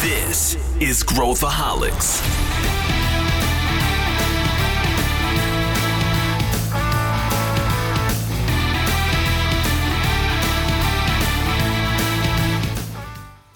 This 0.00 0.56
is 0.80 1.02
Growthaholics. 1.02 2.22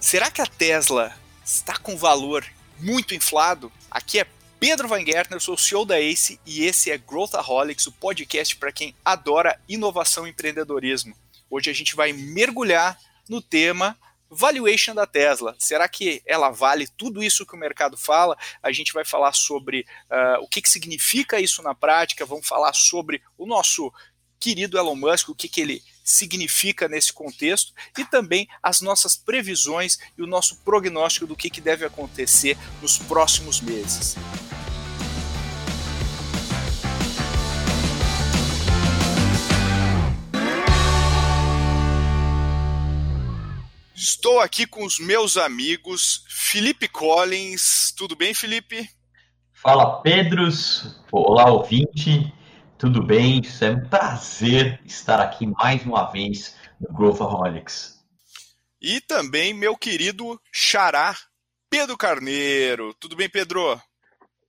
Será 0.01 0.33
que 0.33 0.43
a 0.43 0.47
Tesla 0.47 1.15
está 1.45 1.77
com 1.79 1.97
valor 1.97 2.45
muito 2.81 3.15
inflado? 3.15 3.71
Aqui 3.89 4.19
é 4.19 4.27
Pedro 4.59 4.89
Van 4.89 5.05
Gertner, 5.07 5.41
sou 5.41 5.55
o 5.55 5.59
CEO 5.59 5.85
da 5.85 6.01
ACE 6.01 6.41
e 6.45 6.65
esse 6.65 6.91
é 6.91 6.99
Growthaholics, 6.99 7.87
o 7.87 7.93
podcast 7.93 8.57
para 8.57 8.73
quem 8.73 8.97
adora 9.05 9.61
inovação 9.69 10.27
e 10.27 10.31
empreendedorismo. 10.31 11.15
Hoje 11.49 11.71
a 11.71 11.73
gente 11.73 11.95
vai 11.95 12.13
mergulhar 12.13 12.99
no 13.29 13.41
tema 13.41 13.97
valuation 14.35 14.95
da 14.95 15.07
Tesla. 15.07 15.55
Será 15.59 15.89
que 15.89 16.23
ela 16.27 16.51
vale 16.51 16.89
tudo 16.97 17.23
isso 17.23 17.47
que 17.47 17.55
o 17.55 17.59
mercado 17.59 17.97
fala? 17.97 18.37
A 18.63 18.73
gente 18.73 18.93
vai 18.93 19.05
falar 19.05 19.33
sobre 19.33 19.87
uh, 20.11 20.43
o 20.43 20.49
que, 20.49 20.63
que 20.63 20.69
significa 20.69 21.39
isso 21.39 21.63
na 21.63 21.75
prática, 21.75 22.25
vamos 22.25 22.47
falar 22.47 22.73
sobre 22.73 23.23
o 23.37 23.47
nosso 23.47 23.93
querido 24.41 24.77
Elon 24.77 24.97
Musk, 24.97 25.29
o 25.29 25.35
que, 25.35 25.49
que 25.49 25.61
ele 25.61 25.83
significa 26.03 26.89
nesse 26.89 27.13
contexto 27.13 27.73
e 27.97 28.05
também 28.05 28.49
as 28.61 28.81
nossas 28.81 29.17
previsões 29.17 29.99
e 30.19 30.23
o 30.23 30.27
nosso 30.27 30.57
prognóstico 30.65 31.29
do 31.29 31.37
que, 31.37 31.49
que 31.49 31.61
deve 31.61 31.85
acontecer 31.85 32.59
nos 32.81 32.99
próximos 32.99 33.61
meses. 33.61 34.17
Estou 44.05 44.41
aqui 44.41 44.67
com 44.67 44.85
os 44.85 44.99
meus 44.99 45.37
amigos 45.37 46.25
Felipe 46.29 46.89
Collins. 46.89 47.95
Tudo 47.97 48.17
bem, 48.17 48.35
Felipe? 48.35 48.91
Fala, 49.53 50.03
Pedros. 50.03 51.01
Olá, 51.13 51.49
ouvinte. 51.53 52.35
Tudo 52.77 53.01
bem? 53.01 53.41
Isso 53.45 53.65
é 53.65 53.71
um 53.71 53.89
prazer 53.89 54.81
estar 54.85 55.21
aqui 55.21 55.47
mais 55.47 55.87
uma 55.87 56.11
vez 56.11 56.57
no 56.81 56.93
Growthaholics. 56.93 58.05
E 58.81 59.01
também 59.01 59.55
meu 59.55 59.77
querido 59.77 60.37
Xará, 60.53 61.15
Pedro 61.71 61.97
Carneiro. 61.97 62.93
Tudo 62.99 63.15
bem, 63.15 63.31
Pedro? 63.31 63.81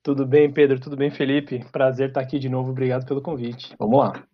Tudo 0.01 0.25
bem, 0.25 0.51
Pedro. 0.51 0.79
Tudo 0.79 0.97
bem, 0.97 1.11
Felipe. 1.11 1.63
Prazer 1.71 2.07
estar 2.07 2.21
aqui 2.21 2.39
de 2.39 2.49
novo. 2.49 2.71
Obrigado 2.71 3.05
pelo 3.05 3.21
convite. 3.21 3.75
Vamos 3.77 3.99
lá. 3.99 4.27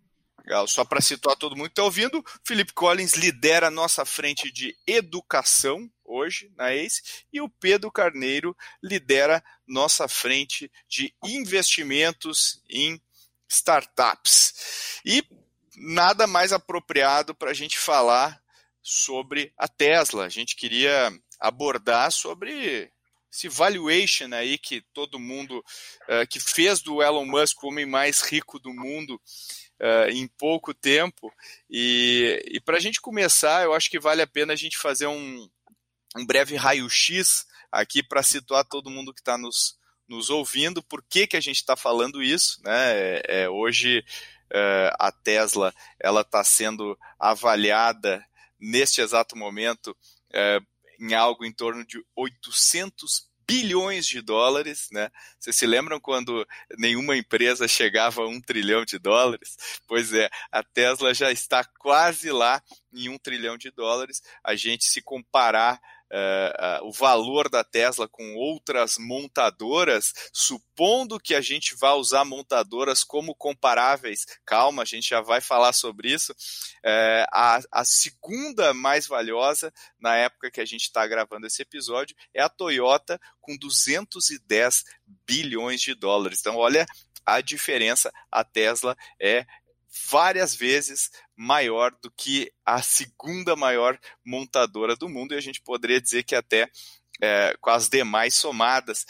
Legal. 0.50 0.66
Só 0.66 0.84
para 0.84 1.00
situar 1.00 1.36
todo 1.36 1.54
mundo 1.54 1.68
que 1.68 1.72
está 1.74 1.84
ouvindo, 1.84 2.24
Felipe 2.44 2.72
Collins 2.72 3.12
lidera 3.12 3.68
a 3.68 3.70
nossa 3.70 4.04
frente 4.04 4.50
de 4.50 4.76
educação 4.84 5.88
hoje 6.04 6.52
na 6.56 6.72
ACE 6.74 7.00
e 7.32 7.40
o 7.40 7.48
Pedro 7.48 7.88
Carneiro 7.88 8.56
lidera 8.82 9.44
nossa 9.64 10.08
frente 10.08 10.68
de 10.88 11.14
investimentos 11.22 12.60
em 12.68 13.00
startups. 13.48 15.00
E 15.04 15.22
nada 15.76 16.26
mais 16.26 16.52
apropriado 16.52 17.32
para 17.32 17.52
a 17.52 17.54
gente 17.54 17.78
falar 17.78 18.42
sobre 18.82 19.52
a 19.56 19.68
Tesla. 19.68 20.24
A 20.24 20.28
gente 20.28 20.56
queria 20.56 21.12
abordar 21.38 22.10
sobre 22.10 22.90
esse 23.32 23.48
valuation 23.48 24.34
aí 24.34 24.58
que 24.58 24.80
todo 24.92 25.20
mundo 25.20 25.58
uh, 25.58 26.26
que 26.28 26.40
fez 26.40 26.82
do 26.82 27.00
Elon 27.00 27.24
Musk 27.24 27.62
o 27.62 27.68
homem 27.68 27.86
mais 27.86 28.20
rico 28.20 28.58
do 28.58 28.74
mundo 28.74 29.20
uh, 29.80 30.10
em 30.10 30.28
pouco 30.28 30.74
tempo. 30.74 31.32
E, 31.68 32.42
e 32.46 32.60
para 32.60 32.76
a 32.76 32.80
gente 32.80 33.00
começar, 33.00 33.64
eu 33.64 33.72
acho 33.72 33.90
que 33.90 33.98
vale 33.98 34.22
a 34.22 34.26
pena 34.26 34.52
a 34.52 34.56
gente 34.56 34.78
fazer 34.78 35.06
um, 35.06 35.48
um 36.16 36.26
breve 36.26 36.56
raio-x 36.56 37.46
aqui 37.72 38.02
para 38.02 38.22
situar 38.22 38.64
todo 38.64 38.90
mundo 38.90 39.14
que 39.14 39.20
está 39.20 39.38
nos, 39.38 39.78
nos 40.08 40.28
ouvindo, 40.28 40.82
por 40.82 41.02
que, 41.02 41.26
que 41.26 41.36
a 41.36 41.40
gente 41.40 41.56
está 41.56 41.76
falando 41.76 42.22
isso. 42.22 42.60
Né? 42.64 42.92
É, 42.92 43.42
é 43.42 43.48
hoje 43.48 44.04
é, 44.52 44.92
a 44.98 45.12
Tesla 45.12 45.72
ela 45.98 46.22
está 46.22 46.42
sendo 46.42 46.98
avaliada 47.18 48.24
neste 48.58 49.00
exato 49.00 49.36
momento 49.36 49.96
é, 50.32 50.60
em 50.98 51.14
algo 51.14 51.44
em 51.44 51.52
torno 51.52 51.86
de 51.86 52.04
800 52.14 53.29
bilhões 53.50 54.06
de 54.06 54.20
dólares, 54.20 54.88
né? 54.92 55.10
Vocês 55.38 55.56
se 55.56 55.66
lembram 55.66 55.98
quando 55.98 56.46
nenhuma 56.78 57.16
empresa 57.16 57.66
chegava 57.66 58.22
a 58.22 58.28
um 58.28 58.40
trilhão 58.40 58.84
de 58.84 58.96
dólares? 58.96 59.56
Pois 59.88 60.12
é, 60.12 60.30
a 60.52 60.62
Tesla 60.62 61.12
já 61.12 61.32
está 61.32 61.64
quase 61.80 62.30
lá 62.30 62.62
em 62.92 63.08
um 63.08 63.18
trilhão 63.18 63.58
de 63.58 63.72
dólares. 63.72 64.22
A 64.44 64.54
gente 64.54 64.84
se 64.84 65.02
comparar 65.02 65.80
Uh, 66.12 66.88
o 66.88 66.92
valor 66.92 67.48
da 67.48 67.62
Tesla 67.62 68.08
com 68.08 68.34
outras 68.34 68.96
montadoras, 68.98 70.12
supondo 70.32 71.20
que 71.20 71.34
a 71.34 71.40
gente 71.40 71.76
vá 71.76 71.94
usar 71.94 72.24
montadoras 72.24 73.04
como 73.04 73.34
comparáveis, 73.34 74.26
calma, 74.44 74.82
a 74.82 74.84
gente 74.84 75.08
já 75.08 75.20
vai 75.20 75.40
falar 75.40 75.72
sobre 75.72 76.12
isso. 76.12 76.32
Uh, 76.32 77.26
a, 77.32 77.60
a, 77.70 77.84
segunda 77.84 78.74
mais 78.74 79.06
valiosa, 79.06 79.72
na 80.00 80.16
época 80.16 80.50
que 80.50 80.60
a 80.60 80.64
gente 80.64 80.82
está 80.82 81.06
gravando 81.06 81.46
esse 81.46 81.62
episódio, 81.62 82.16
é 82.34 82.42
a 82.42 82.48
Toyota, 82.48 83.20
com 83.40 83.56
210 83.56 84.84
bilhões 85.26 85.80
de 85.80 85.94
dólares. 85.94 86.40
Então, 86.40 86.56
olha 86.56 86.86
a 87.24 87.40
diferença. 87.40 88.12
A 88.30 88.42
Tesla 88.42 88.96
é 89.20 89.46
várias 90.08 90.54
vezes 90.54 91.10
maior 91.36 91.92
do 92.02 92.10
que 92.10 92.52
a 92.64 92.82
segunda 92.82 93.56
maior 93.56 93.98
montadora 94.24 94.94
do 94.96 95.08
mundo, 95.08 95.34
e 95.34 95.36
a 95.36 95.40
gente 95.40 95.60
poderia 95.60 96.00
dizer 96.00 96.22
que 96.22 96.34
até 96.34 96.70
é, 97.20 97.54
com 97.60 97.70
as 97.70 97.88
demais 97.88 98.34
somadas. 98.34 99.04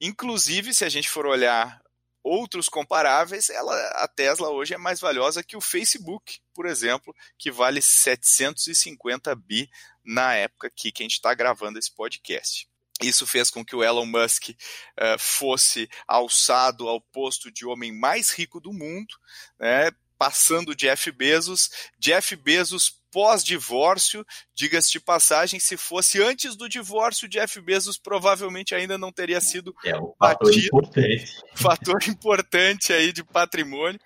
Inclusive, 0.00 0.74
se 0.74 0.84
a 0.84 0.88
gente 0.88 1.08
for 1.08 1.26
olhar 1.26 1.80
outros 2.22 2.68
comparáveis, 2.68 3.50
ela, 3.50 3.74
a 4.02 4.08
Tesla 4.08 4.48
hoje 4.50 4.74
é 4.74 4.78
mais 4.78 4.98
valiosa 4.98 5.42
que 5.42 5.56
o 5.56 5.60
Facebook, 5.60 6.40
por 6.54 6.66
exemplo, 6.66 7.14
que 7.38 7.50
vale 7.50 7.82
750 7.82 9.34
bi 9.34 9.70
na 10.04 10.34
época 10.34 10.70
que 10.74 10.92
a 10.98 11.02
gente 11.02 11.12
está 11.12 11.34
gravando 11.34 11.78
esse 11.78 11.94
podcast. 11.94 12.66
Isso 13.02 13.26
fez 13.26 13.50
com 13.50 13.64
que 13.64 13.74
o 13.74 13.82
Elon 13.82 14.06
Musk 14.06 14.50
uh, 14.50 15.18
fosse 15.18 15.88
alçado 16.06 16.88
ao 16.88 17.00
posto 17.00 17.50
de 17.50 17.66
homem 17.66 17.92
mais 17.92 18.30
rico 18.30 18.60
do 18.60 18.72
mundo, 18.72 19.14
né, 19.58 19.90
passando 20.24 20.74
Jeff 20.74 21.12
Bezos. 21.12 21.68
Jeff 21.98 22.34
Bezos 22.34 22.98
pós-divórcio, 23.12 24.26
diga-se 24.54 24.90
de 24.90 24.98
passagem, 24.98 25.60
se 25.60 25.76
fosse 25.76 26.22
antes 26.22 26.56
do 26.56 26.66
divórcio, 26.66 27.28
Jeff 27.28 27.60
Bezos 27.60 27.98
provavelmente 27.98 28.74
ainda 28.74 28.96
não 28.96 29.12
teria 29.12 29.40
sido 29.40 29.74
é 29.84 29.94
um 29.96 30.14
fator 30.18 30.48
batido, 30.48 30.66
importante. 30.66 31.42
fator 31.54 32.08
importante 32.08 32.92
aí 32.92 33.12
de 33.12 33.22
patrimônio. 33.22 34.00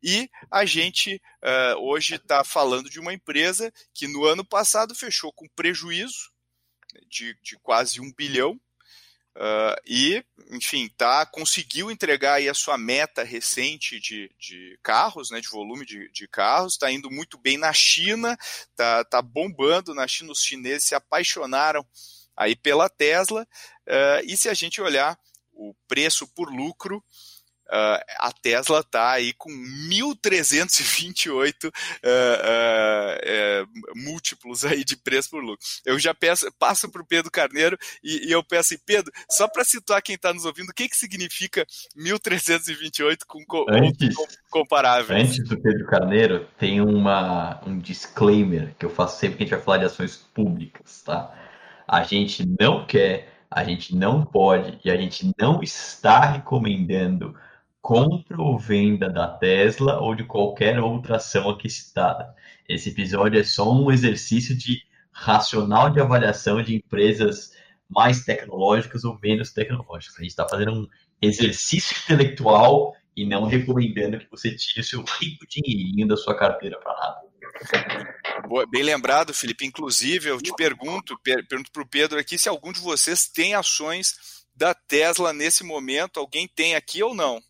E 0.00 0.30
a 0.48 0.64
gente 0.64 1.20
uh, 1.42 1.80
hoje 1.80 2.14
está 2.14 2.44
falando 2.44 2.88
de 2.88 3.00
uma 3.00 3.12
empresa 3.12 3.72
que 3.92 4.06
no 4.06 4.24
ano 4.24 4.44
passado 4.44 4.94
fechou 4.94 5.32
com 5.32 5.48
prejuízo 5.48 6.30
de, 7.10 7.36
de 7.42 7.58
quase 7.58 8.00
um 8.00 8.12
bilhão, 8.16 8.58
Uh, 9.36 9.76
e, 9.86 10.24
enfim, 10.50 10.88
tá, 10.96 11.26
conseguiu 11.26 11.90
entregar 11.90 12.34
aí 12.34 12.48
a 12.48 12.54
sua 12.54 12.78
meta 12.78 13.22
recente 13.22 14.00
de, 14.00 14.30
de 14.38 14.78
carros, 14.82 15.30
né, 15.30 15.42
de 15.42 15.48
volume 15.48 15.84
de, 15.84 16.10
de 16.10 16.26
carros, 16.26 16.72
está 16.72 16.90
indo 16.90 17.10
muito 17.10 17.36
bem 17.36 17.58
na 17.58 17.70
China, 17.70 18.34
tá, 18.74 19.04
tá 19.04 19.20
bombando 19.20 19.94
na 19.94 20.08
China, 20.08 20.32
os 20.32 20.40
chineses 20.40 20.88
se 20.88 20.94
apaixonaram 20.94 21.86
aí 22.34 22.56
pela 22.56 22.88
Tesla, 22.88 23.46
uh, 23.86 24.24
e 24.24 24.38
se 24.38 24.48
a 24.48 24.54
gente 24.54 24.80
olhar 24.80 25.18
o 25.52 25.74
preço 25.86 26.26
por 26.28 26.50
lucro, 26.50 27.04
Uh, 27.66 27.98
a 28.20 28.30
Tesla 28.30 28.78
está 28.78 29.10
aí 29.10 29.32
com 29.32 29.50
1.328 29.50 31.66
uh, 31.66 31.68
uh, 31.68 31.72
múltiplos 33.96 34.64
aí 34.64 34.84
de 34.84 34.96
preço 34.96 35.30
por 35.30 35.42
lucro. 35.42 35.66
Eu 35.84 35.98
já 35.98 36.14
peço, 36.14 36.46
passo 36.60 36.88
para 36.88 37.02
o 37.02 37.06
Pedro 37.06 37.28
Carneiro 37.30 37.76
e, 38.04 38.28
e, 38.28 38.32
eu 38.32 38.44
peço 38.44 38.74
assim, 38.74 38.82
Pedro, 38.86 39.12
só 39.28 39.48
para 39.48 39.64
situar 39.64 40.00
quem 40.00 40.14
está 40.14 40.32
nos 40.32 40.44
ouvindo, 40.44 40.70
o 40.70 40.74
que, 40.74 40.88
que 40.88 40.96
significa 40.96 41.66
1.328 41.98 43.18
com, 43.26 43.44
com 43.44 43.66
antes, 43.68 44.14
comparáveis? 44.48 45.30
Antes 45.30 45.48
do 45.48 45.60
Pedro 45.60 45.86
Carneiro, 45.86 46.46
tem 46.58 46.80
uma, 46.80 47.60
um 47.66 47.78
disclaimer 47.78 48.76
que 48.78 48.86
eu 48.86 48.90
faço 48.90 49.18
sempre 49.18 49.38
que 49.38 49.42
a 49.42 49.46
gente 49.46 49.56
vai 49.56 49.64
falar 49.64 49.78
de 49.78 49.86
ações 49.86 50.16
públicas, 50.16 51.02
tá? 51.02 51.34
A 51.86 52.04
gente 52.04 52.46
não 52.60 52.86
quer, 52.86 53.28
a 53.50 53.64
gente 53.64 53.94
não 53.94 54.24
pode 54.24 54.78
e 54.84 54.90
a 54.90 54.96
gente 54.96 55.32
não 55.38 55.62
está 55.62 56.20
recomendando 56.20 57.34
compra 57.86 58.42
ou 58.42 58.58
venda 58.58 59.08
da 59.08 59.28
Tesla 59.28 60.00
ou 60.00 60.12
de 60.12 60.24
qualquer 60.24 60.80
outra 60.80 61.18
ação 61.18 61.48
aqui 61.48 61.70
citada. 61.70 62.34
Esse 62.68 62.88
episódio 62.88 63.38
é 63.38 63.44
só 63.44 63.72
um 63.72 63.92
exercício 63.92 64.56
de 64.56 64.82
racional 65.12 65.88
de 65.88 66.00
avaliação 66.00 66.60
de 66.60 66.74
empresas 66.74 67.52
mais 67.88 68.24
tecnológicas 68.24 69.04
ou 69.04 69.16
menos 69.22 69.52
tecnológicas. 69.52 70.18
A 70.18 70.22
gente 70.22 70.30
está 70.30 70.48
fazendo 70.48 70.72
um 70.72 70.88
exercício 71.22 71.96
intelectual 72.02 72.92
e 73.16 73.24
não 73.24 73.44
recomendando 73.44 74.18
que 74.18 74.28
você 74.32 74.56
tire 74.56 74.80
o 74.80 74.84
seu 74.84 75.04
rico 75.20 75.46
dinheirinho 75.48 76.08
da 76.08 76.16
sua 76.16 76.36
carteira 76.36 76.80
para 76.80 76.92
nada. 76.92 77.20
Bem 78.68 78.82
lembrado, 78.82 79.32
Felipe. 79.32 79.64
Inclusive, 79.64 80.28
eu 80.28 80.42
te 80.42 80.52
pergunto, 80.56 81.16
pergunto 81.22 81.70
para 81.70 81.82
o 81.84 81.88
Pedro 81.88 82.18
aqui 82.18 82.36
se 82.36 82.48
algum 82.48 82.72
de 82.72 82.80
vocês 82.80 83.28
tem 83.28 83.54
ações 83.54 84.44
da 84.56 84.74
Tesla 84.74 85.32
nesse 85.32 85.62
momento. 85.62 86.18
Alguém 86.18 86.48
tem 86.48 86.74
aqui 86.74 87.00
ou 87.00 87.14
não? 87.14 87.40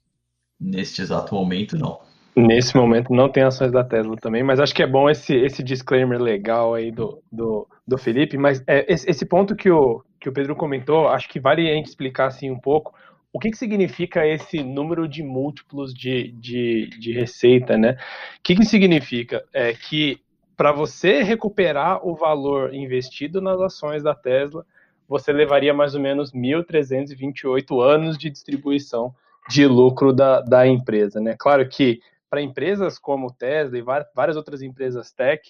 Neste 0.61 1.03
exato 1.03 1.35
momento, 1.35 1.77
não. 1.77 2.01
Nesse 2.37 2.77
momento 2.77 3.13
não 3.15 3.31
tem 3.31 3.43
ações 3.43 3.73
da 3.73 3.83
Tesla 3.83 4.15
também, 4.17 4.43
mas 4.43 4.61
acho 4.61 4.75
que 4.75 4.83
é 4.83 4.87
bom 4.87 5.09
esse, 5.09 5.35
esse 5.35 5.63
disclaimer 5.63 6.21
legal 6.21 6.75
aí 6.75 6.91
do, 6.91 7.23
do, 7.33 7.67
do 7.87 7.97
Felipe. 7.97 8.37
Mas 8.37 8.63
é, 8.67 8.85
esse, 8.93 9.09
esse 9.09 9.25
ponto 9.25 9.57
que 9.57 9.71
o, 9.71 10.05
que 10.21 10.29
o 10.29 10.33
Pedro 10.33 10.55
comentou, 10.55 11.09
acho 11.09 11.29
que 11.29 11.41
vale 11.41 11.71
a 11.71 11.75
gente 11.75 11.87
explicar 11.87 12.27
assim 12.27 12.51
um 12.51 12.59
pouco 12.59 12.95
o 13.33 13.39
que, 13.39 13.51
que 13.51 13.59
significa 13.59 14.27
esse 14.27 14.63
número 14.63 15.07
de 15.07 15.23
múltiplos 15.23 15.93
de, 15.93 16.33
de, 16.33 16.89
de 16.99 17.13
receita, 17.13 17.77
né? 17.77 17.93
O 18.39 18.43
que, 18.43 18.57
que 18.57 18.65
significa? 18.65 19.45
É 19.53 19.75
que 19.75 20.21
para 20.57 20.73
você 20.73 21.23
recuperar 21.23 22.07
o 22.07 22.15
valor 22.15 22.75
investido 22.75 23.43
nas 23.43 23.61
ações 23.61 24.03
da 24.03 24.15
Tesla, 24.15 24.65
você 25.07 25.33
levaria 25.33 25.75
mais 25.75 25.95
ou 25.95 26.01
menos 26.01 26.33
1.328 26.33 27.83
anos 27.83 28.17
de 28.17 28.31
distribuição 28.31 29.15
de 29.49 29.67
lucro 29.67 30.13
da, 30.13 30.41
da 30.41 30.67
empresa, 30.67 31.21
né? 31.21 31.35
Claro 31.39 31.69
que 31.69 32.01
para 32.29 32.43
empresas 32.43 32.99
como 32.99 33.33
Tesla 33.33 33.79
e 33.79 33.83
várias 34.15 34.37
outras 34.37 34.63
empresas 34.63 35.13
tech, 35.13 35.43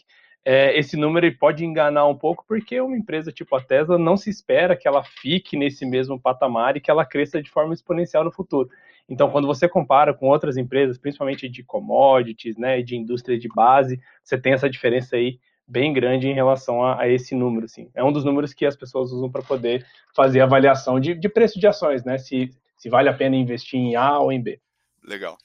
é, 0.44 0.78
esse 0.78 0.96
número 0.96 1.37
pode 1.38 1.64
enganar 1.64 2.06
um 2.06 2.14
pouco, 2.14 2.44
porque 2.46 2.81
uma 2.81 2.96
empresa 2.96 3.32
tipo 3.32 3.56
a 3.56 3.60
Tesla 3.60 3.98
não 3.98 4.16
se 4.16 4.31
espera 4.31 4.76
que 4.76 4.87
ela 4.87 5.02
fique 5.02 5.56
nesse 5.56 5.84
mesmo 5.84 6.20
patamar 6.20 6.76
e 6.76 6.81
que 6.81 6.90
ela 6.90 7.04
cresça 7.04 7.43
de 7.43 7.50
forma 7.50 7.75
exponencial 7.75 8.22
no 8.22 8.31
futuro. 8.31 8.69
Então, 9.08 9.31
quando 9.31 9.46
você 9.46 9.69
compara 9.69 10.12
com 10.12 10.28
outras 10.28 10.56
empresas, 10.56 10.98
principalmente 10.98 11.48
de 11.48 11.62
commodities, 11.62 12.56
né, 12.56 12.82
de 12.82 12.96
indústria 12.96 13.38
de 13.38 13.48
base, 13.48 14.00
você 14.22 14.37
tem 14.37 14.52
essa 14.52 14.69
diferença 14.69 15.16
aí 15.16 15.38
bem 15.66 15.93
grande 15.93 16.28
em 16.28 16.34
relação 16.34 16.84
a, 16.84 17.00
a 17.00 17.08
esse 17.08 17.34
número. 17.34 17.66
Assim. 17.66 17.88
É 17.94 18.04
um 18.04 18.12
dos 18.12 18.25
números 18.25 18.52
que 18.52 18.66
as 18.66 18.76
pessoas 18.76 19.10
usam 19.10 19.31
para 19.31 19.43
poder 19.43 19.84
fazer 20.14 20.40
avaliação 20.40 21.00
de, 21.00 21.14
de 21.14 21.28
preço 21.28 21.58
de 21.58 21.66
ações, 21.66 22.04
né? 22.04 22.19
Se, 22.19 22.50
se 22.76 22.88
vale 22.88 23.08
a 23.08 23.14
pena 23.14 23.37
investir 23.37 23.78
em 23.78 23.96
A 23.96 24.19
ou 24.19 24.32
em 24.32 24.43
B. 24.43 24.61
Legal. 25.02 25.38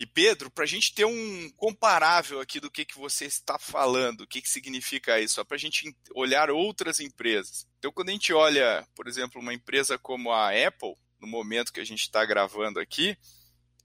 E 0.00 0.06
Pedro, 0.06 0.50
para 0.50 0.64
a 0.64 0.66
gente 0.66 0.94
ter 0.94 1.04
um 1.04 1.50
comparável 1.56 2.40
aqui 2.40 2.58
do 2.58 2.70
que, 2.70 2.86
que 2.86 2.96
você 2.96 3.26
está 3.26 3.58
falando, 3.58 4.22
o 4.22 4.26
que, 4.26 4.40
que 4.40 4.48
significa 4.48 5.20
isso, 5.20 5.34
só 5.34 5.44
para 5.44 5.56
a 5.56 5.60
gente 5.60 5.94
olhar 6.14 6.50
outras 6.50 7.00
empresas. 7.00 7.66
Então, 7.78 7.92
quando 7.92 8.08
a 8.08 8.12
gente 8.12 8.32
olha, 8.32 8.86
por 8.94 9.06
exemplo, 9.06 9.38
uma 9.38 9.52
empresa 9.52 9.98
como 9.98 10.32
a 10.32 10.48
Apple, 10.48 10.94
no 11.20 11.26
momento 11.28 11.70
que 11.70 11.80
a 11.80 11.84
gente 11.84 12.00
está 12.00 12.24
gravando 12.24 12.80
aqui, 12.80 13.14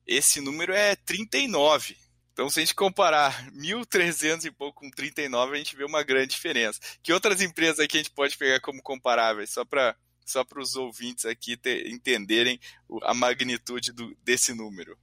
esse 0.07 0.39
número 0.39 0.73
é 0.73 0.95
39. 0.95 1.97
Então, 2.31 2.49
se 2.49 2.59
a 2.59 2.63
gente 2.63 2.75
comparar 2.75 3.47
1.300 3.51 4.45
e 4.45 4.51
pouco 4.51 4.79
com 4.81 4.89
39, 4.89 5.55
a 5.55 5.57
gente 5.57 5.75
vê 5.75 5.83
uma 5.83 6.01
grande 6.01 6.27
diferença. 6.27 6.79
Que 7.03 7.11
outras 7.11 7.41
empresas 7.41 7.79
aqui 7.79 7.97
a 7.97 8.01
gente 8.01 8.11
pode 8.11 8.37
pegar 8.37 8.61
como 8.61 8.81
comparáveis, 8.81 9.49
só 9.49 9.65
para 9.65 9.97
só 10.25 10.45
os 10.57 10.75
ouvintes 10.75 11.25
aqui 11.25 11.55
ter, 11.55 11.87
entenderem 11.87 12.59
a 13.03 13.13
magnitude 13.13 13.91
do, 13.91 14.15
desse 14.23 14.53
número? 14.53 14.97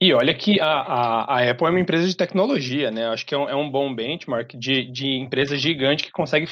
E 0.00 0.12
olha 0.12 0.32
que 0.32 0.60
a, 0.60 0.66
a, 0.66 1.34
a, 1.34 1.50
Apple 1.50 1.66
é 1.66 1.70
uma 1.70 1.80
empresa 1.80 2.06
de 2.06 2.16
tecnologia, 2.16 2.90
né? 2.90 3.08
Acho 3.08 3.26
que 3.26 3.34
é 3.34 3.38
um, 3.38 3.48
é 3.48 3.56
um 3.56 3.68
bom 3.68 3.92
benchmark 3.92 4.56
de, 4.56 4.84
de 4.84 5.16
empresa 5.16 5.56
gigante 5.56 6.04
que 6.04 6.12
consegue 6.12 6.46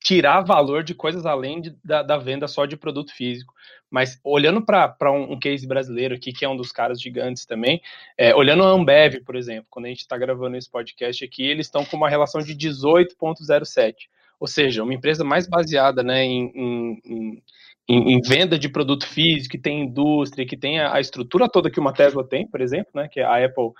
tirar 0.00 0.42
valor 0.42 0.84
de 0.84 0.94
coisas 0.94 1.26
além 1.26 1.60
de, 1.60 1.76
da, 1.84 2.02
da, 2.02 2.16
venda 2.16 2.46
só 2.46 2.64
de 2.64 2.76
produto 2.76 3.12
físico. 3.12 3.52
Mas 3.90 4.20
olhando 4.22 4.64
para 4.64 5.12
um, 5.12 5.32
um, 5.32 5.38
case 5.38 5.66
brasileiro 5.66 6.14
aqui, 6.14 6.32
que 6.32 6.44
é 6.44 6.48
um 6.48 6.56
dos 6.56 6.70
caras 6.70 7.00
gigantes 7.00 7.44
também, 7.44 7.80
é, 8.16 8.34
olhando 8.34 8.62
a 8.62 8.68
Ambev, 8.68 9.20
por 9.24 9.34
exemplo, 9.34 9.66
quando 9.70 9.86
a 9.86 9.88
gente 9.88 10.00
está 10.00 10.16
gravando 10.16 10.56
esse 10.56 10.70
podcast 10.70 11.24
aqui, 11.24 11.44
eles 11.44 11.66
estão 11.66 11.84
com 11.84 11.96
uma 11.96 12.08
relação 12.08 12.40
de 12.40 12.54
18,07. 12.54 13.94
Ou 14.38 14.46
seja, 14.46 14.82
uma 14.82 14.94
empresa 14.94 15.24
mais 15.24 15.48
baseada 15.48 16.02
né, 16.02 16.24
em, 16.24 16.52
em, 16.54 17.42
em, 17.88 18.12
em, 18.14 18.20
venda 18.20 18.58
de 18.58 18.68
produto 18.68 19.06
físico, 19.06 19.52
que 19.52 19.58
tem 19.58 19.84
indústria, 19.84 20.46
que 20.46 20.56
tem 20.56 20.80
a, 20.80 20.94
a, 20.94 21.00
estrutura 21.00 21.48
toda 21.48 21.70
que 21.70 21.80
uma 21.80 21.92
Tesla 21.92 22.26
tem, 22.26 22.46
por 22.46 22.60
exemplo, 22.60 22.90
né, 22.94 23.08
que 23.10 23.20
a 23.20 23.44
Apple 23.44 23.70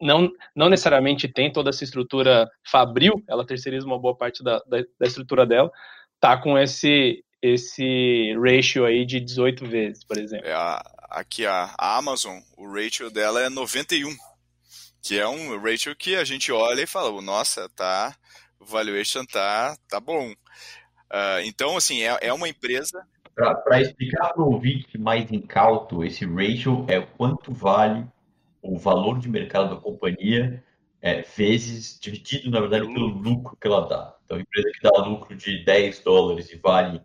não, 0.00 0.30
não 0.54 0.68
necessariamente 0.68 1.28
tem 1.28 1.52
toda 1.52 1.70
essa 1.70 1.84
estrutura 1.84 2.48
fabril, 2.64 3.22
ela 3.28 3.46
terceiriza 3.46 3.86
uma 3.86 3.98
boa 3.98 4.16
parte 4.16 4.42
da, 4.42 4.58
da, 4.66 4.78
da 4.98 5.06
estrutura 5.06 5.46
dela, 5.46 5.70
tá 6.20 6.36
com 6.36 6.58
esse 6.58 7.22
esse 7.42 8.34
ratio 8.34 8.84
aí 8.84 9.06
de 9.06 9.18
18 9.18 9.66
vezes, 9.66 10.04
por 10.04 10.18
exemplo. 10.18 10.46
É 10.46 10.52
a, 10.52 10.82
aqui 11.08 11.46
a, 11.46 11.74
a 11.78 11.96
Amazon, 11.96 12.38
o 12.56 12.70
ratio 12.70 13.10
dela 13.10 13.40
é 13.40 13.48
91, 13.48 14.14
que 15.02 15.18
é 15.18 15.26
um 15.26 15.58
ratio 15.58 15.96
que 15.96 16.16
a 16.16 16.24
gente 16.24 16.52
olha 16.52 16.82
e 16.82 16.86
fala, 16.86 17.10
nossa, 17.22 17.68
tá, 17.70 18.14
o 18.60 18.64
valuation 18.64 19.24
tá, 19.24 19.76
tá 19.88 19.98
bom. 19.98 20.30
Uh, 20.30 21.40
então, 21.44 21.76
assim, 21.76 22.02
é, 22.02 22.18
é 22.20 22.32
uma 22.32 22.48
empresa 22.48 23.04
para 23.64 23.80
explicar 23.80 24.34
para 24.34 24.42
o 24.42 24.52
ouvinte 24.52 24.98
mais 24.98 25.30
incauto, 25.32 26.04
esse 26.04 26.26
ratio 26.26 26.84
é 26.88 27.00
quanto 27.00 27.52
vale 27.52 28.06
o 28.60 28.78
valor 28.78 29.18
de 29.18 29.28
mercado 29.28 29.74
da 29.74 29.80
companhia 29.80 30.62
é, 31.00 31.22
vezes 31.22 31.98
dividido, 31.98 32.50
na 32.50 32.60
verdade, 32.60 32.86
pelo 32.86 33.06
lucro 33.06 33.56
que 33.58 33.66
ela 33.66 33.88
dá. 33.88 34.14
Então, 34.24 34.36
a 34.36 34.40
empresa 34.40 34.70
que 34.74 34.82
dá 34.82 35.02
lucro 35.02 35.34
de 35.34 35.64
10 35.64 36.00
dólares 36.00 36.50
e 36.50 36.56
vale 36.56 37.00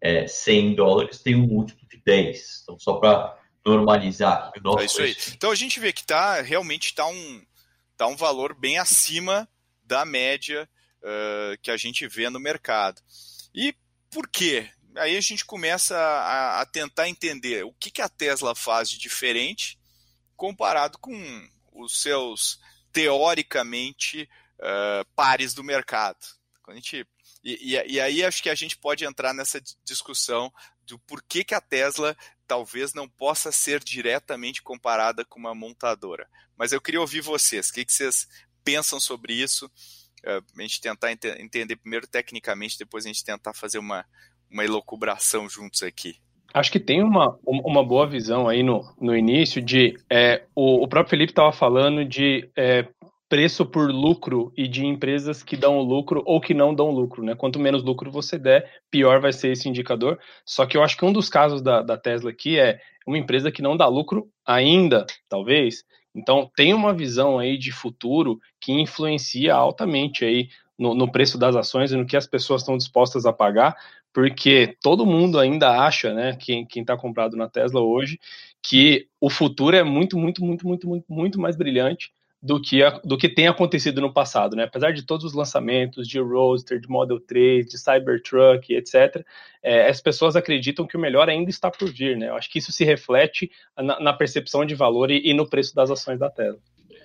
é, 0.00 0.26
100 0.26 0.76
dólares 0.76 1.20
tem 1.20 1.34
um 1.34 1.46
múltiplo 1.46 1.86
de 1.88 2.00
10. 2.04 2.60
Então, 2.62 2.78
só 2.78 2.94
para 2.94 3.36
normalizar. 3.66 4.52
O 4.56 4.62
nosso 4.62 4.80
é 4.80 4.84
isso 4.84 5.02
aí. 5.02 5.16
Então, 5.34 5.50
a 5.50 5.56
gente 5.56 5.80
vê 5.80 5.92
que 5.92 6.06
tá, 6.06 6.40
realmente 6.40 6.86
está 6.86 7.06
um, 7.08 7.42
tá 7.96 8.06
um 8.06 8.16
valor 8.16 8.54
bem 8.54 8.78
acima 8.78 9.48
da 9.82 10.04
média 10.04 10.68
uh, 11.02 11.58
que 11.62 11.70
a 11.70 11.76
gente 11.76 12.06
vê 12.06 12.28
no 12.30 12.40
mercado. 12.40 13.00
E 13.54 13.74
por 14.10 14.28
quê? 14.28 14.70
aí 14.96 15.16
a 15.16 15.20
gente 15.20 15.44
começa 15.44 15.96
a, 15.96 16.60
a 16.60 16.66
tentar 16.66 17.08
entender 17.08 17.64
o 17.64 17.72
que, 17.72 17.90
que 17.90 18.02
a 18.02 18.08
Tesla 18.08 18.54
faz 18.54 18.90
de 18.90 18.98
diferente 18.98 19.78
comparado 20.36 20.98
com 20.98 21.48
os 21.72 22.00
seus 22.00 22.58
teoricamente 22.92 24.28
uh, 24.58 25.04
pares 25.14 25.54
do 25.54 25.62
mercado. 25.62 26.18
A 26.66 26.74
gente, 26.74 27.06
e, 27.42 27.74
e, 27.74 27.92
e, 27.92 28.00
aí 28.00 28.24
acho 28.24 28.42
que 28.42 28.50
a 28.50 28.54
gente 28.54 28.76
pode 28.76 29.04
entrar 29.04 29.34
nessa 29.34 29.60
discussão 29.84 30.52
do 30.86 30.98
porquê 31.00 31.44
que 31.44 31.54
a 31.54 31.60
Tesla 31.60 32.16
talvez 32.46 32.94
não 32.94 33.08
possa 33.08 33.52
ser 33.52 33.82
diretamente 33.82 34.62
comparada 34.62 35.24
com 35.24 35.38
uma 35.38 35.54
montadora. 35.54 36.28
Mas 36.56 36.72
eu 36.72 36.80
queria 36.80 37.00
ouvir 37.00 37.20
vocês, 37.20 37.68
o 37.68 37.72
que, 37.72 37.84
que 37.84 37.92
vocês 37.92 38.28
pensam 38.64 39.00
sobre 39.00 39.34
isso? 39.34 39.70
Uh, 40.24 40.44
a 40.58 40.62
gente 40.62 40.80
tentar 40.80 41.12
ent 41.12 41.24
entender 41.24 41.76
primeiro 41.76 42.06
tecnicamente, 42.06 42.78
depois 42.78 43.04
a 43.04 43.08
gente 43.08 43.24
tentar 43.24 43.54
fazer 43.54 43.78
uma, 43.78 44.04
uma 44.50 44.64
elocubração 44.64 45.48
juntos 45.48 45.82
aqui. 45.82 46.16
Acho 46.52 46.72
que 46.72 46.80
tem 46.80 47.02
uma, 47.02 47.38
uma 47.44 47.84
boa 47.84 48.06
visão 48.06 48.48
aí 48.48 48.62
no, 48.62 48.82
no 49.00 49.16
início 49.16 49.62
de 49.62 49.96
é, 50.10 50.42
o, 50.54 50.82
o 50.82 50.88
próprio 50.88 51.10
Felipe 51.10 51.30
estava 51.30 51.52
falando 51.52 52.04
de 52.04 52.50
é, 52.56 52.86
preço 53.28 53.64
por 53.64 53.88
lucro 53.92 54.52
e 54.56 54.66
de 54.66 54.84
empresas 54.84 55.40
que 55.44 55.56
dão 55.56 55.80
lucro 55.80 56.20
ou 56.26 56.40
que 56.40 56.52
não 56.52 56.74
dão 56.74 56.90
lucro, 56.90 57.22
né? 57.22 57.36
Quanto 57.36 57.60
menos 57.60 57.84
lucro 57.84 58.10
você 58.10 58.36
der, 58.36 58.68
pior 58.90 59.20
vai 59.20 59.32
ser 59.32 59.52
esse 59.52 59.68
indicador. 59.68 60.18
Só 60.44 60.66
que 60.66 60.76
eu 60.76 60.82
acho 60.82 60.96
que 60.96 61.04
um 61.04 61.12
dos 61.12 61.28
casos 61.28 61.62
da, 61.62 61.80
da 61.80 61.96
Tesla 61.96 62.30
aqui 62.30 62.58
é 62.58 62.80
uma 63.06 63.16
empresa 63.16 63.52
que 63.52 63.62
não 63.62 63.76
dá 63.76 63.86
lucro 63.86 64.28
ainda, 64.44 65.06
talvez. 65.28 65.84
Então 66.14 66.50
tem 66.56 66.74
uma 66.74 66.92
visão 66.92 67.38
aí 67.38 67.56
de 67.56 67.70
futuro 67.72 68.40
que 68.60 68.72
influencia 68.72 69.54
altamente 69.54 70.24
aí 70.24 70.48
no, 70.78 70.94
no 70.94 71.10
preço 71.10 71.38
das 71.38 71.54
ações 71.54 71.92
e 71.92 71.96
no 71.96 72.06
que 72.06 72.16
as 72.16 72.26
pessoas 72.26 72.62
estão 72.62 72.76
dispostas 72.76 73.26
a 73.26 73.32
pagar, 73.32 73.76
porque 74.12 74.76
todo 74.82 75.06
mundo 75.06 75.38
ainda 75.38 75.84
acha, 75.84 76.12
né, 76.12 76.36
quem 76.36 76.66
está 76.74 76.96
comprado 76.96 77.36
na 77.36 77.48
Tesla 77.48 77.80
hoje, 77.80 78.18
que 78.62 79.06
o 79.20 79.30
futuro 79.30 79.76
é 79.76 79.82
muito, 79.82 80.18
muito, 80.18 80.44
muito, 80.44 80.66
muito, 80.66 80.88
muito, 80.88 81.04
muito 81.08 81.40
mais 81.40 81.56
brilhante 81.56 82.12
do 82.42 82.60
que, 82.60 82.82
a, 82.82 82.90
do 83.04 83.18
que 83.18 83.28
tem 83.28 83.48
acontecido 83.48 84.00
no 84.00 84.12
passado, 84.12 84.56
né? 84.56 84.64
Apesar 84.64 84.92
de 84.92 85.02
todos 85.02 85.26
os 85.26 85.34
lançamentos 85.34 86.08
de 86.08 86.18
Roadster, 86.18 86.80
de 86.80 86.88
Model 86.88 87.20
3, 87.20 87.66
de 87.66 87.78
Cybertruck, 87.78 88.72
etc., 88.72 89.24
é, 89.62 89.88
as 89.88 90.00
pessoas 90.00 90.36
acreditam 90.36 90.86
que 90.86 90.96
o 90.96 91.00
melhor 91.00 91.28
ainda 91.28 91.50
está 91.50 91.70
por 91.70 91.92
vir, 91.92 92.16
né? 92.16 92.28
Eu 92.28 92.36
acho 92.36 92.50
que 92.50 92.58
isso 92.58 92.72
se 92.72 92.82
reflete 92.82 93.50
na, 93.76 94.00
na 94.00 94.12
percepção 94.12 94.64
de 94.64 94.74
valor 94.74 95.10
e, 95.10 95.20
e, 95.22 95.34
no 95.34 95.48
preço 95.48 95.74
das 95.74 95.90
ações 95.90 96.18
da 96.18 96.30
Tesla. 96.30 96.58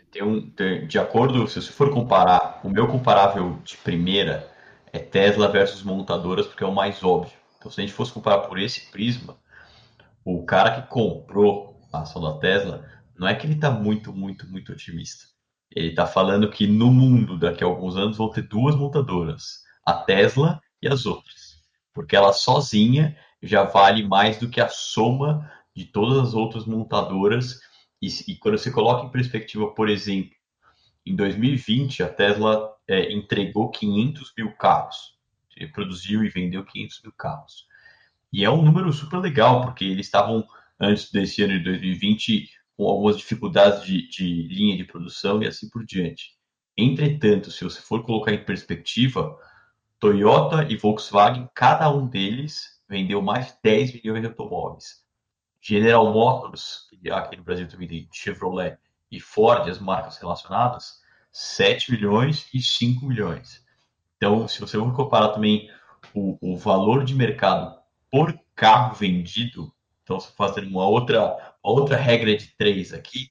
Tem 0.09 0.23
um, 0.23 0.49
tem, 0.49 0.87
de 0.87 0.97
acordo, 0.97 1.45
se 1.49 1.61
você 1.61 1.71
for 1.71 1.91
comparar, 1.91 2.61
o 2.63 2.69
meu 2.69 2.87
comparável 2.87 3.59
de 3.65 3.75
primeira 3.75 4.49
é 4.93 4.99
Tesla 4.99 5.49
versus 5.49 5.83
montadoras, 5.83 6.47
porque 6.47 6.63
é 6.63 6.67
o 6.67 6.73
mais 6.73 7.03
óbvio. 7.03 7.33
Então, 7.59 7.69
se 7.69 7.81
a 7.81 7.83
gente 7.83 7.93
fosse 7.93 8.13
comparar 8.13 8.39
por 8.39 8.57
esse 8.57 8.89
prisma, 8.89 9.35
o 10.23 10.45
cara 10.45 10.79
que 10.79 10.87
comprou 10.87 11.77
a 11.91 12.01
ação 12.01 12.21
da 12.21 12.39
Tesla, 12.39 12.85
não 13.17 13.27
é 13.27 13.35
que 13.35 13.45
ele 13.45 13.53
está 13.53 13.71
muito, 13.71 14.13
muito, 14.13 14.47
muito 14.47 14.71
otimista. 14.71 15.25
Ele 15.71 15.89
está 15.89 16.05
falando 16.05 16.49
que 16.49 16.67
no 16.67 16.91
mundo, 16.91 17.37
daqui 17.37 17.63
a 17.63 17.67
alguns 17.67 17.95
anos, 17.95 18.17
vão 18.17 18.29
ter 18.29 18.43
duas 18.43 18.75
montadoras, 18.75 19.63
a 19.85 19.93
Tesla 19.93 20.61
e 20.81 20.87
as 20.87 21.05
outras. 21.05 21.61
Porque 21.93 22.15
ela 22.15 22.33
sozinha 22.33 23.17
já 23.41 23.63
vale 23.63 24.07
mais 24.07 24.37
do 24.37 24.49
que 24.49 24.59
a 24.59 24.67
soma 24.67 25.49
de 25.75 25.85
todas 25.85 26.29
as 26.29 26.33
outras 26.33 26.65
montadoras. 26.65 27.59
E, 28.01 28.07
e 28.27 28.35
quando 28.37 28.57
você 28.57 28.71
coloca 28.71 29.05
em 29.05 29.11
perspectiva, 29.11 29.73
por 29.73 29.89
exemplo, 29.89 30.35
em 31.05 31.15
2020 31.15 32.03
a 32.03 32.09
Tesla 32.09 32.73
é, 32.87 33.13
entregou 33.13 33.69
500 33.69 34.33
mil 34.37 34.51
carros, 34.53 35.15
produziu 35.73 36.23
e 36.23 36.29
vendeu 36.29 36.65
500 36.65 37.01
mil 37.03 37.13
carros. 37.13 37.67
E 38.33 38.43
é 38.43 38.49
um 38.49 38.61
número 38.61 38.91
super 38.91 39.19
legal, 39.19 39.61
porque 39.61 39.85
eles 39.85 40.07
estavam, 40.07 40.45
antes 40.79 41.11
desse 41.11 41.43
ano 41.43 41.57
de 41.57 41.63
2020, 41.63 42.49
com 42.77 42.87
algumas 42.87 43.17
dificuldades 43.17 43.83
de, 43.83 44.07
de 44.07 44.47
linha 44.47 44.77
de 44.77 44.83
produção 44.83 45.41
e 45.41 45.47
assim 45.47 45.69
por 45.69 45.85
diante. 45.85 46.35
Entretanto, 46.77 47.51
se 47.51 47.63
você 47.63 47.81
for 47.81 48.03
colocar 48.03 48.33
em 48.33 48.43
perspectiva, 48.43 49.37
Toyota 49.99 50.67
e 50.69 50.75
Volkswagen, 50.75 51.49
cada 51.53 51.89
um 51.89 52.07
deles 52.07 52.81
vendeu 52.87 53.21
mais 53.21 53.47
de 53.47 53.53
10 53.63 53.93
milhões 53.93 54.21
de 54.21 54.27
automóveis. 54.27 55.03
General 55.61 56.11
Motors, 56.13 56.87
que 56.89 57.09
aqui 57.09 57.37
no 57.37 57.43
Brasil 57.43 57.67
também 57.67 57.87
tem 57.87 58.09
Chevrolet, 58.11 58.77
e 59.11 59.19
Ford, 59.19 59.69
as 59.69 59.79
marcas 59.79 60.17
relacionadas, 60.17 61.01
7 61.31 61.91
milhões 61.91 62.47
e 62.53 62.61
5 62.61 63.05
milhões. 63.05 63.63
Então, 64.17 64.47
se 64.47 64.59
você 64.59 64.77
for 64.77 64.93
comparar 64.95 65.29
também 65.29 65.69
o, 66.13 66.37
o 66.41 66.57
valor 66.57 67.03
de 67.03 67.15
mercado 67.15 67.77
por 68.11 68.37
carro 68.55 68.95
vendido, 68.95 69.73
então, 70.03 70.19
se 70.19 70.31
fazer 70.33 70.63
uma 70.65 70.85
outra, 70.87 71.54
outra 71.71 71.97
regra 71.97 72.35
de 72.35 72.47
três 72.57 72.93
aqui, 72.93 73.29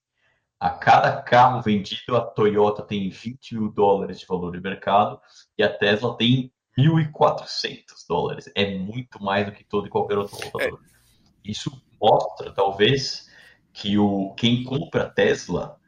a 0.59 0.71
cada 0.71 1.21
carro 1.23 1.61
vendido, 1.63 2.17
a 2.17 2.21
Toyota 2.21 2.83
tem 2.83 3.09
20 3.09 3.55
mil 3.55 3.71
dólares 3.71 4.19
de 4.19 4.27
valor 4.27 4.53
de 4.53 4.61
mercado 4.61 5.21
e 5.59 5.63
a 5.63 5.69
Tesla 5.69 6.17
tem 6.17 6.53
1.400 6.79 7.85
dólares. 8.09 8.51
É 8.55 8.77
muito 8.77 9.23
mais 9.23 9.47
do 9.47 9.53
que 9.53 9.63
todo 9.63 9.87
e 9.87 9.91
qualquer 9.91 10.19
outro 10.19 10.37
montador. 10.43 10.81
É. 10.83 11.51
Isso 11.51 11.71
mostra, 12.01 12.51
talvez, 12.51 13.31
que 13.73 13.99
o, 13.99 14.33
quem 14.35 14.65
compra 14.65 15.11
Tesla 15.11 15.79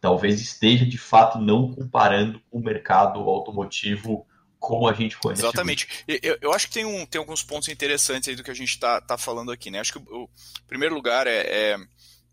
talvez 0.00 0.40
esteja 0.40 0.86
de 0.86 0.98
fato 0.98 1.38
não 1.38 1.74
comparando 1.74 2.40
o 2.50 2.60
mercado 2.60 3.20
automotivo 3.20 4.26
como 4.58 4.88
a 4.88 4.92
gente 4.92 5.16
conhece. 5.18 5.42
Exatamente. 5.42 6.04
Eu, 6.06 6.38
eu, 6.40 6.52
acho 6.52 6.66
que 6.66 6.74
tem, 6.74 6.84
um, 6.84 7.06
tem 7.06 7.18
alguns 7.18 7.42
pontos 7.42 7.68
interessantes 7.68 8.28
aí 8.28 8.36
do 8.36 8.42
que 8.42 8.50
a 8.50 8.54
gente 8.54 8.70
está 8.70 9.00
tá 9.00 9.16
falando 9.16 9.52
aqui, 9.52 9.70
né? 9.70 9.80
Acho 9.80 9.94
que 9.94 9.98
o, 9.98 10.24
o 10.24 10.30
primeiro 10.66 10.94
lugar 10.94 11.26
é, 11.26 11.40
é 11.46 11.76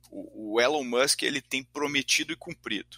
o, 0.10 0.55
o, 0.55 0.62
Elon 0.62 0.84
Musk 0.84 1.24
ele 1.24 1.41
tem 1.41 1.63
prometido 1.63 2.34
e 2.34 2.36
cumprido. 2.36 2.98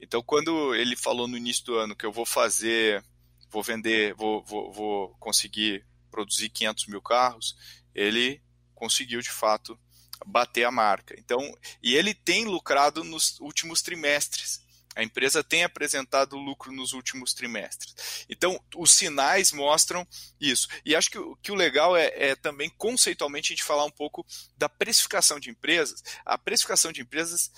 Então, 0.00 0.22
quando 0.22 0.74
ele 0.74 0.96
falou 0.96 1.26
no 1.26 1.36
início 1.36 1.64
do 1.64 1.76
ano 1.76 1.96
que 1.96 2.04
eu 2.04 2.12
vou 2.12 2.26
fazer, 2.26 3.04
vou 3.50 3.62
vender, 3.62 4.14
vou, 4.14 4.44
vou, 4.44 4.72
vou 4.72 5.16
conseguir 5.18 5.84
produzir 6.10 6.48
500 6.48 6.86
mil 6.86 7.00
carros, 7.00 7.56
ele 7.94 8.42
conseguiu 8.74 9.20
de 9.20 9.30
fato 9.30 9.78
bater 10.24 10.64
a 10.64 10.70
marca. 10.70 11.14
Então, 11.18 11.40
e 11.82 11.94
ele 11.94 12.14
tem 12.14 12.44
lucrado 12.44 13.04
nos 13.04 13.38
últimos 13.40 13.82
trimestres. 13.82 14.65
A 14.96 15.02
empresa 15.02 15.44
tem 15.44 15.62
apresentado 15.62 16.38
lucro 16.38 16.72
nos 16.72 16.94
últimos 16.94 17.34
trimestres. 17.34 18.24
Então, 18.30 18.58
os 18.74 18.92
sinais 18.92 19.52
mostram 19.52 20.08
isso. 20.40 20.68
E 20.86 20.96
acho 20.96 21.10
que, 21.10 21.18
que 21.42 21.52
o 21.52 21.54
legal 21.54 21.94
é, 21.94 22.06
é, 22.16 22.34
também, 22.34 22.70
conceitualmente, 22.78 23.52
a 23.52 23.54
gente 23.54 23.62
falar 23.62 23.84
um 23.84 23.90
pouco 23.90 24.26
da 24.56 24.70
precificação 24.70 25.38
de 25.38 25.50
empresas. 25.50 26.02
A 26.24 26.38
precificação 26.38 26.90
de 26.90 27.02
empresas, 27.02 27.52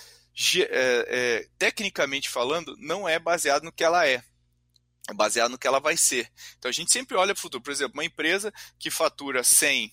é, 0.57 0.67
é, 0.69 1.49
tecnicamente 1.57 2.29
falando, 2.29 2.77
não 2.77 3.09
é 3.09 3.21
baseada 3.21 3.65
no 3.65 3.73
que 3.73 3.85
ela 3.85 4.05
é. 4.05 4.21
É 5.09 5.15
baseado 5.15 5.53
no 5.53 5.59
que 5.59 5.67
ela 5.67 5.79
vai 5.79 5.97
ser. 5.97 6.31
Então 6.59 6.69
a 6.69 6.73
gente 6.73 6.93
sempre 6.93 7.17
olha 7.17 7.35
para 7.35 7.39
o 7.39 7.43
futuro. 7.43 7.63
Por 7.63 7.71
exemplo, 7.71 7.95
uma 7.95 8.05
empresa 8.05 8.53
que 8.81 8.91
fatura 8.91 9.45
100 9.45 9.93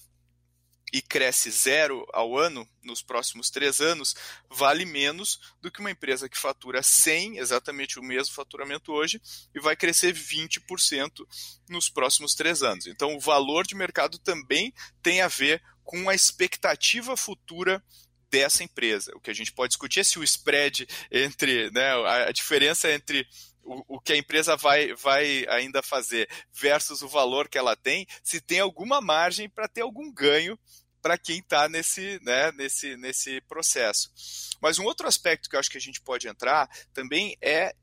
e 0.96 1.02
cresce 1.02 1.52
zero 1.52 2.08
ao 2.14 2.38
ano 2.38 2.66
nos 2.82 3.02
próximos 3.02 3.50
três 3.50 3.82
anos, 3.82 4.16
vale 4.50 4.86
menos 4.86 5.54
do 5.62 5.70
que 5.70 5.82
uma 5.82 5.92
empresa 5.92 6.30
que 6.30 6.38
fatura 6.38 6.82
100, 6.82 7.38
exatamente 7.38 8.00
o 8.00 8.02
mesmo 8.02 8.34
faturamento 8.34 8.94
hoje, 8.94 9.22
e 9.54 9.60
vai 9.60 9.76
crescer 9.76 10.14
20% 10.14 11.28
nos 11.68 11.90
próximos 11.90 12.34
três 12.34 12.64
anos. 12.64 12.88
Então, 12.88 13.14
o 13.14 13.20
valor 13.20 13.68
de 13.68 13.76
mercado 13.76 14.18
também 14.18 14.74
tem 15.04 15.20
a 15.20 15.28
ver 15.28 15.62
com 15.84 16.08
a 16.08 16.16
expectativa 16.16 17.18
futura 17.18 17.84
dessa 18.32 18.64
empresa. 18.64 19.12
O 19.16 19.20
que 19.20 19.30
a 19.30 19.36
gente 19.36 19.52
pode 19.52 19.72
discutir 19.72 20.00
é 20.00 20.04
se 20.04 20.18
o 20.18 20.24
spread 20.24 20.88
entre, 21.12 21.70
né, 21.72 21.92
a 22.06 22.32
diferença 22.32 22.90
entre 22.90 23.28
o, 23.66 23.96
o, 23.96 24.00
que 24.00 24.14
a 24.14 24.18
empresa 24.18 24.56
vai, 24.56 24.94
vai 24.94 25.46
ainda 25.50 25.82
fazer 25.82 26.30
versus 26.54 27.02
o 27.02 27.08
valor 27.08 27.50
que 27.50 27.58
ela 27.58 27.76
tem, 27.76 28.08
se 28.24 28.40
tem 28.40 28.60
alguma 28.60 29.02
margem 29.02 29.50
para 29.50 29.68
ter 29.68 29.82
algum 29.82 30.14
ganho 30.14 30.58
para 31.06 31.20
quem 31.20 31.38
está 31.38 31.70
nesse, 31.70 32.20
né, 32.24 32.52
nesse, 32.54 32.98
nesse 32.98 33.40
processo. 33.42 34.12
Mas 34.60 34.80
um 34.80 34.86
outro 34.86 35.08
aspecto 35.08 35.48
que 35.48 35.56
eu 35.56 35.60
acho 35.60 35.70
que 35.70 35.78
a 35.78 35.82
gente 35.82 36.02
pode 36.02 36.28
entrar 36.28 36.68
também 36.96 37.38
é 37.40 37.76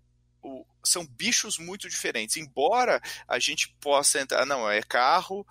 o, 0.43 0.67
são 0.85 1.07
bichos 1.07 1.57
muito 1.57 1.89
diferentes. 1.89 2.37
Embora 2.37 3.01
a 3.29 3.39
gente 3.39 3.69
possa 3.81 4.21
entrar, 4.21 4.45
não, 4.45 4.69
é 4.69 4.83
carro, 4.83 5.47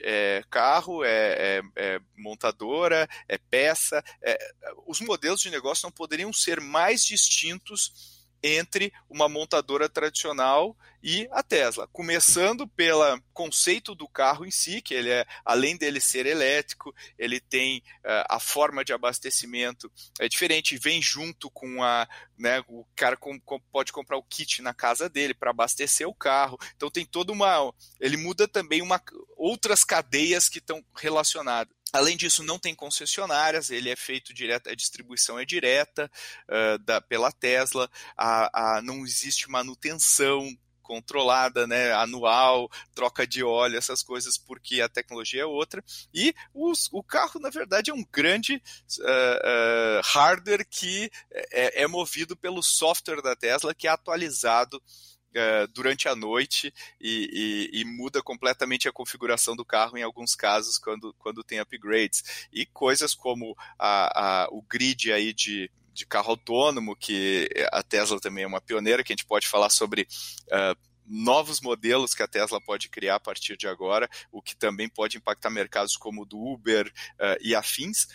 é 0.00 0.44
carro, 0.48 1.02
é, 1.02 1.58
é, 1.58 1.62
é 1.74 2.00
montadora, 2.16 3.08
é 3.26 3.36
peça. 3.36 4.00
É, 4.22 4.38
os 4.86 5.00
modelos 5.00 5.40
de 5.40 5.50
negócio 5.50 5.86
não 5.86 5.90
poderiam 5.90 6.32
ser 6.32 6.60
mais 6.60 7.04
distintos 7.04 8.17
entre 8.42 8.92
uma 9.08 9.28
montadora 9.28 9.88
tradicional 9.88 10.76
e 11.02 11.28
a 11.30 11.42
Tesla, 11.42 11.86
começando 11.92 12.66
pelo 12.66 13.20
conceito 13.32 13.94
do 13.94 14.08
carro 14.08 14.44
em 14.44 14.50
si, 14.50 14.82
que 14.82 14.94
ele 14.94 15.10
é, 15.10 15.24
além 15.44 15.76
dele 15.76 16.00
ser 16.00 16.26
elétrico, 16.26 16.92
ele 17.16 17.38
tem 17.38 17.78
uh, 18.04 18.26
a 18.28 18.40
forma 18.40 18.84
de 18.84 18.92
abastecimento 18.92 19.90
é 20.18 20.28
diferente, 20.28 20.76
vem 20.76 21.00
junto 21.00 21.48
com 21.50 21.82
a, 21.82 22.08
né, 22.36 22.64
o 22.68 22.84
cara 22.96 23.16
com, 23.16 23.38
com, 23.40 23.60
pode 23.72 23.92
comprar 23.92 24.16
o 24.16 24.22
kit 24.22 24.60
na 24.60 24.74
casa 24.74 25.08
dele 25.08 25.34
para 25.34 25.50
abastecer 25.50 26.08
o 26.08 26.14
carro. 26.14 26.58
Então 26.74 26.90
tem 26.90 27.06
toda 27.06 27.32
uma, 27.32 27.72
ele 28.00 28.16
muda 28.16 28.48
também 28.48 28.82
uma 28.82 29.00
outras 29.36 29.84
cadeias 29.84 30.48
que 30.48 30.58
estão 30.58 30.84
relacionadas. 30.96 31.72
Além 31.92 32.16
disso, 32.16 32.42
não 32.42 32.58
tem 32.58 32.74
concessionárias, 32.74 33.70
ele 33.70 33.88
é 33.88 33.96
feito 33.96 34.34
direto, 34.34 34.68
a 34.68 34.74
distribuição 34.74 35.38
é 35.38 35.44
direta 35.44 36.10
uh, 36.48 36.78
da, 36.80 37.00
pela 37.00 37.32
Tesla, 37.32 37.90
a, 38.16 38.76
a, 38.76 38.82
não 38.82 39.04
existe 39.04 39.50
manutenção 39.50 40.54
controlada, 40.88 41.66
né, 41.66 41.92
anual, 41.92 42.70
troca 42.94 43.26
de 43.26 43.44
óleo, 43.44 43.76
essas 43.76 44.02
coisas, 44.02 44.38
porque 44.38 44.80
a 44.80 44.88
tecnologia 44.88 45.42
é 45.42 45.46
outra. 45.46 45.84
E 46.14 46.34
os, 46.54 46.88
o 46.90 47.02
carro, 47.02 47.38
na 47.38 47.50
verdade, 47.50 47.90
é 47.90 47.94
um 47.94 48.04
grande 48.10 48.54
uh, 48.54 49.02
uh, 49.02 50.00
hardware 50.02 50.66
que 50.66 51.10
é, 51.30 51.82
é 51.82 51.86
movido 51.86 52.34
pelo 52.34 52.62
software 52.62 53.20
da 53.20 53.36
Tesla, 53.36 53.74
que 53.74 53.86
é 53.86 53.90
atualizado 53.90 54.82
Uh, 55.28 55.68
durante 55.74 56.08
a 56.08 56.16
noite 56.16 56.72
e, 56.98 57.68
e, 57.72 57.80
e, 57.80 57.84
muda 57.84 58.22
completamente 58.22 58.88
a 58.88 58.92
configuração 58.92 59.54
do 59.54 59.62
carro 59.62 59.98
em 59.98 60.02
alguns 60.02 60.34
casos 60.34 60.78
quando, 60.78 61.14
quando 61.18 61.44
tem 61.44 61.60
upgrades. 61.60 62.48
E 62.50 62.64
coisas 62.64 63.14
como 63.14 63.54
a, 63.78 64.44
a, 64.44 64.48
o 64.50 64.62
grid 64.62 65.12
aí 65.12 65.34
de, 65.34 65.70
de 65.92 66.06
carro 66.06 66.30
autônomo, 66.30 66.96
que 66.96 67.48
a 67.72 67.82
Tesla 67.82 68.18
também 68.18 68.44
é 68.44 68.46
uma 68.46 68.60
pioneira, 68.60 69.04
que 69.04 69.12
a 69.12 69.16
gente 69.16 69.26
pode 69.26 69.46
falar 69.46 69.68
sobre 69.68 70.08
uh, 70.46 70.88
novos 71.08 71.60
modelos 71.60 72.14
que 72.14 72.22
a 72.22 72.28
Tesla 72.28 72.60
pode 72.60 72.88
criar 72.88 73.16
a 73.16 73.20
partir 73.20 73.56
de 73.56 73.66
agora, 73.66 74.08
o 74.30 74.42
que 74.42 74.54
também 74.54 74.88
pode 74.88 75.16
impactar 75.16 75.50
mercados 75.50 75.96
como 75.96 76.22
o 76.22 76.26
do 76.26 76.38
Uber 76.38 76.86
uh, 76.86 77.36
e 77.40 77.54
afins. 77.54 78.06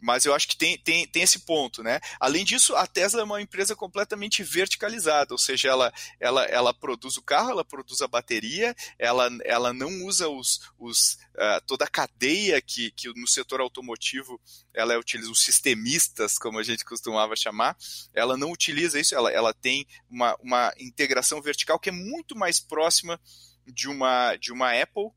Mas 0.00 0.24
eu 0.24 0.34
acho 0.34 0.48
que 0.48 0.56
tem, 0.56 0.78
tem, 0.78 1.06
tem 1.06 1.22
esse 1.22 1.40
ponto, 1.40 1.82
né? 1.82 2.00
Além 2.18 2.44
disso, 2.44 2.74
a 2.74 2.86
Tesla 2.86 3.20
é 3.20 3.24
uma 3.24 3.42
empresa 3.42 3.76
completamente 3.76 4.42
verticalizada, 4.42 5.34
ou 5.34 5.38
seja, 5.38 5.68
ela, 5.68 5.92
ela, 6.18 6.44
ela 6.44 6.74
produz 6.74 7.16
o 7.16 7.22
carro, 7.22 7.50
ela 7.50 7.64
produz 7.64 8.00
a 8.00 8.08
bateria, 8.08 8.74
ela, 8.98 9.28
ela 9.44 9.72
não 9.72 10.06
usa 10.06 10.28
os, 10.28 10.60
os, 10.78 11.14
uh, 11.34 11.60
toda 11.66 11.84
a 11.84 11.88
cadeia 11.88 12.60
que, 12.60 12.90
que 12.92 13.08
no 13.14 13.26
setor 13.26 13.60
automotivo 13.60 14.40
ela 14.72 14.98
utiliza, 14.98 15.30
os 15.30 15.42
sistemistas, 15.42 16.38
como 16.38 16.58
a 16.58 16.62
gente 16.62 16.84
costumava 16.84 17.36
chamar, 17.36 17.76
ela 18.14 18.36
não 18.36 18.50
utiliza 18.50 18.98
isso, 18.98 19.14
ela, 19.14 19.30
ela 19.30 19.52
tem 19.52 19.86
uma, 20.08 20.36
uma 20.40 20.72
integração 20.78 21.42
vertical 21.42 21.78
que 21.78 21.90
é 21.90 21.92
muito 21.92 22.36
mais 22.36 22.60
próxima 22.60 23.20
de 23.66 23.88
uma, 23.88 24.36
de 24.36 24.52
uma 24.52 24.72
Apple 24.72 25.10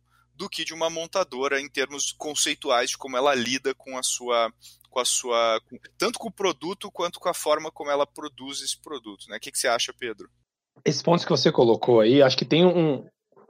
do 0.43 0.49
que 0.49 0.65
de 0.65 0.73
uma 0.73 0.89
montadora 0.89 1.59
em 1.61 1.69
termos 1.69 2.11
conceituais 2.11 2.91
de 2.91 2.97
como 2.97 3.15
ela 3.15 3.33
lida 3.33 3.73
com 3.73 3.97
a 3.97 4.03
sua 4.03 4.51
com 4.89 4.99
a 4.99 5.05
sua 5.05 5.59
com, 5.67 5.77
tanto 5.97 6.19
com 6.19 6.27
o 6.27 6.33
produto 6.33 6.91
quanto 6.91 7.19
com 7.19 7.29
a 7.29 7.33
forma 7.33 7.71
como 7.71 7.89
ela 7.89 8.05
produz 8.05 8.61
esse 8.61 8.79
produto, 8.79 9.25
né? 9.29 9.37
O 9.37 9.39
que, 9.39 9.51
que 9.51 9.57
você 9.57 9.67
acha, 9.67 9.93
Pedro? 9.97 10.29
Esses 10.85 11.01
pontos 11.01 11.23
que 11.23 11.31
você 11.31 11.51
colocou 11.51 12.01
aí, 12.01 12.21
acho 12.21 12.37
que 12.37 12.45
tem 12.45 12.65
um, 12.65 13.07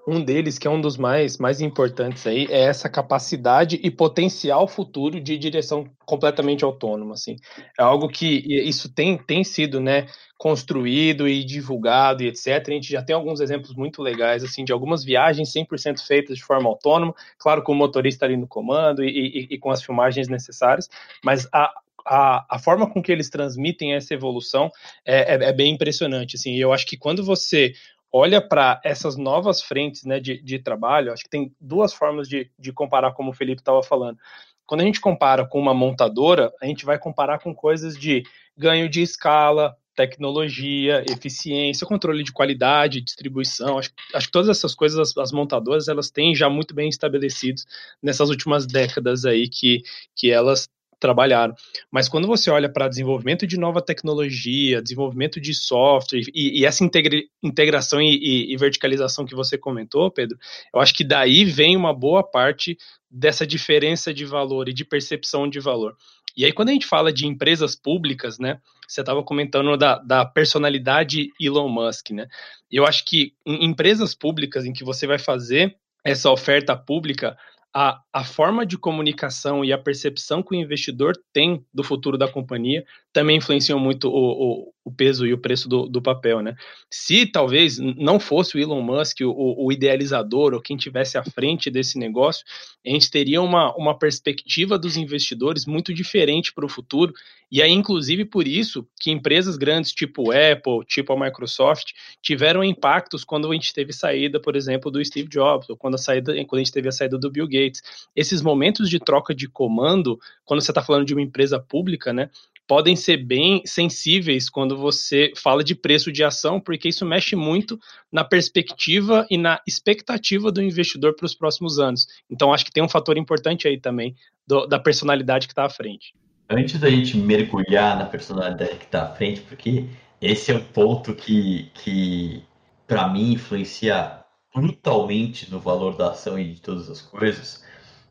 um 0.07 0.21
deles, 0.21 0.59
que 0.59 0.67
é 0.67 0.71
um 0.71 0.81
dos 0.81 0.97
mais, 0.97 1.37
mais 1.37 1.61
importantes 1.61 2.27
aí, 2.27 2.45
é 2.49 2.63
essa 2.63 2.89
capacidade 2.89 3.79
e 3.81 3.89
potencial 3.89 4.67
futuro 4.67 5.19
de 5.19 5.37
direção 5.37 5.89
completamente 6.05 6.63
autônoma, 6.63 7.13
assim. 7.13 7.37
É 7.79 7.83
algo 7.83 8.09
que 8.09 8.43
isso 8.47 8.93
tem, 8.93 9.17
tem 9.17 9.43
sido, 9.43 9.79
né, 9.79 10.07
construído 10.37 11.27
e 11.27 11.43
divulgado 11.43 12.21
e 12.21 12.27
etc. 12.27 12.67
A 12.67 12.71
gente 12.71 12.91
já 12.91 13.01
tem 13.01 13.15
alguns 13.15 13.39
exemplos 13.39 13.73
muito 13.75 14.01
legais, 14.01 14.43
assim, 14.43 14.65
de 14.65 14.73
algumas 14.73 15.03
viagens 15.03 15.53
100% 15.53 16.05
feitas 16.05 16.37
de 16.37 16.43
forma 16.43 16.67
autônoma, 16.67 17.15
claro, 17.37 17.63
com 17.63 17.71
o 17.71 17.75
motorista 17.75 18.25
ali 18.25 18.35
no 18.35 18.47
comando 18.47 19.03
e, 19.03 19.07
e, 19.09 19.47
e 19.51 19.57
com 19.57 19.71
as 19.71 19.81
filmagens 19.81 20.27
necessárias, 20.27 20.89
mas 21.23 21.47
a, 21.53 21.73
a, 22.05 22.55
a 22.55 22.59
forma 22.59 22.89
com 22.89 23.01
que 23.01 23.11
eles 23.11 23.29
transmitem 23.29 23.93
essa 23.93 24.13
evolução 24.13 24.69
é, 25.05 25.35
é, 25.35 25.49
é 25.49 25.53
bem 25.53 25.73
impressionante. 25.73 26.35
Assim, 26.35 26.55
eu 26.55 26.73
acho 26.73 26.85
que 26.85 26.97
quando 26.97 27.23
você 27.23 27.73
olha 28.13 28.39
para 28.39 28.79
essas 28.83 29.17
novas 29.17 29.63
frentes 29.63 30.03
né, 30.03 30.19
de, 30.19 30.39
de 30.39 30.59
trabalho, 30.59 31.11
acho 31.11 31.23
que 31.23 31.29
tem 31.29 31.51
duas 31.59 31.91
formas 31.91 32.29
de, 32.29 32.51
de 32.59 32.71
comparar, 32.71 33.11
como 33.13 33.31
o 33.31 33.33
Felipe 33.33 33.61
estava 33.61 33.81
falando. 33.81 34.19
Quando 34.67 34.81
a 34.81 34.85
gente 34.85 35.01
compara 35.01 35.45
com 35.45 35.59
uma 35.59 35.73
montadora, 35.73 36.53
a 36.61 36.67
gente 36.67 36.85
vai 36.85 36.99
comparar 36.99 37.39
com 37.39 37.53
coisas 37.53 37.97
de 37.97 38.23
ganho 38.55 38.87
de 38.87 39.01
escala, 39.01 39.75
tecnologia, 39.95 41.03
eficiência, 41.09 41.87
controle 41.87 42.23
de 42.23 42.31
qualidade, 42.31 43.01
distribuição. 43.01 43.79
Acho, 43.79 43.91
acho 44.13 44.27
que 44.27 44.31
todas 44.31 44.49
essas 44.49 44.75
coisas 44.75 44.99
as, 44.99 45.17
as, 45.17 45.31
montadoras 45.31 45.87
elas 45.87 46.09
têm 46.09 46.35
já 46.35 46.49
muito 46.49 46.73
bem 46.73 46.89
estabelecidos 46.89 47.65
nessas 48.01 48.29
últimas 48.29 48.65
décadas 48.65 49.25
aí 49.25 49.49
que, 49.49 49.83
que 50.15 50.31
elas 50.31 50.69
trabalharam. 50.99 51.53
Mas 51.91 52.07
quando 52.07 52.27
você 52.27 52.49
olha 52.49 52.69
para 52.69 52.87
desenvolvimento 52.87 53.45
de 53.45 53.57
nova 53.57 53.81
tecnologia, 53.81 54.81
desenvolvimento 54.81 55.39
de 55.39 55.53
software 55.53 56.23
e, 56.33 56.61
e 56.61 56.65
essa 56.65 56.83
integra 56.83 57.19
integração 57.41 58.01
e, 58.01 58.15
e, 58.15 58.53
e, 58.53 58.57
verticalização 58.57 59.25
que 59.25 59.35
você 59.35 59.57
comentou, 59.57 60.09
Pedro, 60.11 60.37
eu 60.73 60.79
acho 60.79 60.93
que 60.93 61.03
daí 61.03 61.45
vem 61.45 61.75
uma 61.75 61.93
boa 61.93 62.23
parte 62.23 62.77
dessa 63.09 63.45
diferença 63.45 64.13
de 64.13 64.25
valor 64.25 64.69
e 64.69 64.73
de 64.73 64.83
percepção 64.83 65.47
de 65.47 65.59
valor. 65.59 65.95
E 66.35 66.45
aí, 66.45 66.51
quando 66.51 66.69
a 66.69 66.73
gente 66.73 66.87
fala 66.87 67.13
de 67.13 67.27
empresas 67.27 67.75
públicas, 67.75 68.39
né? 68.39 68.59
Você 68.87 69.01
estava 69.01 69.23
comentando 69.23 69.77
da, 69.77 69.99
da 69.99 70.25
personalidade 70.25 71.29
Elon 71.39 71.69
Musk, 71.69 72.09
né? 72.09 72.27
Eu 72.71 72.85
acho 72.85 73.05
que 73.05 73.33
em 73.45 73.65
empresas 73.65 74.15
públicas 74.15 74.65
em 74.65 74.73
que 74.73 74.83
você 74.83 75.05
vai 75.05 75.19
fazer 75.19 75.75
essa 76.03 76.29
oferta 76.29 76.75
pública, 76.75 77.37
a, 77.73 78.01
a 78.13 78.23
forma 78.23 78.65
de 78.65 78.77
comunicação 78.77 79.65
e 79.65 79.73
a 79.73 79.77
percepção 79.77 80.43
que 80.43 80.55
o 80.55 80.59
investidor 80.59 81.13
tem 81.31 81.65
do 81.73 81.83
futuro 81.83 82.17
da 82.17 82.31
companhia 82.31 82.85
também 83.11 83.37
influenciam 83.37 83.79
muito 83.79 84.09
o, 84.09 84.13
o, 84.13 84.72
o 84.85 84.91
peso 84.91 85.25
e 85.25 85.33
o 85.33 85.37
preço 85.37 85.69
do, 85.69 85.87
do, 85.87 86.01
papel, 86.01 86.41
né? 86.41 86.55
Se 86.89 87.25
talvez 87.25 87.77
não 87.79 88.19
fosse 88.19 88.57
o 88.57 88.59
Elon 88.59 88.81
Musk 88.81 89.21
o, 89.21 89.65
o, 89.65 89.71
idealizador 89.71 90.53
ou 90.53 90.61
quem 90.61 90.75
tivesse 90.75 91.17
à 91.17 91.23
frente 91.23 91.71
desse 91.71 91.97
negócio, 91.97 92.45
a 92.85 92.89
gente 92.89 93.09
teria 93.09 93.41
uma, 93.41 93.73
uma 93.75 93.97
perspectiva 93.97 94.77
dos 94.77 94.97
investidores 94.97 95.65
muito 95.65 95.93
diferente 95.93 96.53
para 96.53 96.65
o 96.65 96.69
futuro. 96.69 97.13
E 97.49 97.61
aí, 97.61 97.71
inclusive, 97.71 98.25
por 98.25 98.47
isso 98.47 98.85
que 98.99 99.11
empresas 99.11 99.55
grandes 99.55 99.93
tipo 99.93 100.31
Apple, 100.31 100.85
tipo 100.85 101.13
a 101.13 101.19
Microsoft, 101.19 101.91
tiveram 102.21 102.63
impactos 102.63 103.23
quando 103.23 103.49
a 103.49 103.53
gente 103.53 103.73
teve 103.73 103.93
saída, 103.93 104.39
por 104.39 104.55
exemplo, 104.55 104.91
do 104.91 105.03
Steve 105.05 105.29
Jobs, 105.29 105.69
ou 105.69 105.77
quando 105.77 105.95
a, 105.95 105.99
saída, 105.99 106.33
quando 106.45 106.59
a 106.59 106.63
gente 106.63 106.73
teve 106.73 106.89
a 106.89 106.91
saída 106.91 107.17
do 107.17 107.31
Bill 107.31 107.47
Gates. 107.47 107.81
Esses 108.15 108.41
momentos 108.41 108.89
de 108.89 108.99
troca 108.99 109.33
de 109.33 109.47
comando, 109.47 110.19
quando 110.43 110.61
você 110.61 110.71
está 110.71 110.81
falando 110.81 111.05
de 111.05 111.13
uma 111.13 111.21
empresa 111.21 111.59
pública, 111.59 112.11
né? 112.11 112.29
Podem 112.67 112.95
ser 112.95 113.17
bem 113.17 113.61
sensíveis 113.65 114.49
quando 114.49 114.77
você 114.77 115.31
fala 115.35 115.63
de 115.63 115.75
preço 115.75 116.11
de 116.11 116.23
ação, 116.23 116.59
porque 116.59 116.89
isso 116.89 117.05
mexe 117.05 117.35
muito 117.35 117.79
na 118.11 118.23
perspectiva 118.23 119.25
e 119.29 119.37
na 119.37 119.61
expectativa 119.67 120.51
do 120.51 120.61
investidor 120.61 121.15
para 121.15 121.25
os 121.25 121.35
próximos 121.35 121.79
anos. 121.79 122.07
Então, 122.29 122.53
acho 122.53 122.65
que 122.65 122.71
tem 122.71 122.83
um 122.83 122.89
fator 122.89 123.17
importante 123.17 123.67
aí 123.67 123.79
também 123.79 124.15
do, 124.47 124.65
da 124.65 124.79
personalidade 124.79 125.47
que 125.47 125.53
está 125.53 125.65
à 125.65 125.69
frente. 125.69 126.13
Antes 126.49 126.79
da 126.79 126.89
gente 126.89 127.17
mergulhar 127.17 127.97
na 127.97 128.05
personalidade 128.05 128.77
que 128.77 128.85
está 128.85 129.03
à 129.03 129.15
frente, 129.15 129.41
porque 129.41 129.85
esse 130.21 130.51
é 130.51 130.55
um 130.55 130.63
ponto 130.63 131.13
que, 131.13 131.69
que 131.73 132.43
para 132.87 133.07
mim, 133.07 133.33
influencia 133.33 134.23
brutalmente 134.53 135.49
no 135.49 135.59
valor 135.59 135.97
da 135.97 136.11
ação 136.11 136.37
e 136.37 136.53
de 136.53 136.61
todas 136.61 136.89
as 136.89 137.01
coisas, 137.01 137.65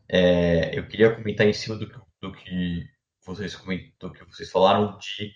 é, 0.09 0.77
eu 0.77 0.87
queria 0.87 1.15
comentar 1.15 1.47
em 1.47 1.53
cima 1.53 1.77
do, 1.77 1.87
do 2.21 2.33
que 2.33 2.85
vocês 3.25 3.55
comentou, 3.55 4.11
que 4.11 4.25
vocês 4.25 4.51
falaram 4.51 4.99
de 4.99 5.33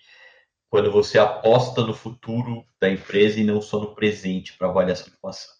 quando 0.69 0.91
você 0.91 1.17
aposta 1.17 1.81
no 1.81 1.93
futuro 1.93 2.65
da 2.79 2.89
empresa 2.89 3.39
e 3.39 3.43
não 3.43 3.61
só 3.61 3.79
no 3.79 3.95
presente 3.95 4.57
para 4.57 4.67
avaliar 4.67 4.91
essa 4.91 5.09
informação. 5.09 5.55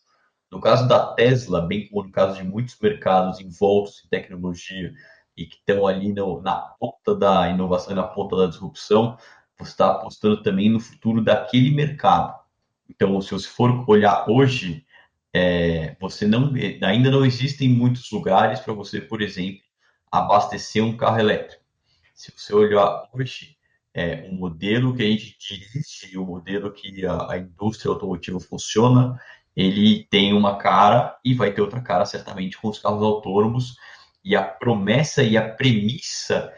No 0.52 0.62
caso 0.62 0.88
da 0.88 1.14
Tesla, 1.14 1.62
bem 1.62 1.88
como 1.88 2.04
no 2.04 2.12
caso 2.12 2.38
de 2.38 2.44
muitos 2.44 2.78
mercados 2.80 3.40
envoltos 3.40 4.04
em 4.06 4.10
tecnologia 4.10 4.94
e 5.36 5.46
que 5.46 5.58
estão 5.58 5.86
ali 5.86 6.14
no, 6.14 6.42
na 6.42 6.56
ponta 6.80 7.16
da 7.16 7.50
inovação 7.50 7.94
e 7.94 7.96
na 7.96 8.08
ponta 8.08 8.36
da 8.36 8.48
disrupção, 8.48 9.18
você 9.58 9.72
está 9.72 9.92
apostando 9.92 10.42
também 10.42 10.70
no 10.70 10.80
futuro 10.80 11.24
daquele 11.24 11.72
mercado. 11.72 12.38
Então, 12.90 13.20
se 13.22 13.32
você 13.32 13.48
for 13.48 13.90
olhar 13.90 14.30
hoje, 14.30 14.86
é, 15.34 15.96
você 16.00 16.26
não, 16.26 16.54
ainda 16.82 17.12
não 17.12 17.26
existem 17.26 17.70
muitos 17.70 18.10
lugares 18.12 18.60
para 18.60 18.74
você, 18.74 19.02
por 19.02 19.22
exemplo, 19.22 19.62
abastecer 20.12 20.84
um 20.84 20.96
carro 20.96 21.20
elétrico. 21.20 21.67
Se 22.18 22.34
você 22.36 22.52
olhar 22.52 23.08
hoje, 23.14 23.56
é, 23.94 24.28
o 24.28 24.34
modelo 24.34 24.96
que 24.96 25.04
a 25.04 25.06
gente 25.06 25.38
dirige, 25.40 26.18
o 26.18 26.26
modelo 26.26 26.74
que 26.74 27.06
a, 27.06 27.34
a 27.34 27.38
indústria 27.38 27.92
automotiva 27.92 28.40
funciona, 28.40 29.22
ele 29.56 30.04
tem 30.10 30.34
uma 30.34 30.58
cara 30.58 31.16
e 31.24 31.36
vai 31.36 31.54
ter 31.54 31.62
outra 31.62 31.80
cara 31.80 32.08
certamente 32.08 32.58
com 32.58 32.70
os 32.70 32.80
carros 32.80 33.04
autônomos. 33.04 33.76
E 34.24 34.36
a 34.36 34.42
promessa 34.44 35.22
e 35.22 35.38
a 35.38 35.48
premissa 35.48 36.52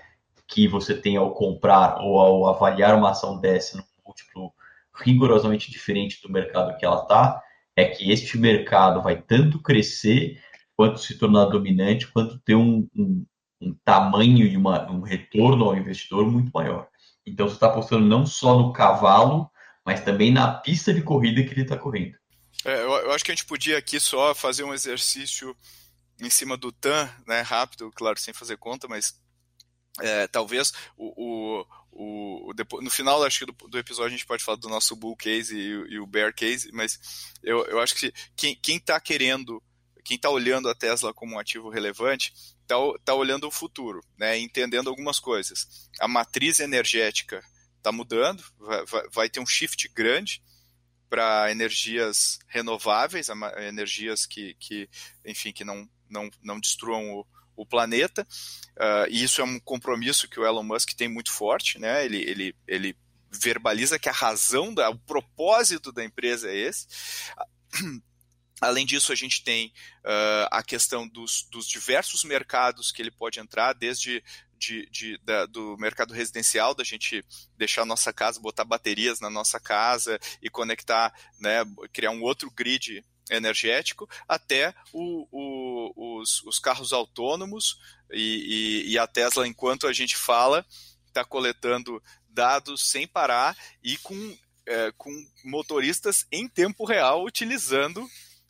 que 0.47 0.65
você 0.65 0.95
tem 0.95 1.17
ao 1.17 1.33
comprar 1.33 1.99
ou 1.99 2.21
ao 2.21 2.47
avaliar 2.47 2.95
uma 2.95 3.11
ação 3.11 3.37
dessa 3.37 3.77
no 3.77 3.83
múltiplo 4.05 4.53
rigorosamente 4.95 5.69
diferente 5.69 6.21
do 6.21 6.31
mercado 6.31 6.77
que 6.77 6.85
ela 6.85 7.01
está, 7.01 7.43
é 7.75 7.83
que 7.83 8.09
este 8.09 8.37
mercado 8.37 9.01
vai 9.01 9.21
tanto 9.21 9.61
crescer 9.61 10.41
quanto 10.73 11.01
se 11.01 11.17
tornar 11.17 11.47
dominante, 11.47 12.07
quanto 12.07 12.39
ter 12.39 12.55
um, 12.55 12.87
um, 12.95 13.25
um 13.61 13.75
tamanho 13.83 14.45
e 14.45 14.55
uma, 14.55 14.89
um 14.89 15.01
retorno 15.01 15.65
ao 15.65 15.77
investidor 15.77 16.29
muito 16.29 16.51
maior. 16.53 16.87
Então 17.25 17.47
você 17.47 17.55
está 17.55 17.67
apostando 17.67 18.05
não 18.05 18.25
só 18.25 18.57
no 18.57 18.73
cavalo, 18.73 19.49
mas 19.85 20.01
também 20.01 20.31
na 20.31 20.51
pista 20.51 20.93
de 20.93 21.01
corrida 21.01 21.43
que 21.43 21.53
ele 21.53 21.61
está 21.61 21.77
correndo. 21.77 22.17
É, 22.65 22.75
eu, 22.81 22.91
eu, 22.91 23.11
acho 23.11 23.23
que 23.23 23.31
a 23.31 23.35
gente 23.35 23.45
podia 23.45 23.77
aqui 23.77 23.99
só 23.99 24.35
fazer 24.35 24.63
um 24.63 24.73
exercício 24.73 25.55
em 26.19 26.29
cima 26.29 26.57
do 26.57 26.71
TAN, 26.71 27.09
né, 27.25 27.41
rápido, 27.41 27.89
claro, 27.95 28.19
sem 28.19 28.33
fazer 28.33 28.57
conta, 28.57 28.87
mas 28.87 29.15
é, 30.01 30.27
talvez 30.27 30.73
o, 30.97 31.63
o, 31.91 32.49
o, 32.49 32.53
depois, 32.53 32.83
no 32.83 32.89
final 32.89 33.23
acho 33.23 33.39
que 33.39 33.45
do, 33.45 33.67
do, 33.67 33.77
episódio 33.77 34.07
a 34.07 34.17
gente 34.17 34.25
pode 34.25 34.43
falar 34.43 34.57
do 34.57 34.69
nosso 34.69 34.95
bull 34.95 35.15
case 35.15 35.57
e, 35.57 35.93
e 35.93 35.99
o 35.99 36.05
bear 36.05 36.33
case, 36.33 36.69
mas 36.73 36.99
eu, 37.41 37.65
eu 37.67 37.79
acho 37.79 37.95
que 37.95 38.13
quem 38.35 38.77
está 38.77 38.99
querendo, 38.99 39.61
quem 40.09 40.15
está 40.15 40.31
olhando 40.31 40.67
a 40.67 40.73
Tesla 40.73 41.13
como 41.13 41.35
um 41.35 41.39
ativo 41.39 41.69
relevante, 41.69 42.33
está 42.63 42.75
tá 43.05 43.13
olhando 43.13 43.47
o 43.47 43.51
futuro, 43.51 44.03
né, 44.17 44.39
entendendo 44.39 44.89
algumas 44.89 45.19
coisas. 45.19 45.87
A 45.99 46.07
matriz 46.07 46.59
energética 46.59 47.43
está 47.77 47.91
mudando, 47.91 48.43
vai, 48.57 48.85
vai, 48.87 49.09
vai, 49.11 49.29
ter 49.29 49.39
um 49.39 49.45
shift 49.45 49.87
grande 49.89 50.41
para 51.11 51.51
energias 51.51 52.39
renováveis, 52.47 53.27
energias 53.59 54.25
que, 54.25 54.55
que, 54.55 54.89
enfim, 55.23 55.51
que 55.51 55.63
não, 55.63 55.87
não, 56.09 56.27
não 56.41 56.59
destruam 56.59 57.13
o, 57.13 57.27
o 57.55 57.63
planeta. 57.63 58.27
Uh, 58.77 59.05
e 59.11 59.23
isso 59.23 59.41
é 59.41 59.43
um 59.43 59.59
compromisso 59.59 60.27
que 60.27 60.39
o 60.39 60.45
Elon 60.45 60.63
Musk 60.63 60.89
tem 60.93 61.07
muito 61.07 61.31
forte, 61.31 61.77
né? 61.77 62.03
Ele, 62.03 62.17
ele, 62.17 62.55
ele 62.67 62.97
verbaliza 63.29 63.99
que 63.99 64.09
a 64.09 64.13
razão, 64.13 64.73
da, 64.73 64.89
o 64.89 64.97
propósito 64.97 65.91
da 65.91 66.03
empresa 66.03 66.49
é 66.49 66.55
esse. 66.55 66.87
Além 68.61 68.85
disso, 68.85 69.11
a 69.11 69.15
gente 69.15 69.43
tem 69.43 69.67
uh, 69.99 70.47
a 70.51 70.61
questão 70.63 71.07
dos, 71.07 71.47
dos, 71.49 71.67
diversos 71.67 72.23
mercados 72.23 72.91
que 72.91 73.01
ele 73.01 73.11
pode 73.11 73.39
entrar, 73.39 73.73
desde 73.73 74.23
de, 74.57 74.87
de, 74.89 75.17
da, 75.19 75.45
do 75.45 75.77
mercado 75.77 76.13
residencial, 76.13 76.75
da 76.75 76.83
gente 76.83 77.23
deixar 77.57 77.83
a 77.83 77.85
nossa 77.85 78.11
casa, 78.11 78.41
botar 78.41 78.65
baterias 78.65 79.19
na 79.21 79.29
nossa 79.29 79.59
casa 79.59 80.19
e 80.41 80.49
conectar, 80.49 81.13
né, 81.39 81.63
criar 81.93 82.11
um 82.11 82.21
outro 82.21 82.51
grid 82.51 83.01
energético, 83.29 84.09
até 84.27 84.73
o, 84.91 85.27
o, 85.31 86.19
os, 86.19 86.43
os, 86.43 86.59
carros 86.59 86.91
autônomos 86.91 87.79
e, 88.11 88.83
e, 88.87 88.91
e 88.91 88.97
a 88.97 89.07
Tesla, 89.07 89.47
enquanto 89.47 89.87
a 89.87 89.93
gente 89.93 90.17
fala, 90.17 90.65
está 91.07 91.23
coletando 91.23 92.01
dados 92.27 92.89
sem 92.89 93.07
parar 93.07 93.55
e 93.83 93.97
com, 93.97 94.37
é, 94.65 94.91
com 94.97 95.11
motoristas 95.43 96.25
em 96.31 96.47
tempo 96.47 96.85
real 96.85 97.23
utilizando 97.23 98.05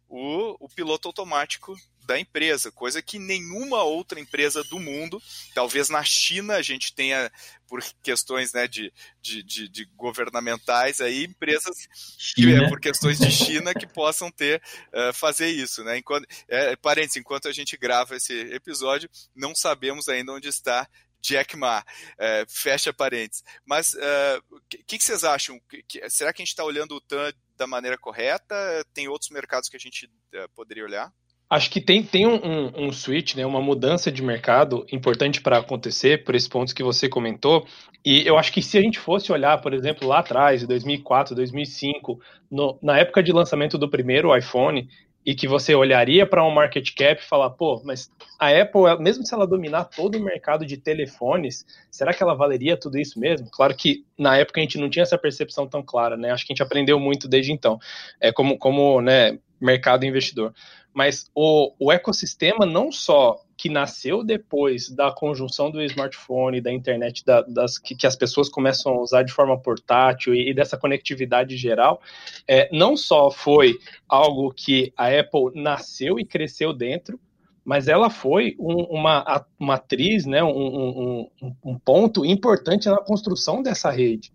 o, 0.10 0.66
o 0.66 0.68
piloto 0.68 1.08
automático 1.08 1.76
da 2.10 2.20
empresa, 2.20 2.72
coisa 2.72 3.04
que 3.04 3.20
nenhuma 3.20 3.84
outra 3.84 4.20
empresa 4.20 4.64
do 4.64 4.80
mundo, 4.80 5.22
talvez 5.54 5.90
na 5.90 6.04
China 6.04 6.56
a 6.56 6.62
gente 6.64 6.92
tenha, 6.92 7.32
por 7.68 7.84
questões 8.02 8.52
né, 8.52 8.68
de, 8.68 8.92
de, 9.22 9.44
de, 9.44 9.70
de 9.70 9.86
governamentais, 9.96 11.02
aí, 11.02 11.26
empresas 11.26 11.88
que, 12.34 12.52
é, 12.52 12.68
por 12.68 12.80
questões 12.80 13.20
de 13.20 13.30
China 13.30 13.76
que 13.76 13.86
possam 13.86 14.32
ter, 14.32 14.60
uh, 14.92 15.14
fazer 15.14 15.50
isso. 15.50 15.84
Né? 15.84 16.00
Enquanto, 16.00 16.28
é, 16.48 16.76
parênteses, 16.76 17.18
enquanto 17.18 17.48
a 17.48 17.52
gente 17.52 17.78
grava 17.78 18.16
esse 18.16 18.34
episódio, 18.56 19.08
não 19.36 19.54
sabemos 19.54 20.10
ainda 20.10 20.34
onde 20.34 20.48
está 20.48 20.90
Jack 21.22 21.56
Ma. 21.56 21.86
É, 22.18 22.44
fecha 22.48 22.92
parênteses. 22.92 23.44
Mas 23.64 23.94
o 23.94 23.98
uh, 23.98 24.62
que, 24.68 24.98
que, 24.98 25.04
vocês 25.04 25.24
acham? 25.24 25.62
Que, 25.88 26.10
será 26.10 26.34
que 26.34 26.42
a 26.42 26.44
gente 26.46 26.54
está 26.54 26.64
olhando 26.64 26.96
o 26.96 27.02
TAN 27.02 27.32
da 27.60 27.68
maneira 27.68 27.98
correta? 27.98 28.56
Tem 28.94 29.08
outros 29.08 29.30
mercados 29.30 29.70
que 29.70 29.76
a 29.76 29.80
gente 29.80 30.06
uh, 30.06 30.50
poderia 30.56 30.86
olhar? 30.86 31.12
Acho 31.50 31.72
que 31.72 31.82
tem, 31.82 32.04
tem 32.04 32.28
um, 32.28 32.36
um, 32.36 32.88
um 32.88 32.94
switch, 32.94 33.34
né, 33.34 33.44
uma 33.44 33.60
mudança 33.60 34.12
de 34.12 34.22
mercado 34.22 34.86
importante 34.92 35.42
para 35.42 35.58
acontecer, 35.58 36.24
por 36.24 36.36
esses 36.36 36.48
pontos 36.48 36.74
que 36.74 36.84
você 36.84 37.10
comentou. 37.10 37.68
E 38.06 38.22
eu 38.26 38.38
acho 38.38 38.54
que 38.54 38.62
se 38.62 38.78
a 38.78 38.82
gente 38.82 39.00
fosse 39.00 39.32
olhar, 39.32 39.60
por 39.60 39.74
exemplo, 39.74 40.08
lá 40.08 40.20
atrás, 40.20 40.66
2004, 40.66 41.36
2005, 41.36 42.22
no, 42.52 42.78
na 42.84 43.00
época 43.00 43.24
de 43.24 43.32
lançamento 43.32 43.80
do 43.80 43.90
primeiro 43.90 44.36
iPhone, 44.38 44.88
e 45.30 45.36
que 45.36 45.48
você 45.48 45.76
olharia 45.76 46.26
para 46.26 46.44
um 46.44 46.50
market 46.50 46.92
cap 46.96 47.22
e 47.22 47.24
falar, 47.24 47.52
pô, 47.52 47.80
mas 47.86 48.10
a 48.40 48.50
Apple, 48.50 48.82
mesmo 49.00 49.24
se 49.24 49.32
ela 49.32 49.46
dominar 49.46 49.84
todo 49.84 50.18
o 50.18 50.24
mercado 50.24 50.66
de 50.66 50.76
telefones, 50.76 51.68
será 51.92 52.12
que 52.16 52.24
ela 52.24 52.34
valeria 52.34 52.76
tudo 52.76 52.98
isso 52.98 53.20
mesmo? 53.20 53.48
Claro 53.52 53.76
que 53.76 54.04
na 54.18 54.38
época 54.38 54.60
a 54.60 54.64
gente 54.64 54.80
não 54.80 54.90
tinha 54.90 55.04
essa 55.04 55.20
percepção 55.20 55.68
tão 55.68 55.84
clara, 55.84 56.18
né? 56.18 56.32
Acho 56.32 56.48
que 56.48 56.52
a 56.52 56.56
gente 56.56 56.64
aprendeu 56.64 57.00
muito 57.00 57.28
desde 57.28 57.52
então, 57.52 57.78
é 58.20 58.32
como, 58.32 58.58
como 58.58 59.02
né, 59.02 59.38
mercado 59.62 60.04
investidor. 60.04 60.52
Mas 60.92 61.30
o, 61.36 61.76
o 61.78 61.92
ecossistema 61.92 62.66
não 62.66 62.92
só 62.92 63.40
que 63.60 63.68
nasceu 63.68 64.24
depois 64.24 64.88
da 64.88 65.12
conjunção 65.12 65.70
do 65.70 65.82
smartphone, 65.84 66.62
da 66.62 66.72
internet, 66.72 67.26
da, 67.26 67.42
das, 67.42 67.78
que, 67.78 67.94
que, 67.94 68.08
as 68.08 68.16
pessoas 68.16 68.48
começam 68.48 68.94
a 68.94 69.02
usar 69.02 69.24
de 69.24 69.34
forma 69.34 69.60
portátil 69.60 70.34
e, 70.34 70.52
e 70.52 70.54
dessa 70.54 70.78
conectividade 70.78 71.58
geral, 71.58 72.02
é, 72.48 72.70
não 72.72 72.96
só 72.96 73.30
foi 73.30 73.74
algo 74.08 74.54
que 74.54 74.94
a 74.96 75.08
Apple 75.08 75.62
nasceu 75.62 76.18
e 76.18 76.24
cresceu 76.24 76.72
dentro, 76.72 77.20
mas 77.66 77.90
ela 77.90 78.10
foi 78.10 78.56
um, 78.58 78.84
uma, 78.84 79.46
uma 79.60 79.76
atriz, 79.76 80.26
né, 80.26 80.42
um, 80.42 81.28
um, 81.42 81.52
um 81.62 81.78
ponto 81.78 82.26
importante 82.26 82.88
na 82.88 83.04
construção 83.04 83.62
dessa 83.62 83.92
rede. 83.92 84.32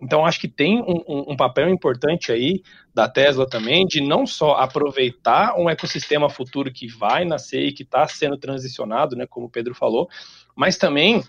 Então, 0.00 0.24
acho 0.24 0.40
que 0.40 0.48
tem 0.48 0.80
um, 0.80 1.32
um, 1.32 1.36
papel 1.36 1.68
importante 1.68 2.30
aí 2.30 2.62
da 2.94 3.08
Tesla 3.08 3.48
também 3.48 3.84
de 3.84 4.00
não 4.00 4.26
só 4.26 4.52
aproveitar 4.52 5.58
um 5.58 5.68
ecossistema 5.68 6.30
futuro 6.30 6.72
que 6.72 6.86
vai 6.86 7.24
nascer 7.24 7.62
e 7.62 7.72
que 7.72 7.82
está 7.82 8.06
sendo 8.06 8.36
transicionado, 8.36 9.16
né, 9.16 9.26
como 9.26 9.46
o 9.46 9.50
Pedro 9.50 9.74
falou, 9.74 10.08
mas 10.54 10.76
também 10.76 11.22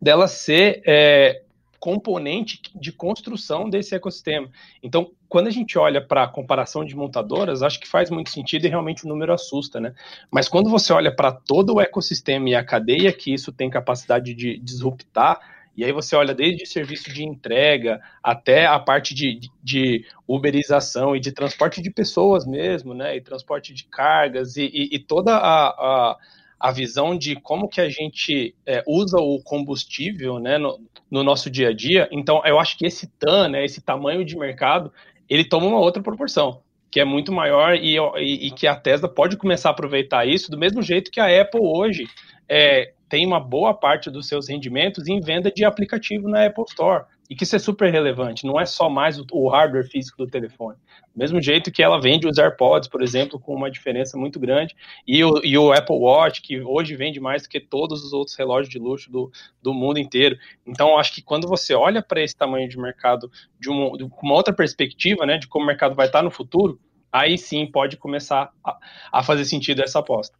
dela 0.00 0.28
ser 0.28 0.82
é, 0.86 1.42
componente 1.80 2.60
de 2.74 2.92
construção 2.92 3.68
desse 3.68 3.94
ecossistema. 3.94 4.48
Então, 4.82 5.10
quando 5.28 5.48
a 5.48 5.50
gente 5.50 5.78
olha 5.78 6.00
para 6.00 6.24
a 6.24 6.28
comparação 6.28 6.84
de 6.84 6.96
montadoras, 6.96 7.62
acho 7.62 7.80
que 7.80 7.88
faz 7.88 8.10
muito 8.10 8.30
sentido 8.30 8.66
e 8.66 8.68
realmente 8.68 9.04
o 9.04 9.08
número 9.08 9.32
assusta, 9.32 9.80
né? 9.80 9.94
Mas 10.30 10.48
quando 10.48 10.70
você 10.70 10.92
olha 10.92 11.14
para 11.14 11.32
todo 11.32 11.74
o 11.74 11.80
ecossistema 11.80 12.48
e 12.48 12.54
a 12.54 12.64
cadeia 12.64 13.12
que 13.12 13.32
isso 13.32 13.52
tem 13.52 13.70
capacidade 13.70 14.34
de 14.34 14.58
disruptar, 14.58 15.55
e 15.76 15.84
aí 15.84 15.92
você 15.92 16.16
olha 16.16 16.34
desde 16.34 16.64
serviço 16.64 17.12
de 17.12 17.22
entrega 17.22 18.00
até 18.22 18.66
a 18.66 18.78
parte 18.78 19.14
de, 19.14 19.40
de 19.62 20.06
uberização 20.26 21.14
e 21.14 21.20
de 21.20 21.32
transporte 21.32 21.82
de 21.82 21.90
pessoas 21.90 22.46
mesmo, 22.46 22.94
né? 22.94 23.14
E 23.14 23.20
transporte 23.20 23.74
de 23.74 23.84
cargas 23.84 24.56
e, 24.56 24.70
e, 24.72 24.96
e 24.96 24.98
toda 24.98 25.36
a, 25.36 25.68
a, 25.68 26.16
a, 26.58 26.72
visão 26.72 27.16
de 27.16 27.36
como 27.36 27.68
que 27.68 27.80
a 27.80 27.90
gente 27.90 28.54
é, 28.64 28.82
usa 28.86 29.18
o 29.18 29.42
combustível, 29.42 30.38
né? 30.38 30.56
No, 30.56 30.80
no, 31.10 31.22
nosso 31.22 31.50
dia 31.50 31.68
a 31.68 31.74
dia. 31.74 32.08
Então, 32.10 32.40
eu 32.46 32.58
acho 32.58 32.78
que 32.78 32.86
esse 32.86 33.06
TAM, 33.18 33.48
né? 33.48 33.62
Esse 33.62 33.82
tamanho 33.82 34.24
de 34.24 34.34
mercado, 34.34 34.90
ele 35.28 35.44
toma 35.44 35.66
uma 35.66 35.80
outra 35.80 36.02
proporção 36.02 36.62
que 36.90 37.00
é 37.00 37.04
muito 37.04 37.30
maior 37.30 37.74
e, 37.74 37.98
e, 38.46 38.50
que 38.52 38.66
a 38.66 38.74
Tesla 38.74 39.06
pode 39.06 39.36
começar 39.36 39.68
a 39.68 39.72
aproveitar 39.72 40.26
isso 40.26 40.50
do 40.50 40.56
mesmo 40.56 40.80
jeito 40.80 41.10
que 41.10 41.20
a 41.20 41.42
Apple 41.42 41.60
hoje 41.60 42.08
é, 42.48 42.94
tem 43.08 43.26
uma 43.26 43.40
boa 43.40 43.72
parte 43.72 44.10
dos 44.10 44.26
seus 44.26 44.48
rendimentos 44.48 45.06
em 45.06 45.20
venda 45.20 45.50
de 45.50 45.64
aplicativo 45.64 46.28
na 46.28 46.46
Apple 46.46 46.64
Store. 46.68 47.04
E 47.28 47.34
que 47.34 47.42
isso 47.42 47.56
é 47.56 47.58
super 47.58 47.90
relevante, 47.90 48.46
não 48.46 48.58
é 48.58 48.64
só 48.64 48.88
mais 48.88 49.18
o 49.32 49.48
hardware 49.48 49.88
físico 49.88 50.24
do 50.24 50.30
telefone. 50.30 50.76
Do 51.12 51.18
mesmo 51.18 51.40
jeito 51.42 51.72
que 51.72 51.82
ela 51.82 52.00
vende 52.00 52.28
os 52.28 52.38
AirPods, 52.38 52.88
por 52.88 53.02
exemplo, 53.02 53.40
com 53.40 53.52
uma 53.52 53.68
diferença 53.68 54.16
muito 54.16 54.38
grande, 54.38 54.76
e 55.04 55.24
o, 55.24 55.40
e 55.42 55.58
o 55.58 55.72
Apple 55.72 55.96
Watch, 55.96 56.40
que 56.40 56.60
hoje 56.60 56.94
vende 56.94 57.18
mais 57.18 57.42
do 57.42 57.48
que 57.48 57.58
todos 57.58 58.04
os 58.04 58.12
outros 58.12 58.36
relógios 58.36 58.68
de 58.68 58.78
luxo 58.78 59.10
do, 59.10 59.30
do 59.60 59.74
mundo 59.74 59.98
inteiro. 59.98 60.38
Então, 60.64 60.96
acho 60.96 61.12
que 61.12 61.20
quando 61.20 61.48
você 61.48 61.74
olha 61.74 62.00
para 62.00 62.22
esse 62.22 62.36
tamanho 62.36 62.68
de 62.68 62.78
mercado 62.78 63.28
de 63.58 63.70
uma, 63.70 63.96
de 63.96 64.04
uma 64.04 64.34
outra 64.34 64.54
perspectiva, 64.54 65.26
né, 65.26 65.36
de 65.36 65.48
como 65.48 65.64
o 65.64 65.66
mercado 65.66 65.96
vai 65.96 66.06
estar 66.06 66.22
no 66.22 66.30
futuro, 66.30 66.78
aí 67.10 67.36
sim 67.36 67.66
pode 67.66 67.96
começar 67.96 68.52
a, 68.64 68.78
a 69.12 69.22
fazer 69.22 69.44
sentido 69.46 69.82
essa 69.82 69.98
aposta. 69.98 70.36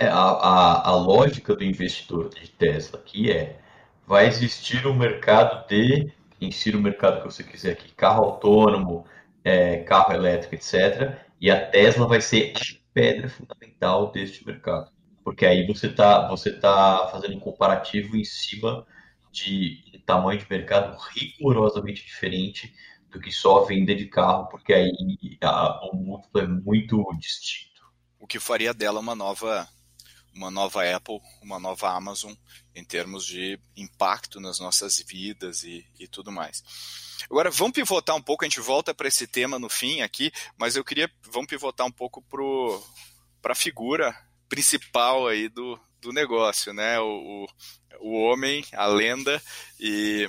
É, 0.00 0.06
a, 0.06 0.14
a, 0.14 0.88
a 0.88 0.96
lógica 0.96 1.54
do 1.54 1.62
investidor 1.62 2.30
de 2.30 2.48
Tesla 2.48 2.98
aqui 2.98 3.30
é 3.30 3.60
vai 4.06 4.26
existir 4.26 4.86
um 4.86 4.94
mercado 4.94 5.68
de 5.68 6.10
insira 6.40 6.78
o 6.78 6.80
mercado 6.80 7.20
que 7.20 7.26
você 7.26 7.44
quiser 7.44 7.72
aqui, 7.72 7.92
carro 7.92 8.24
autônomo, 8.24 9.04
é, 9.44 9.80
carro 9.80 10.14
elétrico, 10.14 10.54
etc. 10.54 11.18
E 11.38 11.50
a 11.50 11.66
Tesla 11.68 12.06
vai 12.06 12.22
ser 12.22 12.54
a 12.56 12.60
pedra 12.94 13.28
fundamental 13.28 14.10
deste 14.10 14.46
mercado. 14.46 14.90
Porque 15.22 15.44
aí 15.44 15.66
você 15.66 15.88
está 15.88 16.26
você 16.28 16.50
tá 16.50 17.10
fazendo 17.12 17.36
um 17.36 17.40
comparativo 17.40 18.16
em 18.16 18.24
cima 18.24 18.86
de 19.30 19.84
um 19.94 20.00
tamanho 20.00 20.40
de 20.40 20.46
mercado 20.48 20.96
rigorosamente 21.14 22.06
diferente 22.06 22.74
do 23.10 23.20
que 23.20 23.30
só 23.30 23.66
venda 23.66 23.94
de 23.94 24.06
carro, 24.06 24.46
porque 24.46 24.72
aí 24.72 24.90
a, 25.42 25.86
o 25.92 25.94
múltiplo 25.94 26.40
é 26.40 26.46
muito 26.46 27.04
distinto. 27.18 27.82
O 28.18 28.26
que 28.26 28.40
faria 28.40 28.72
dela 28.72 28.98
uma 28.98 29.14
nova 29.14 29.68
uma 30.34 30.50
nova 30.50 30.84
Apple, 30.84 31.20
uma 31.42 31.58
nova 31.58 31.90
Amazon 31.90 32.32
em 32.74 32.84
termos 32.84 33.24
de 33.24 33.58
impacto 33.76 34.40
nas 34.40 34.58
nossas 34.58 34.98
vidas 34.98 35.62
e, 35.62 35.86
e 35.98 36.06
tudo 36.06 36.30
mais. 36.30 36.62
Agora, 37.30 37.50
vamos 37.50 37.74
pivotar 37.74 38.16
um 38.16 38.22
pouco, 38.22 38.44
a 38.44 38.48
gente 38.48 38.60
volta 38.60 38.94
para 38.94 39.08
esse 39.08 39.26
tema 39.26 39.58
no 39.58 39.68
fim 39.68 40.00
aqui, 40.00 40.32
mas 40.56 40.76
eu 40.76 40.84
queria, 40.84 41.10
vamos 41.30 41.48
pivotar 41.48 41.86
um 41.86 41.92
pouco 41.92 42.22
para 43.42 43.52
a 43.52 43.56
figura 43.56 44.16
principal 44.48 45.28
aí 45.28 45.48
do, 45.48 45.78
do 46.00 46.12
negócio, 46.12 46.72
né? 46.72 46.98
O, 47.00 47.04
o, 47.04 47.46
o 48.00 48.22
homem, 48.22 48.64
a 48.72 48.86
lenda, 48.86 49.42
e 49.78 50.28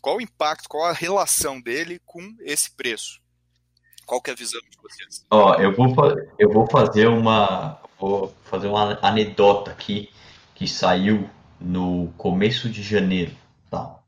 qual 0.00 0.16
o 0.16 0.20
impacto, 0.20 0.68
qual 0.68 0.84
a 0.84 0.92
relação 0.92 1.60
dele 1.60 2.00
com 2.04 2.36
esse 2.40 2.70
preço? 2.70 3.20
Qual 4.04 4.22
que 4.22 4.30
é 4.30 4.34
a 4.34 4.36
visão 4.36 4.60
de 4.70 4.78
vocês? 4.80 5.26
Ó, 5.30 5.54
eu 5.56 5.74
vou, 5.74 5.92
eu 6.38 6.48
vou 6.48 6.70
fazer 6.70 7.08
uma, 7.08 7.82
vou 7.98 8.34
fazer 8.44 8.68
uma 8.68 8.98
anedota 9.02 9.70
aqui 9.70 10.10
que 10.54 10.66
saiu 10.66 11.28
no 11.60 12.12
começo 12.16 12.68
de 12.68 12.82
janeiro. 12.82 13.32
Tá? 13.70 13.98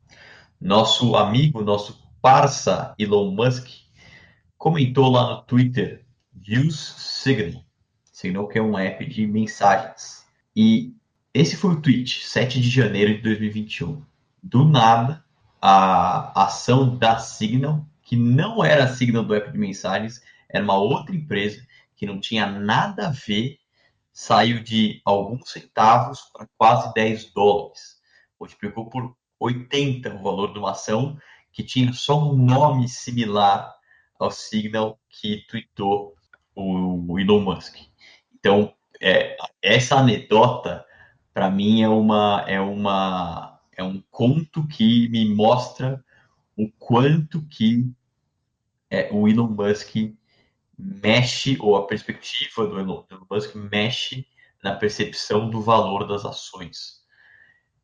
Nosso 0.59 1.15
amigo, 1.15 1.61
nosso 1.61 1.99
parça 2.21 2.93
Elon 2.97 3.31
Musk 3.31 3.67
comentou 4.57 5.09
lá 5.09 5.35
no 5.35 5.41
Twitter 5.43 6.05
Use 6.35 6.93
Signal. 6.97 7.63
Signal 8.11 8.47
que 8.47 8.57
é 8.57 8.61
um 8.61 8.77
app 8.77 9.05
de 9.05 9.25
mensagens. 9.25 10.25
E 10.55 10.93
esse 11.33 11.55
foi 11.55 11.71
o 11.71 11.81
tweet, 11.81 12.25
7 12.25 12.59
de 12.59 12.69
janeiro 12.69 13.15
de 13.15 13.21
2021. 13.21 14.01
Do 14.41 14.65
nada, 14.65 15.23
a 15.61 16.43
ação 16.43 16.97
da 16.97 17.19
Signal, 17.19 17.85
que 18.01 18.15
não 18.15 18.63
era 18.63 18.85
a 18.85 18.87
Signal 18.87 19.23
do 19.23 19.33
app 19.33 19.51
de 19.51 19.57
mensagens, 19.57 20.21
era 20.49 20.63
uma 20.63 20.77
outra 20.77 21.15
empresa 21.15 21.65
que 21.95 22.05
não 22.05 22.19
tinha 22.19 22.47
nada 22.47 23.07
a 23.07 23.11
ver 23.11 23.59
saiu 24.19 24.61
de 24.61 25.01
alguns 25.05 25.49
centavos 25.49 26.29
para 26.33 26.45
quase 26.57 26.93
10 26.93 27.31
dólares. 27.31 28.01
Multiplicou 28.37 28.89
por 28.89 29.15
80 29.39 30.13
o 30.13 30.21
valor 30.21 30.51
de 30.51 30.59
uma 30.59 30.71
ação 30.71 31.17
que 31.53 31.63
tinha 31.63 31.93
só 31.93 32.21
um 32.21 32.35
nome 32.35 32.89
similar 32.89 33.73
ao 34.19 34.29
Signal 34.29 34.99
que 35.07 35.45
tweetou 35.47 36.15
o 36.53 37.17
Elon 37.17 37.39
Musk. 37.39 37.77
Então, 38.37 38.73
é, 39.01 39.37
essa 39.61 39.95
anedota, 39.95 40.85
para 41.33 41.49
mim, 41.49 41.81
é 41.81 41.87
uma, 41.87 42.43
é 42.45 42.59
uma 42.59 43.57
é 43.71 43.83
um 43.83 44.03
conto 44.11 44.67
que 44.67 45.07
me 45.07 45.33
mostra 45.33 46.03
o 46.57 46.69
quanto 46.77 47.41
que 47.43 47.89
é, 48.89 49.09
o 49.13 49.29
Elon 49.29 49.47
Musk 49.47 49.95
mexe, 50.79 51.57
ou 51.59 51.75
a 51.75 51.85
perspectiva 51.85 52.65
do 52.65 52.79
Elon 52.79 53.03
Musk 53.29 53.53
mexe 53.55 54.25
na 54.63 54.75
percepção 54.75 55.49
do 55.49 55.61
valor 55.61 56.07
das 56.07 56.25
ações. 56.25 57.01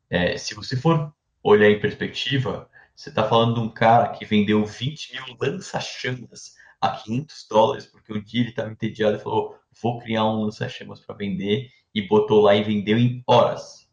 É, 0.08 0.38
se 0.38 0.54
você 0.54 0.76
for 0.76 1.14
olhar 1.42 1.70
em 1.70 1.80
perspectiva, 1.80 2.70
você 2.94 3.10
está 3.10 3.28
falando 3.28 3.54
de 3.54 3.60
um 3.60 3.68
cara 3.68 4.08
que 4.08 4.24
vendeu 4.24 4.64
20 4.64 5.12
mil 5.12 5.36
lança-chamas 5.40 6.54
a 6.80 6.90
500 6.90 7.46
dólares, 7.50 7.86
porque 7.86 8.12
um 8.12 8.22
dia 8.22 8.40
ele 8.40 8.50
estava 8.50 8.70
entediado 8.70 9.16
e 9.16 9.20
falou: 9.20 9.58
vou 9.82 10.00
criar 10.00 10.24
um 10.24 10.42
lança-chamas 10.42 11.00
para 11.00 11.14
vender, 11.14 11.70
e 11.94 12.02
botou 12.02 12.42
lá 12.42 12.54
e 12.54 12.62
vendeu 12.62 12.98
em 12.98 13.22
horas. 13.26 13.88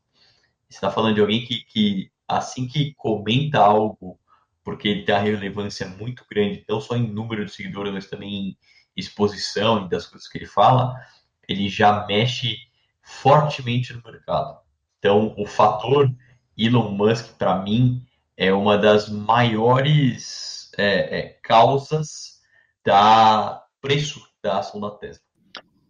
Você 0.70 0.78
está 0.78 0.92
falando 0.92 1.16
de 1.16 1.22
alguém 1.22 1.46
que, 1.46 1.64
que, 1.64 2.12
assim 2.28 2.68
que 2.68 2.94
comenta 2.96 3.60
algo, 3.60 4.20
porque 4.64 4.88
ele 4.88 5.04
tem 5.04 5.16
uma 5.16 5.22
relevância 5.22 5.88
muito 5.88 6.26
grande, 6.30 6.66
não 6.68 6.82
só 6.82 6.96
em 6.98 7.08
número 7.08 7.46
de 7.46 7.52
seguidores, 7.52 7.94
mas 7.94 8.10
também 8.10 8.50
em 8.50 8.58
exposição 8.96 9.86
e 9.86 9.90
das 9.90 10.06
coisas 10.06 10.28
que 10.28 10.38
ele 10.38 10.46
fala, 10.46 10.96
ele 11.48 11.68
já 11.70 12.06
mexe 12.06 12.58
fortemente 13.02 13.94
no 13.94 14.02
mercado. 14.04 14.60
Então, 15.00 15.34
o 15.38 15.46
fator 15.46 16.10
Elon 16.58 16.92
Musk, 16.92 17.38
para 17.38 17.62
mim, 17.62 18.06
é 18.38 18.54
uma 18.54 18.78
das 18.78 19.10
maiores 19.10 20.72
é, 20.78 21.20
é, 21.20 21.38
causas 21.44 22.42
da 22.86 23.64
preço 23.82 24.22
da 24.42 24.60
ação 24.60 24.80
da 24.80 24.92
Tesla. 24.92 25.22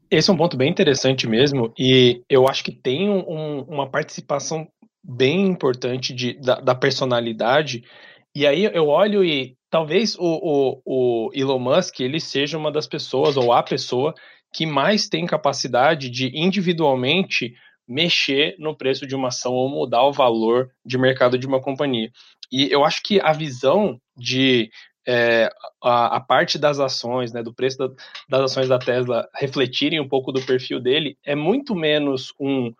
Esse 0.09 0.29
é 0.29 0.33
um 0.33 0.37
ponto 0.37 0.55
bem 0.55 0.69
interessante 0.69 1.27
mesmo, 1.27 1.73
e 1.77 2.23
eu 2.29 2.47
acho 2.47 2.63
que 2.63 2.71
tem 2.71 3.09
um, 3.09 3.61
uma 3.61 3.89
participação 3.89 4.67
bem 5.03 5.47
importante 5.47 6.13
de, 6.13 6.33
da, 6.33 6.59
da, 6.59 6.75
personalidade. 6.75 7.83
E 8.35 8.45
aí 8.45 8.63
eu 8.63 8.87
olho 8.87 9.23
e 9.23 9.57
talvez 9.73 10.15
o, 10.19 10.21
o, 10.21 10.81
o 10.85 11.29
Elon 11.33 11.57
Musk 11.57 11.99
ele 11.99 12.19
seja 12.19 12.59
uma 12.59 12.71
das 12.71 12.85
pessoas, 12.85 13.35
ou 13.35 13.51
a 13.51 13.63
pessoa, 13.63 14.13
que 14.53 14.67
mais 14.67 15.09
tem 15.09 15.25
capacidade 15.25 16.11
de 16.11 16.29
individualmente 16.31 17.55
mexer 17.87 18.55
no 18.59 18.77
preço 18.77 19.07
de 19.07 19.15
uma 19.15 19.29
ação 19.29 19.51
ou 19.51 19.67
mudar 19.67 20.03
o 20.03 20.13
valor 20.13 20.69
de 20.85 20.95
mercado 20.95 21.39
de 21.39 21.47
uma 21.47 21.59
companhia. 21.59 22.11
E 22.51 22.71
eu 22.71 22.85
acho 22.85 23.01
que 23.01 23.19
a 23.19 23.33
visão 23.33 23.99
de 24.15 24.69
é, 25.07 25.49
a, 25.83 26.17
a, 26.17 26.19
parte 26.19 26.59
das 26.59 26.79
ações, 26.79 27.33
né, 27.33 27.41
do 27.41 27.51
preço 27.51 27.79
da, 27.79 27.89
das 28.29 28.51
ações 28.51 28.69
da 28.69 28.77
Tesla 28.77 29.27
refletirem 29.33 29.99
um 29.99 30.07
pouco 30.07 30.31
do 30.31 30.45
perfil 30.45 30.79
dele, 30.79 31.17
é 31.25 31.33
muito 31.33 31.73
menos 31.73 32.31
um, 32.39 32.71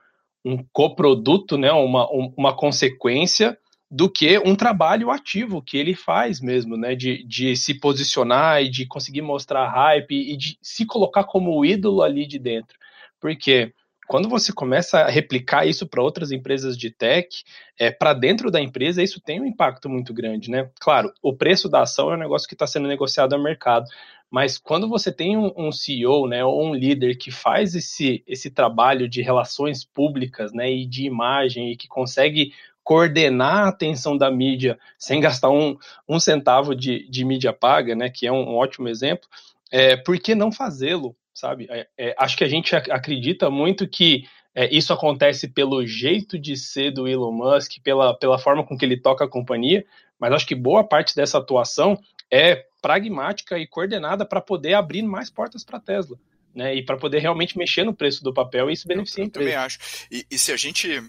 um 0.46 0.64
coproduto, 0.72 1.58
né, 1.58 1.72
uma, 1.72 2.06
um, 2.14 2.32
uma 2.38 2.56
consequência 2.56 3.58
do 3.96 4.10
que 4.10 4.40
um 4.40 4.56
trabalho 4.56 5.12
ativo 5.12 5.62
que 5.62 5.78
ele 5.78 5.94
faz 5.94 6.42
mesmo, 6.42 6.76
né, 6.76 6.96
de, 6.96 7.24
de 7.26 7.56
se 7.56 7.80
posicionar 7.80 8.64
e 8.64 8.68
de 8.68 8.88
conseguir 8.88 9.22
mostrar 9.22 9.70
hype 9.70 10.16
e 10.16 10.36
de 10.36 10.58
se 10.64 10.84
colocar 10.84 11.26
como 11.26 11.64
ídolo 11.64 12.02
ali 12.02 12.26
de 12.26 12.40
dentro. 12.40 12.76
Porque 13.22 13.72
quando 14.08 14.28
você 14.28 14.52
começa 14.52 15.02
a 15.02 15.10
replicar 15.12 15.68
isso 15.68 15.88
para 15.88 16.02
outras 16.02 16.32
empresas 16.32 16.76
de 16.76 16.90
tech, 16.90 17.44
é, 17.78 17.92
para 17.92 18.16
dentro 18.16 18.50
da 18.50 18.60
empresa, 18.60 19.04
isso 19.04 19.22
tem 19.22 19.40
um 19.40 19.46
impacto 19.46 19.88
muito 19.88 20.12
grande, 20.12 20.50
né? 20.50 20.72
Claro, 20.82 21.14
o 21.22 21.32
preço 21.32 21.70
da 21.70 21.84
ação 21.84 22.12
é 22.12 22.16
um 22.16 22.20
negócio 22.20 22.48
que 22.48 22.56
está 22.56 22.66
sendo 22.66 22.88
negociado 22.88 23.38
no 23.38 23.44
mercado, 23.44 23.86
mas 24.28 24.58
quando 24.58 24.90
você 24.90 25.12
tem 25.12 25.38
um, 25.38 25.54
um, 25.56 25.72
CEO, 25.72 26.28
né, 26.28 26.44
ou 26.44 26.66
um 26.66 26.74
líder 26.74 27.16
que 27.16 27.30
faz 27.30 27.76
esse, 27.76 28.24
esse 28.26 28.50
trabalho 28.50 29.08
de 29.08 29.22
relações 29.22 29.86
públicas, 29.86 30.52
né, 30.52 30.72
e 30.72 30.88
de 30.88 31.06
imagem, 31.06 31.72
e 31.72 31.78
que 31.78 31.88
consegue 31.88 32.52
coordenar 32.84 33.66
a 33.66 33.70
atenção 33.70 34.18
da 34.18 34.30
mídia 34.30 34.78
sem 34.98 35.20
gastar 35.22 35.50
um, 35.50 35.78
um 36.08 36.20
centavo 36.20 36.76
de, 36.76 37.08
de 37.10 37.24
mídia 37.24 37.54
paga, 37.54 37.96
né, 37.96 38.10
que 38.10 38.28
é 38.28 38.32
um, 38.32 38.50
um 38.50 38.56
ótimo 38.56 38.90
exemplo, 38.90 39.28
é, 39.72 39.96
por 39.96 40.20
que 40.20 40.36
não 40.36 40.52
fazê-lo? 40.52 41.16
sabe? 41.34 41.68
É, 41.70 41.88
é, 41.98 42.16
acho 42.18 42.38
que 42.38 42.44
a 42.44 42.48
gente 42.48 42.76
acredita 42.76 43.50
muito 43.50 43.88
que 43.88 44.26
é, 44.54 44.74
isso 44.74 44.94
acontece 44.94 45.48
pelo 45.48 45.86
jeito 45.86 46.38
de 46.38 46.56
ser 46.56 46.92
do 46.92 47.08
Elon 47.08 47.32
Musk, 47.32 47.82
pela, 47.84 48.18
pela 48.18 48.38
forma 48.38 48.64
com 48.64 48.78
que 48.78 48.86
ele 48.86 48.98
toca 48.98 49.26
a 49.26 49.30
companhia, 49.30 49.84
mas 50.20 50.32
acho 50.32 50.46
que 50.46 50.56
boa 50.56 50.84
parte 50.84 51.16
dessa 51.16 51.40
atuação 51.40 52.00
é 52.30 52.66
pragmática 52.82 53.58
e 53.58 53.66
coordenada 53.66 54.26
para 54.26 54.40
poder 54.40 54.76
abrir 54.76 55.02
mais 55.02 55.30
portas 55.30 55.64
para 55.64 55.78
a 55.78 55.82
Tesla. 55.82 56.18
Né, 56.54 56.76
e 56.76 56.84
para 56.84 56.96
poder 56.98 57.18
realmente 57.18 57.58
mexer 57.58 57.84
no 57.84 57.96
preço 57.96 58.24
do 58.24 58.32
papel 58.32 58.70
e 58.70 58.74
isso 58.74 58.88
beneficia 58.88 59.24
eu, 59.24 59.26
eu 59.26 59.32
também 59.32 59.56
acho. 59.56 59.80
E, 60.12 60.24
e, 60.30 60.38
se 60.38 60.52
a 60.52 60.56
gente 60.56 61.02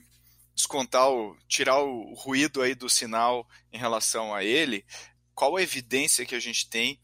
descontar 0.55 1.11
o, 1.11 1.37
tirar 1.49 1.79
o 1.79 2.15
ruído 2.15 2.63
aí 2.63 2.75
do 2.75 2.89
sinal 2.89 3.49
em 3.73 3.79
relação 3.79 4.35
a 4.35 4.45
ele, 4.45 4.85
qual 5.35 5.57
a 5.57 5.63
evidência 5.63 6.25
que 6.25 6.35
a 6.35 6.41
gente 6.41 6.69
tem 6.69 7.01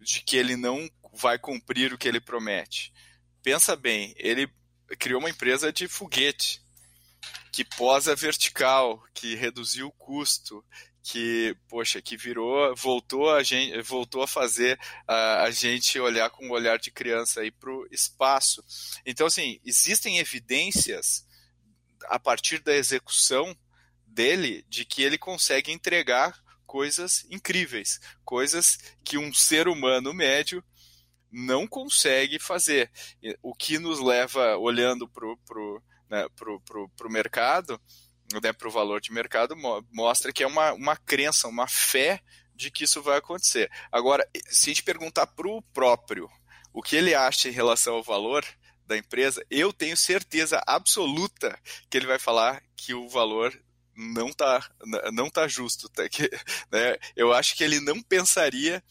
de 0.00 0.20
que 0.20 0.36
ele 0.36 0.56
não 0.56 0.88
vai 1.12 1.38
cumprir 1.38 1.92
o 1.92 1.98
que 1.98 2.08
ele 2.08 2.20
promete. 2.20 2.92
Pensa 3.42 3.76
bem, 3.76 4.14
ele 4.16 4.48
criou 4.98 5.20
uma 5.20 5.30
empresa 5.30 5.72
de 5.72 5.88
foguete 5.88 6.62
que 7.52 7.64
posa 7.64 8.14
vertical, 8.16 9.02
que 9.14 9.34
reduziu 9.34 9.86
o 9.86 9.92
custo, 9.92 10.64
que 11.02 11.56
poxa, 11.68 12.02
que 12.02 12.16
virou, 12.16 12.74
voltou 12.74 13.30
a 13.30 13.42
gente, 13.42 13.80
voltou 13.82 14.22
a 14.22 14.26
fazer 14.26 14.78
a, 15.06 15.42
a 15.42 15.50
gente 15.50 16.00
olhar 16.00 16.30
com 16.30 16.46
um 16.46 16.50
olhar 16.50 16.78
de 16.78 16.90
criança 16.90 17.42
aí 17.42 17.50
para 17.50 17.70
o 17.70 17.86
espaço. 17.90 18.64
Então 19.06 19.26
assim, 19.26 19.60
existem 19.64 20.18
evidências 20.18 21.26
a 22.08 22.18
partir 22.18 22.60
da 22.60 22.74
execução 22.74 23.56
dele 24.06 24.64
de 24.68 24.84
que 24.84 25.02
ele 25.02 25.18
consegue 25.18 25.72
entregar 25.72 26.38
coisas 26.66 27.26
incríveis, 27.30 28.00
coisas 28.24 28.78
que 29.04 29.18
um 29.18 29.32
ser 29.32 29.68
humano 29.68 30.12
médio 30.12 30.64
não 31.30 31.66
consegue 31.66 32.38
fazer. 32.38 32.90
O 33.42 33.54
que 33.54 33.78
nos 33.78 33.98
leva, 34.00 34.56
olhando 34.56 35.08
para 35.08 35.26
o 35.26 35.36
pro, 35.38 35.82
né, 36.08 36.26
pro, 36.36 36.60
pro, 36.60 36.88
pro 36.90 37.10
mercado, 37.10 37.80
né, 38.40 38.52
para 38.52 38.68
o 38.68 38.70
valor 38.70 39.00
de 39.00 39.12
mercado, 39.12 39.56
mostra 39.92 40.32
que 40.32 40.42
é 40.42 40.46
uma, 40.46 40.72
uma 40.72 40.96
crença, 40.96 41.48
uma 41.48 41.66
fé 41.66 42.20
de 42.54 42.70
que 42.70 42.84
isso 42.84 43.02
vai 43.02 43.18
acontecer. 43.18 43.70
Agora, 43.90 44.26
se 44.48 44.70
a 44.70 44.74
gente 44.74 44.84
perguntar 44.84 45.26
para 45.26 45.48
o 45.48 45.60
próprio 45.60 46.30
o 46.72 46.82
que 46.82 46.96
ele 46.96 47.14
acha 47.14 47.48
em 47.48 47.52
relação 47.52 47.94
ao 47.94 48.02
valor 48.02 48.44
da 48.86 48.96
empresa, 48.96 49.44
eu 49.50 49.72
tenho 49.72 49.96
certeza 49.96 50.62
absoluta 50.66 51.58
que 51.88 51.96
ele 51.96 52.06
vai 52.06 52.18
falar 52.18 52.62
que 52.76 52.94
o 52.94 53.08
valor 53.08 53.58
não 53.96 54.28
está 54.28 54.68
não 55.12 55.30
tá 55.30 55.46
justo. 55.46 55.88
Tá? 55.88 56.08
Que, 56.08 56.28
né, 56.70 56.96
eu 57.16 57.32
acho 57.32 57.56
que 57.56 57.64
ele 57.64 57.80
não 57.80 58.02
pensaria 58.02 58.82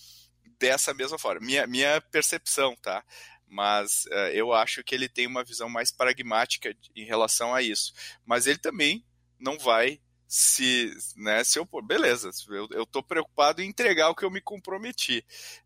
dessa 0.60 0.94
mesma 0.94 1.20
forma. 1.20 1.46
Minha, 1.46 1.68
minha 1.68 2.02
percepção, 2.02 2.76
tá? 2.82 3.04
Mas 3.48 4.06
uh, 4.06 4.32
eu 4.34 4.54
acho 4.54 4.84
que 4.84 4.96
ele 4.96 5.08
tem 5.08 5.28
uma 5.28 5.44
visão 5.44 5.70
mais 5.70 5.92
pragmática 5.92 6.76
em 6.96 7.06
relação 7.06 7.54
a 7.54 7.62
isso. 7.62 7.94
Mas 8.26 8.48
ele 8.48 8.58
também 8.58 9.06
não 9.40 9.60
vai 9.60 10.00
se, 10.26 10.92
né, 11.16 11.44
se 11.44 11.60
eu, 11.60 11.68
beleza, 11.84 12.32
eu, 12.50 12.68
eu 12.72 12.86
tô 12.88 13.04
preocupado 13.04 13.62
em 13.62 13.68
entregar 13.68 14.10
o 14.10 14.16
que 14.16 14.26
eu 14.26 14.32
me 14.32 14.42
comprometi, 14.42 15.24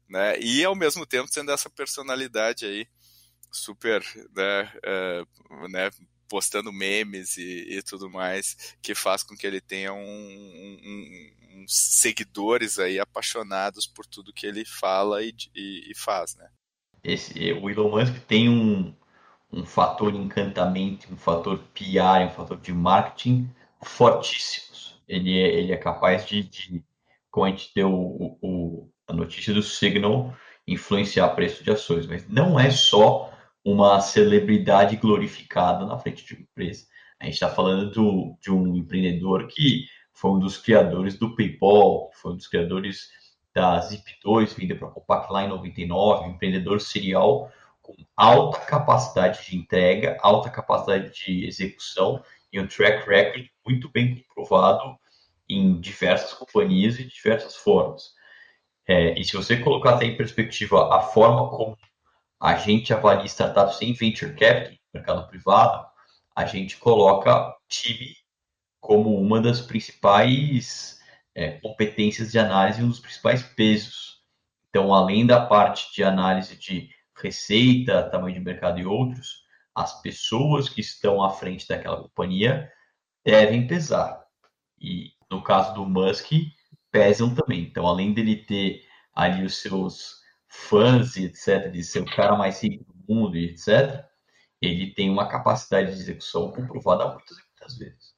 né, 0.09 0.37
e 0.41 0.61
ao 0.65 0.75
mesmo 0.75 1.05
tempo 1.05 1.31
sendo 1.31 1.53
essa 1.53 1.69
personalidade 1.69 2.65
aí 2.65 2.85
super, 3.51 4.01
né, 4.36 4.71
uh, 4.86 5.67
né 5.67 5.89
postando 6.27 6.71
memes 6.71 7.38
e, 7.38 7.77
e, 7.77 7.81
tudo 7.81 8.10
mais, 8.10 8.75
que 8.81 8.93
faz 8.93 9.23
com 9.23 9.36
que 9.36 9.47
ele 9.47 9.62
tenha 9.62 9.93
um, 9.93 9.99
um, 9.99 11.31
um, 11.53 11.65
seguidores 11.67 12.79
aí 12.79 12.99
apaixonados 12.99 13.88
por 13.88 14.05
tudo 14.05 14.33
que 14.33 14.45
ele 14.45 14.65
fala 14.65 15.23
e, 15.23 15.33
e, 15.55 15.91
e 15.91 15.95
faz, 15.95 16.36
né? 16.36 16.49
Esse, 17.03 17.53
o 17.53 17.69
Elon 17.69 17.89
Musk 17.89 18.13
tem 18.27 18.49
um, 18.49 18.93
um 19.51 19.65
fator 19.65 20.13
encantamento, 20.13 21.12
um 21.13 21.17
fator 21.17 21.60
PR, 21.73 22.25
um 22.25 22.31
fator 22.31 22.60
de 22.60 22.73
marketing 22.73 23.49
fortíssimos. 23.81 25.01
Ele 25.07 25.39
é, 25.39 25.60
ele 25.60 25.71
é 25.71 25.77
capaz 25.77 26.25
de, 26.25 26.43
de 26.43 26.83
como 27.31 27.45
a 27.45 27.49
gente 27.49 27.71
deu 27.73 27.93
o, 27.93 28.38
o, 28.41 28.89
a 29.07 29.13
notícia 29.13 29.53
do 29.53 29.62
Signal, 29.62 30.36
influenciar 30.67 31.29
preço 31.29 31.63
de 31.63 31.71
ações, 31.71 32.05
mas 32.05 32.27
não 32.27 32.60
é 32.60 32.69
só 32.69 33.31
uma 33.67 33.99
celebridade 33.99 34.95
glorificada 34.95 35.86
na 35.86 35.99
frente 35.99 36.25
de 36.25 36.34
uma 36.34 36.41
empresa. 36.43 36.88
A 37.19 37.25
gente 37.25 37.34
está 37.34 37.49
falando 37.49 37.91
do, 37.91 38.38
de 38.39 38.49
um 38.49 38.77
empreendedor 38.77 39.45
que 39.47 39.86
foi 40.13 40.32
um 40.32 40.39
dos 40.39 40.58
criadores 40.58 41.19
do 41.19 41.36
PayPal, 41.36 42.10
foi 42.13 42.32
um 42.32 42.38
dos 42.38 42.47
criadores 42.47 43.10
da 43.53 43.77
Zip2, 43.82 44.56
vinda 44.56 44.73
para 44.73 44.88
a 44.88 44.91
Compact 44.91 45.34
Line 45.34 45.49
99, 45.49 46.23
um 46.23 46.32
empreendedor 46.32 46.80
serial 46.80 47.51
com 47.82 47.93
alta 48.15 48.60
capacidade 48.62 49.45
de 49.45 49.58
entrega, 49.58 50.17
alta 50.21 50.49
capacidade 50.49 51.13
de 51.13 51.45
execução 51.45 52.23
e 52.53 52.62
um 52.62 52.67
track 52.67 53.06
record 53.06 53.47
muito 53.65 53.91
bem 53.91 54.23
comprovado 54.30 54.97
em 55.49 55.77
diversas 55.82 56.34
companhias 56.34 56.99
e 56.99 57.03
diversas 57.03 57.58
formas. 57.58 58.13
É, 58.88 59.19
e 59.19 59.25
se 59.25 59.36
você 59.36 59.58
colocar 59.58 59.95
até 59.95 60.06
em 60.06 60.15
perspectiva 60.15 60.95
a 60.95 61.01
forma 61.01 61.49
como 61.49 61.77
a 62.39 62.56
gente 62.56 62.93
avalia 62.93 63.26
startups 63.26 63.78
sem 63.78 63.93
venture 63.93 64.34
capital, 64.36 64.78
mercado 64.93 65.28
privado, 65.28 65.88
a 66.36 66.45
gente 66.45 66.78
coloca 66.78 67.56
time 67.67 68.15
como 68.80 69.19
uma 69.19 69.41
das 69.41 69.62
principais 69.62 71.00
é, 71.34 71.52
competências 71.60 72.32
de 72.32 72.39
análise, 72.39 72.84
um 72.84 72.89
dos 72.89 73.00
principais 73.00 73.43
pesos. 73.43 74.21
Então, 74.69 74.93
além 74.93 75.26
da 75.26 75.45
parte 75.45 75.93
de 75.93 76.04
análise 76.04 76.56
de 76.56 76.89
receita, 77.15 78.10
tamanho 78.10 78.36
de 78.36 78.39
mercado 78.39 78.80
e 78.80 78.86
outros, 78.86 79.43
as 79.73 80.02
pessoas 80.02 80.69
que 80.69 80.82
estão 80.82 81.23
à 81.23 81.30
frente 81.30 81.67
daquela 81.67 82.02
companhia 82.02 82.71
devem 83.26 83.67
pesar. 83.67 84.23
E 84.80 85.12
no 85.30 85.43
caso 85.43 85.73
do 85.73 85.86
Musk, 85.86 86.32
pesam 86.91 87.34
também. 87.34 87.62
Então, 87.62 87.86
além 87.86 88.13
dele 88.13 88.38
ter 88.38 88.86
ali 89.13 89.43
os 89.43 89.58
seus 89.58 90.16
fãs 90.47 91.17
etc., 91.17 91.71
de 91.71 91.83
ser 91.83 92.01
o 92.01 92.05
cara 92.05 92.36
mais 92.36 92.62
rico 92.63 92.86
do 92.93 93.13
mundo 93.13 93.38
etc., 93.38 94.03
ele 94.62 94.93
tem 94.93 95.10
uma 95.10 95.27
capacidade 95.27 95.93
de 95.93 96.01
execução 96.01 96.51
comprovada 96.51 97.07
muitas 97.07 97.38
muitas 97.67 97.77
vezes. 97.77 98.15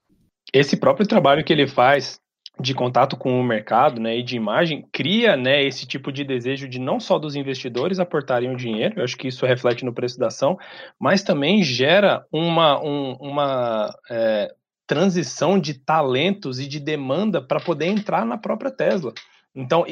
Esse 0.54 0.78
próprio 0.78 1.08
trabalho 1.08 1.44
que 1.44 1.54
ele 1.54 1.68
faz 1.68 2.20
de 2.60 2.74
contato 2.74 3.16
com 3.16 3.40
o 3.40 3.44
mercado 3.44 4.02
né, 4.02 4.18
e 4.18 4.24
de 4.24 4.36
imagem 4.36 4.86
cria 4.92 5.38
né, 5.38 5.64
esse 5.64 5.88
tipo 5.88 6.12
de 6.12 6.26
desejo 6.26 6.68
de 6.68 6.78
não 6.78 7.00
só 7.00 7.18
dos 7.18 7.36
investidores 7.36 8.00
aportarem 8.00 8.52
o 8.52 8.58
dinheiro, 8.58 9.00
eu 9.00 9.04
acho 9.04 9.16
que 9.16 9.30
isso 9.30 9.46
reflete 9.46 9.86
no 9.86 9.94
preço 9.94 10.20
da 10.20 10.28
ação, 10.28 10.58
mas 11.00 11.24
também 11.24 11.64
gera 11.64 12.26
uma, 12.32 12.82
um, 12.84 13.14
uma 13.14 13.96
é, 14.10 14.54
transição 14.86 15.58
de 15.58 15.74
talentos 15.76 16.60
e 16.60 16.68
de 16.68 16.82
demanda 16.82 17.42
para 17.42 17.62
poder 17.62 17.86
entrar 17.86 18.26
na 18.26 18.38
própria 18.38 18.72
Tesla. 18.72 19.14
Então, 19.56 19.86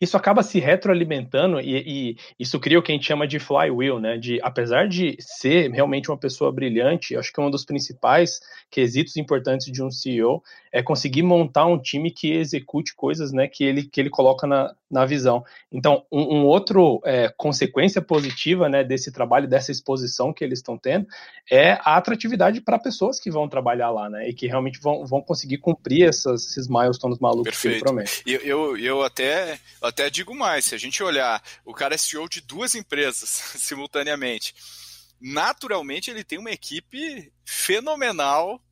isso 0.00 0.16
acaba 0.16 0.42
se 0.42 0.58
retroalimentando 0.58 1.60
e, 1.60 1.76
e, 1.76 2.16
isso 2.38 2.58
cria 2.60 2.78
o 2.78 2.82
que 2.82 2.92
a 2.92 2.94
gente 2.94 3.06
chama 3.06 3.26
de 3.26 3.38
flywheel, 3.38 3.98
né? 3.98 4.16
De 4.16 4.40
apesar 4.42 4.88
de 4.88 5.16
ser 5.20 5.70
realmente 5.70 6.10
uma 6.10 6.16
pessoa 6.16 6.52
brilhante, 6.52 7.16
acho 7.16 7.32
que 7.32 7.40
um 7.40 7.50
dos 7.50 7.64
principais 7.64 8.40
quesitos 8.70 9.16
importantes 9.16 9.70
de 9.70 9.82
um 9.82 9.90
CEO 9.90 10.42
é 10.72 10.82
conseguir 10.82 11.22
montar 11.22 11.66
um 11.66 11.78
time 11.78 12.10
que 12.10 12.32
execute 12.32 12.94
coisas, 12.94 13.32
né? 13.32 13.48
Que 13.48 13.64
ele 13.64 13.84
que 13.84 14.00
ele 14.00 14.10
coloca 14.10 14.46
na, 14.46 14.74
na 14.90 15.04
visão. 15.04 15.44
Então, 15.72 16.04
um, 16.10 16.38
um 16.38 16.44
outro 16.44 17.00
é, 17.04 17.32
consequência 17.36 18.00
positiva, 18.00 18.68
né? 18.68 18.84
Desse 18.84 19.12
trabalho, 19.12 19.48
dessa 19.48 19.72
exposição 19.72 20.32
que 20.32 20.44
eles 20.44 20.58
estão 20.58 20.76
tendo, 20.76 21.06
é 21.50 21.72
a 21.72 21.96
atratividade 21.96 22.60
para 22.60 22.78
pessoas 22.78 23.18
que 23.18 23.30
vão 23.30 23.48
trabalhar 23.48 23.90
lá, 23.90 24.08
né? 24.08 24.28
E 24.28 24.34
que 24.34 24.46
realmente 24.46 24.80
vão, 24.80 25.06
vão 25.06 25.20
conseguir 25.20 25.58
cumprir 25.58 26.08
essas, 26.08 26.46
esses 26.50 26.68
milestones 26.68 27.18
malucos 27.18 27.44
Perfeito. 27.44 27.62
que 27.62 27.76
ele 27.76 27.84
promete. 27.84 28.22
Eu, 28.26 28.40
eu, 28.40 28.76
eu 28.76 29.02
até 29.02 29.58
até 29.80 30.10
digo 30.10 30.34
mais, 30.34 30.66
se 30.66 30.74
a 30.74 30.78
gente 30.78 31.02
olhar, 31.02 31.42
o 31.64 31.72
cara 31.72 31.94
é 31.94 31.98
CEO 31.98 32.28
de 32.28 32.40
duas 32.40 32.74
empresas 32.74 33.28
simultaneamente. 33.58 34.54
Naturalmente, 35.20 36.10
ele 36.10 36.24
tem 36.24 36.38
uma 36.38 36.50
equipe 36.50 37.32
fenomenal 37.44 38.62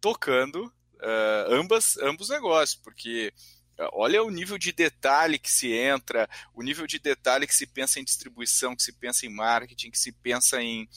tocando 0.00 0.66
uh, 0.66 1.52
ambas, 1.52 1.96
ambos 1.98 2.28
negócios, 2.28 2.80
porque 2.82 3.32
uh, 3.78 3.88
olha 3.92 4.22
o 4.22 4.30
nível 4.30 4.58
de 4.58 4.72
detalhe 4.72 5.38
que 5.38 5.50
se 5.50 5.72
entra, 5.72 6.28
o 6.54 6.62
nível 6.62 6.86
de 6.86 6.98
detalhe 6.98 7.46
que 7.46 7.54
se 7.54 7.66
pensa 7.66 7.98
em 7.98 8.04
distribuição, 8.04 8.76
que 8.76 8.82
se 8.82 8.92
pensa 8.92 9.26
em 9.26 9.30
marketing, 9.30 9.90
que 9.90 9.98
se 9.98 10.12
pensa 10.12 10.60
em, 10.60 10.88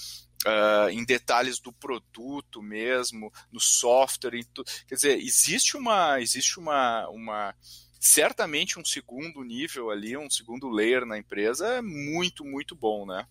Uh, 0.47 0.89
em 0.89 1.03
detalhes 1.03 1.59
do 1.59 1.73
produto 1.73 2.61
mesmo, 2.61 3.29
no 3.51 3.59
software, 3.59 4.35
em 4.35 4.43
quer 4.87 4.95
dizer, 4.95 5.19
existe 5.19 5.75
uma 5.75 6.21
existe 6.21 6.57
uma, 6.57 7.09
uma 7.09 7.53
certamente 7.99 8.79
um 8.79 8.85
segundo 8.85 9.43
nível 9.43 9.91
ali, 9.91 10.15
um 10.15 10.29
segundo 10.29 10.69
layer 10.69 11.05
na 11.05 11.17
empresa 11.17 11.67
é 11.75 11.81
muito, 11.81 12.45
muito 12.45 12.75
bom, 12.75 13.05
né? 13.05 13.27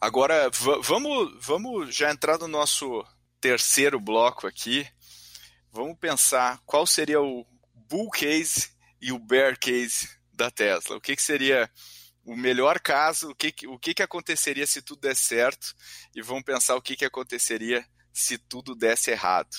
Agora, 0.00 0.50
vamos, 0.82 1.44
vamos 1.44 1.94
já 1.94 2.10
entrar 2.10 2.38
no 2.38 2.46
nosso 2.46 3.04
terceiro 3.40 3.98
bloco 3.98 4.46
aqui. 4.46 4.86
Vamos 5.72 5.98
pensar 5.98 6.60
qual 6.64 6.86
seria 6.86 7.20
o 7.20 7.44
bull 7.74 8.10
case 8.10 8.70
e 9.00 9.10
o 9.10 9.18
bear 9.18 9.58
case 9.58 10.08
da 10.32 10.50
Tesla. 10.50 10.96
O 10.96 11.00
que, 11.00 11.16
que 11.16 11.22
seria 11.22 11.68
o 12.24 12.36
melhor 12.36 12.80
caso, 12.80 13.30
o 13.30 13.34
que, 13.34 13.52
o 13.66 13.78
que, 13.78 13.94
que 13.94 14.02
aconteceria 14.02 14.66
se 14.66 14.80
tudo 14.80 15.00
der 15.00 15.16
certo, 15.16 15.74
e 16.14 16.22
vamos 16.22 16.42
pensar 16.42 16.74
o 16.76 16.82
que, 16.82 16.96
que 16.96 17.04
aconteceria 17.04 17.84
se 18.12 18.38
tudo 18.38 18.74
desse 18.74 19.10
errado. 19.10 19.52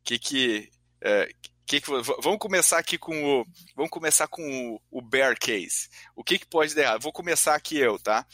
O 0.00 0.02
que, 0.02 0.18
que, 0.18 0.70
é, 1.00 1.28
que, 1.70 1.80
que 1.80 1.88
vamos 2.20 2.40
começar 2.40 2.78
aqui 2.78 2.98
com 2.98 3.40
o 3.40 3.46
vamos 3.76 3.92
começar 3.92 4.26
com 4.26 4.42
o, 4.74 4.80
o 4.90 5.00
bear 5.00 5.38
case. 5.38 5.88
O 6.16 6.24
que, 6.24 6.36
que 6.36 6.46
pode 6.46 6.74
dar 6.74 6.82
errado? 6.82 7.02
Vou 7.02 7.12
começar 7.12 7.54
aqui 7.54 7.78
eu, 7.78 7.96
tá? 7.96 8.26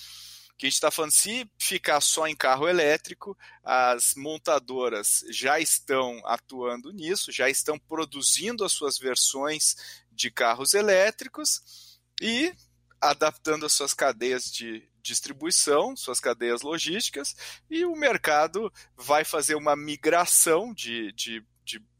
que 0.57 0.65
a 0.65 0.69
gente 0.71 0.77
está 0.77 0.91
falando, 0.91 1.13
se 1.13 1.47
ficar 1.59 2.01
só 2.01 2.27
em 2.27 2.35
carro 2.35 2.67
elétrico, 2.67 3.37
as 3.63 4.15
montadoras 4.17 5.23
já 5.29 5.61
estão 5.61 6.19
atuando 6.25 6.91
nisso, 6.95 7.31
já 7.31 7.51
estão 7.51 7.79
produzindo 7.79 8.65
as 8.65 8.73
suas 8.73 8.97
versões 8.97 9.77
de 10.11 10.31
carros 10.31 10.73
elétricos 10.73 12.01
e 12.23 12.55
adaptando 12.99 13.67
as 13.67 13.73
suas 13.75 13.93
cadeias 13.93 14.45
de 14.45 14.89
distribuição, 15.03 15.95
suas 15.95 16.21
cadeias 16.21 16.63
logísticas, 16.63 17.37
e 17.69 17.85
o 17.85 17.95
mercado 17.95 18.73
vai 18.97 19.27
fazer 19.27 19.57
uma 19.57 19.77
migração 19.77 20.73
de, 20.73 21.13
de 21.13 21.45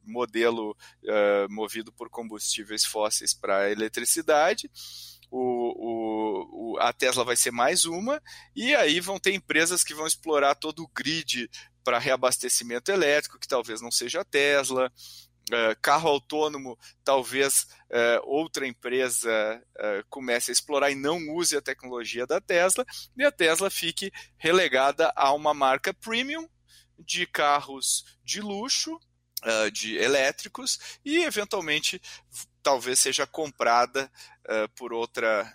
modelo 0.07 0.77
uh, 1.05 1.53
movido 1.53 1.93
por 1.93 2.09
combustíveis 2.09 2.85
fósseis 2.85 3.35
para 3.35 3.71
eletricidade. 3.71 4.71
O, 5.31 6.75
o, 6.75 6.79
a 6.79 6.93
Tesla 6.93 7.25
vai 7.25 7.37
ser 7.37 7.51
mais 7.51 7.85
uma, 7.85 8.23
e 8.55 8.75
aí 8.77 9.01
vão 9.01 9.19
ter 9.19 9.35
empresas 9.35 9.83
que 9.83 9.95
vão 9.95 10.07
explorar 10.07 10.55
todo 10.55 10.85
o 10.85 10.89
grid 10.95 11.51
para 11.83 11.99
reabastecimento 11.99 12.91
elétrico, 12.91 13.39
que 13.39 13.49
talvez 13.49 13.81
não 13.81 13.91
seja 13.91 14.21
a 14.21 14.25
Tesla. 14.25 14.93
Uh, 15.49 15.79
carro 15.81 16.09
autônomo, 16.09 16.77
talvez 17.05 17.69
uh, 17.89 18.21
outra 18.25 18.67
empresa 18.67 19.31
uh, 19.77 20.05
comece 20.11 20.51
a 20.51 20.53
explorar 20.53 20.91
e 20.91 20.97
não 20.97 21.21
use 21.37 21.57
a 21.57 21.63
tecnologia 21.63 22.27
da 22.27 22.41
Tesla, 22.41 22.85
e 23.17 23.25
a 23.25 23.31
Tesla 23.31 23.71
fique 23.71 24.11
relegada 24.37 25.13
a 25.15 25.33
uma 25.33 25.55
marca 25.55 25.95
premium 25.95 26.49
de 26.99 27.27
carros 27.29 28.05
de 28.25 28.41
luxo 28.41 28.99
uh, 29.45 29.71
de 29.71 29.97
elétricos 29.97 30.99
e 31.05 31.19
eventualmente 31.25 32.01
talvez 32.63 32.99
seja 32.99 33.27
comprada 33.27 34.11
uh, 34.45 34.69
por 34.77 34.93
outra 34.93 35.53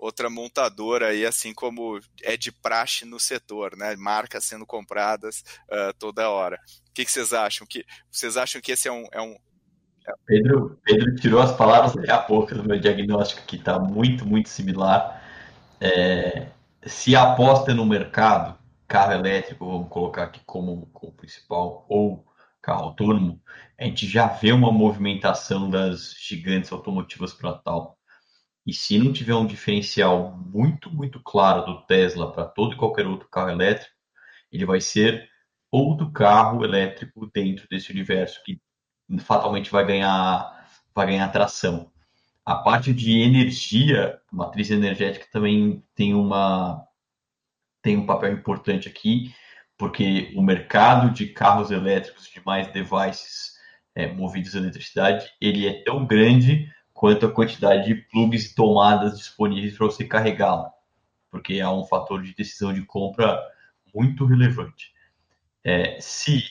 outra 0.00 0.30
montadora 0.30 1.08
aí, 1.08 1.26
assim 1.26 1.52
como 1.52 2.00
é 2.22 2.34
de 2.34 2.50
praxe 2.50 3.04
no 3.04 3.20
setor, 3.20 3.76
né? 3.76 3.94
Marcas 3.96 4.44
sendo 4.44 4.64
compradas 4.64 5.44
uh, 5.68 5.92
toda 5.98 6.30
hora. 6.30 6.58
O 6.88 6.92
que, 6.94 7.04
que, 7.04 7.12
vocês 7.12 7.34
acham? 7.34 7.66
Que 7.66 7.84
vocês 8.10 8.38
acham 8.38 8.62
que 8.62 8.72
esse 8.72 8.88
é 8.88 8.92
um, 8.92 9.04
é 9.12 9.20
um... 9.20 9.36
Pedro, 10.24 10.80
Pedro 10.82 11.14
tirou 11.16 11.40
as 11.40 11.54
palavras 11.54 11.94
daqui 11.94 12.10
a 12.10 12.18
pouco 12.18 12.54
do 12.54 12.64
meu 12.64 12.80
diagnóstico 12.80 13.46
que 13.46 13.56
está 13.56 13.78
muito 13.78 14.24
muito 14.24 14.48
similar. 14.48 15.22
É, 15.78 16.48
se 16.86 17.14
aposta 17.14 17.74
no 17.74 17.84
mercado 17.84 18.58
carro 18.88 19.12
elétrico, 19.12 19.66
vamos 19.66 19.88
colocar 19.88 20.24
aqui 20.24 20.40
como, 20.44 20.86
como 20.92 21.12
principal, 21.12 21.84
ou 21.88 22.24
carro 22.62 22.84
autônomo, 22.84 23.40
a 23.78 23.84
gente 23.84 24.06
já 24.06 24.26
vê 24.26 24.52
uma 24.52 24.70
movimentação 24.72 25.70
das 25.70 26.14
gigantes 26.18 26.70
automotivas 26.72 27.32
para 27.32 27.52
tal. 27.54 27.98
E 28.66 28.72
se 28.74 28.98
não 28.98 29.12
tiver 29.12 29.34
um 29.34 29.46
diferencial 29.46 30.36
muito, 30.36 30.90
muito 30.90 31.20
claro 31.22 31.64
do 31.64 31.86
Tesla 31.86 32.30
para 32.32 32.44
todo 32.44 32.74
e 32.74 32.76
qualquer 32.76 33.06
outro 33.06 33.28
carro 33.28 33.50
elétrico, 33.50 33.94
ele 34.52 34.66
vai 34.66 34.80
ser 34.80 35.28
outro 35.70 36.10
carro 36.10 36.64
elétrico 36.64 37.30
dentro 37.32 37.66
desse 37.68 37.90
universo 37.90 38.42
que 38.44 38.60
fatalmente 39.20 39.70
vai 39.70 39.86
ganhar, 39.86 40.68
vai 40.94 41.06
ganhar 41.06 41.28
tração. 41.28 41.90
A 42.44 42.56
parte 42.56 42.92
de 42.92 43.20
energia, 43.20 44.20
matriz 44.30 44.70
energética 44.70 45.26
também 45.30 45.84
tem 45.94 46.14
uma 46.14 46.86
tem 47.82 47.96
um 47.96 48.04
papel 48.04 48.32
importante 48.34 48.88
aqui, 48.88 49.34
porque 49.80 50.30
o 50.36 50.42
mercado 50.42 51.10
de 51.10 51.26
carros 51.26 51.70
elétricos, 51.70 52.28
de 52.28 52.44
mais 52.44 52.70
devices 52.70 53.54
é, 53.94 54.06
movidos 54.12 54.54
a 54.54 54.58
eletricidade, 54.58 55.32
ele 55.40 55.66
é 55.66 55.82
tão 55.82 56.04
grande 56.04 56.70
quanto 56.92 57.24
a 57.24 57.32
quantidade 57.32 57.86
de 57.86 57.94
plugs 57.94 58.44
e 58.44 58.54
tomadas 58.54 59.16
disponíveis 59.16 59.74
para 59.74 59.86
você 59.86 60.04
carregá-la, 60.04 60.70
porque 61.30 61.60
há 61.60 61.72
um 61.72 61.86
fator 61.86 62.22
de 62.22 62.34
decisão 62.34 62.74
de 62.74 62.82
compra 62.82 63.40
muito 63.94 64.26
relevante. 64.26 64.92
É, 65.64 65.98
se 65.98 66.44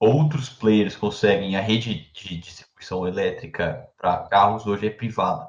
outros 0.00 0.48
players 0.48 0.96
conseguem 0.96 1.54
a 1.54 1.60
rede 1.60 2.10
de 2.12 2.36
distribuição 2.36 3.06
elétrica 3.06 3.88
para 3.96 4.24
carros 4.24 4.66
hoje 4.66 4.88
é 4.88 4.90
privada. 4.90 5.46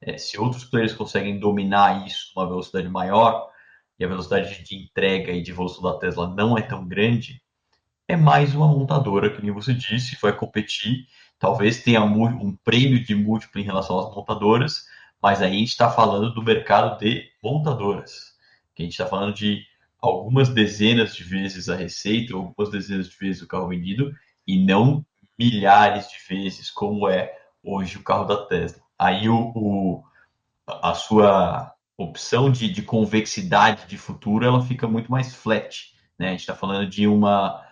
É, 0.00 0.18
se 0.18 0.36
outros 0.36 0.64
players 0.64 0.94
conseguem 0.94 1.38
dominar 1.38 2.04
isso 2.08 2.32
numa 2.34 2.48
velocidade 2.48 2.88
maior, 2.88 3.49
e 4.00 4.04
a 4.04 4.08
velocidade 4.08 4.64
de 4.64 4.74
entrega 4.74 5.30
e 5.30 5.42
de 5.42 5.50
evolução 5.50 5.82
da 5.82 5.98
Tesla 5.98 6.34
não 6.34 6.56
é 6.56 6.62
tão 6.62 6.88
grande, 6.88 7.42
é 8.08 8.16
mais 8.16 8.54
uma 8.54 8.66
montadora, 8.66 9.30
que 9.30 9.42
nem 9.42 9.52
você 9.52 9.74
disse, 9.74 10.16
vai 10.20 10.34
competir. 10.34 11.06
Talvez 11.38 11.82
tenha 11.82 12.02
um 12.02 12.56
prêmio 12.64 13.04
de 13.04 13.14
múltiplo 13.14 13.60
em 13.60 13.64
relação 13.64 13.98
às 13.98 14.14
montadoras, 14.14 14.86
mas 15.22 15.42
aí 15.42 15.54
a 15.54 15.58
gente 15.58 15.68
está 15.68 15.90
falando 15.90 16.32
do 16.32 16.42
mercado 16.42 16.98
de 16.98 17.30
montadoras, 17.44 18.34
que 18.74 18.82
a 18.82 18.86
gente 18.86 18.92
está 18.92 19.06
falando 19.06 19.34
de 19.34 19.62
algumas 20.00 20.48
dezenas 20.48 21.14
de 21.14 21.22
vezes 21.22 21.68
a 21.68 21.76
receita, 21.76 22.34
algumas 22.34 22.70
dezenas 22.70 23.10
de 23.10 23.16
vezes 23.18 23.42
o 23.42 23.46
carro 23.46 23.68
vendido, 23.68 24.10
e 24.46 24.64
não 24.64 25.04
milhares 25.38 26.08
de 26.08 26.16
vezes 26.26 26.70
como 26.70 27.06
é 27.06 27.32
hoje 27.62 27.98
o 27.98 28.02
carro 28.02 28.24
da 28.24 28.46
Tesla. 28.46 28.80
Aí 28.98 29.28
o, 29.28 29.52
o 29.54 30.04
a 30.66 30.94
sua 30.94 31.74
opção 32.02 32.50
de, 32.50 32.70
de 32.70 32.82
convexidade 32.82 33.86
de 33.86 33.98
futuro 33.98 34.44
ela 34.44 34.62
fica 34.62 34.88
muito 34.88 35.10
mais 35.10 35.34
flat. 35.34 35.92
Né? 36.18 36.28
A 36.28 36.30
gente 36.30 36.40
está 36.40 36.54
falando 36.54 36.88
de, 36.88 37.06
uma, 37.06 37.64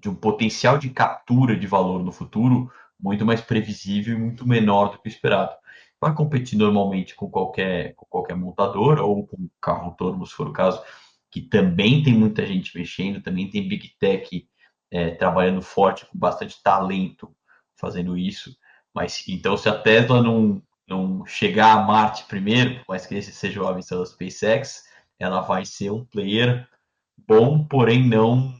de 0.00 0.08
um 0.08 0.14
potencial 0.14 0.78
de 0.78 0.90
captura 0.90 1.56
de 1.56 1.66
valor 1.66 2.02
no 2.02 2.12
futuro 2.12 2.70
muito 2.98 3.26
mais 3.26 3.40
previsível 3.40 4.14
e 4.14 4.20
muito 4.20 4.46
menor 4.46 4.92
do 4.92 4.98
que 4.98 5.08
esperado. 5.08 5.52
Vai 6.00 6.14
competir 6.14 6.56
normalmente 6.56 7.14
com 7.14 7.28
qualquer, 7.28 7.94
com 7.94 8.06
qualquer 8.06 8.36
montadora 8.36 9.02
ou 9.02 9.26
com 9.26 9.48
carro 9.60 9.86
autônomo, 9.86 10.26
se 10.26 10.34
for 10.34 10.48
o 10.48 10.52
caso, 10.52 10.82
que 11.30 11.40
também 11.40 12.02
tem 12.02 12.14
muita 12.14 12.46
gente 12.46 12.76
mexendo, 12.76 13.22
também 13.22 13.48
tem 13.48 13.66
Big 13.66 13.96
Tech 13.98 14.48
é, 14.90 15.10
trabalhando 15.12 15.62
forte, 15.62 16.06
com 16.06 16.18
bastante 16.18 16.62
talento 16.62 17.34
fazendo 17.76 18.16
isso. 18.16 18.54
Mas 18.94 19.26
então, 19.28 19.56
se 19.56 19.68
a 19.68 19.76
Tesla 19.76 20.22
não, 20.22 20.62
não 20.88 21.24
chegar 21.24 21.72
a 21.72 21.82
Marte 21.82 22.24
primeiro, 22.24 22.80
por 22.80 22.88
mais 22.88 23.06
que 23.06 23.14
esse 23.14 23.32
seja 23.32 23.62
o 23.62 23.66
avião 23.66 23.98
da 23.98 24.06
SpaceX, 24.06 24.84
ela 25.18 25.40
vai 25.40 25.64
ser 25.64 25.90
um 25.90 26.04
player 26.04 26.68
bom, 27.16 27.64
porém 27.64 28.06
não 28.06 28.54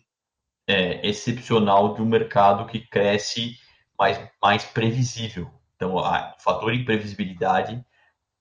é, 0.66 1.07
excepcional 1.07 1.95
de 1.95 2.03
um 2.03 2.07
mercado 2.07 2.66
que 2.66 2.81
cresce 2.81 3.59
mais, 3.99 4.18
mais 4.41 4.64
previsível. 4.64 5.51
Então, 5.77 5.99
a, 5.99 6.35
o 6.39 6.43
fator 6.43 6.73
imprevisibilidade 6.73 7.85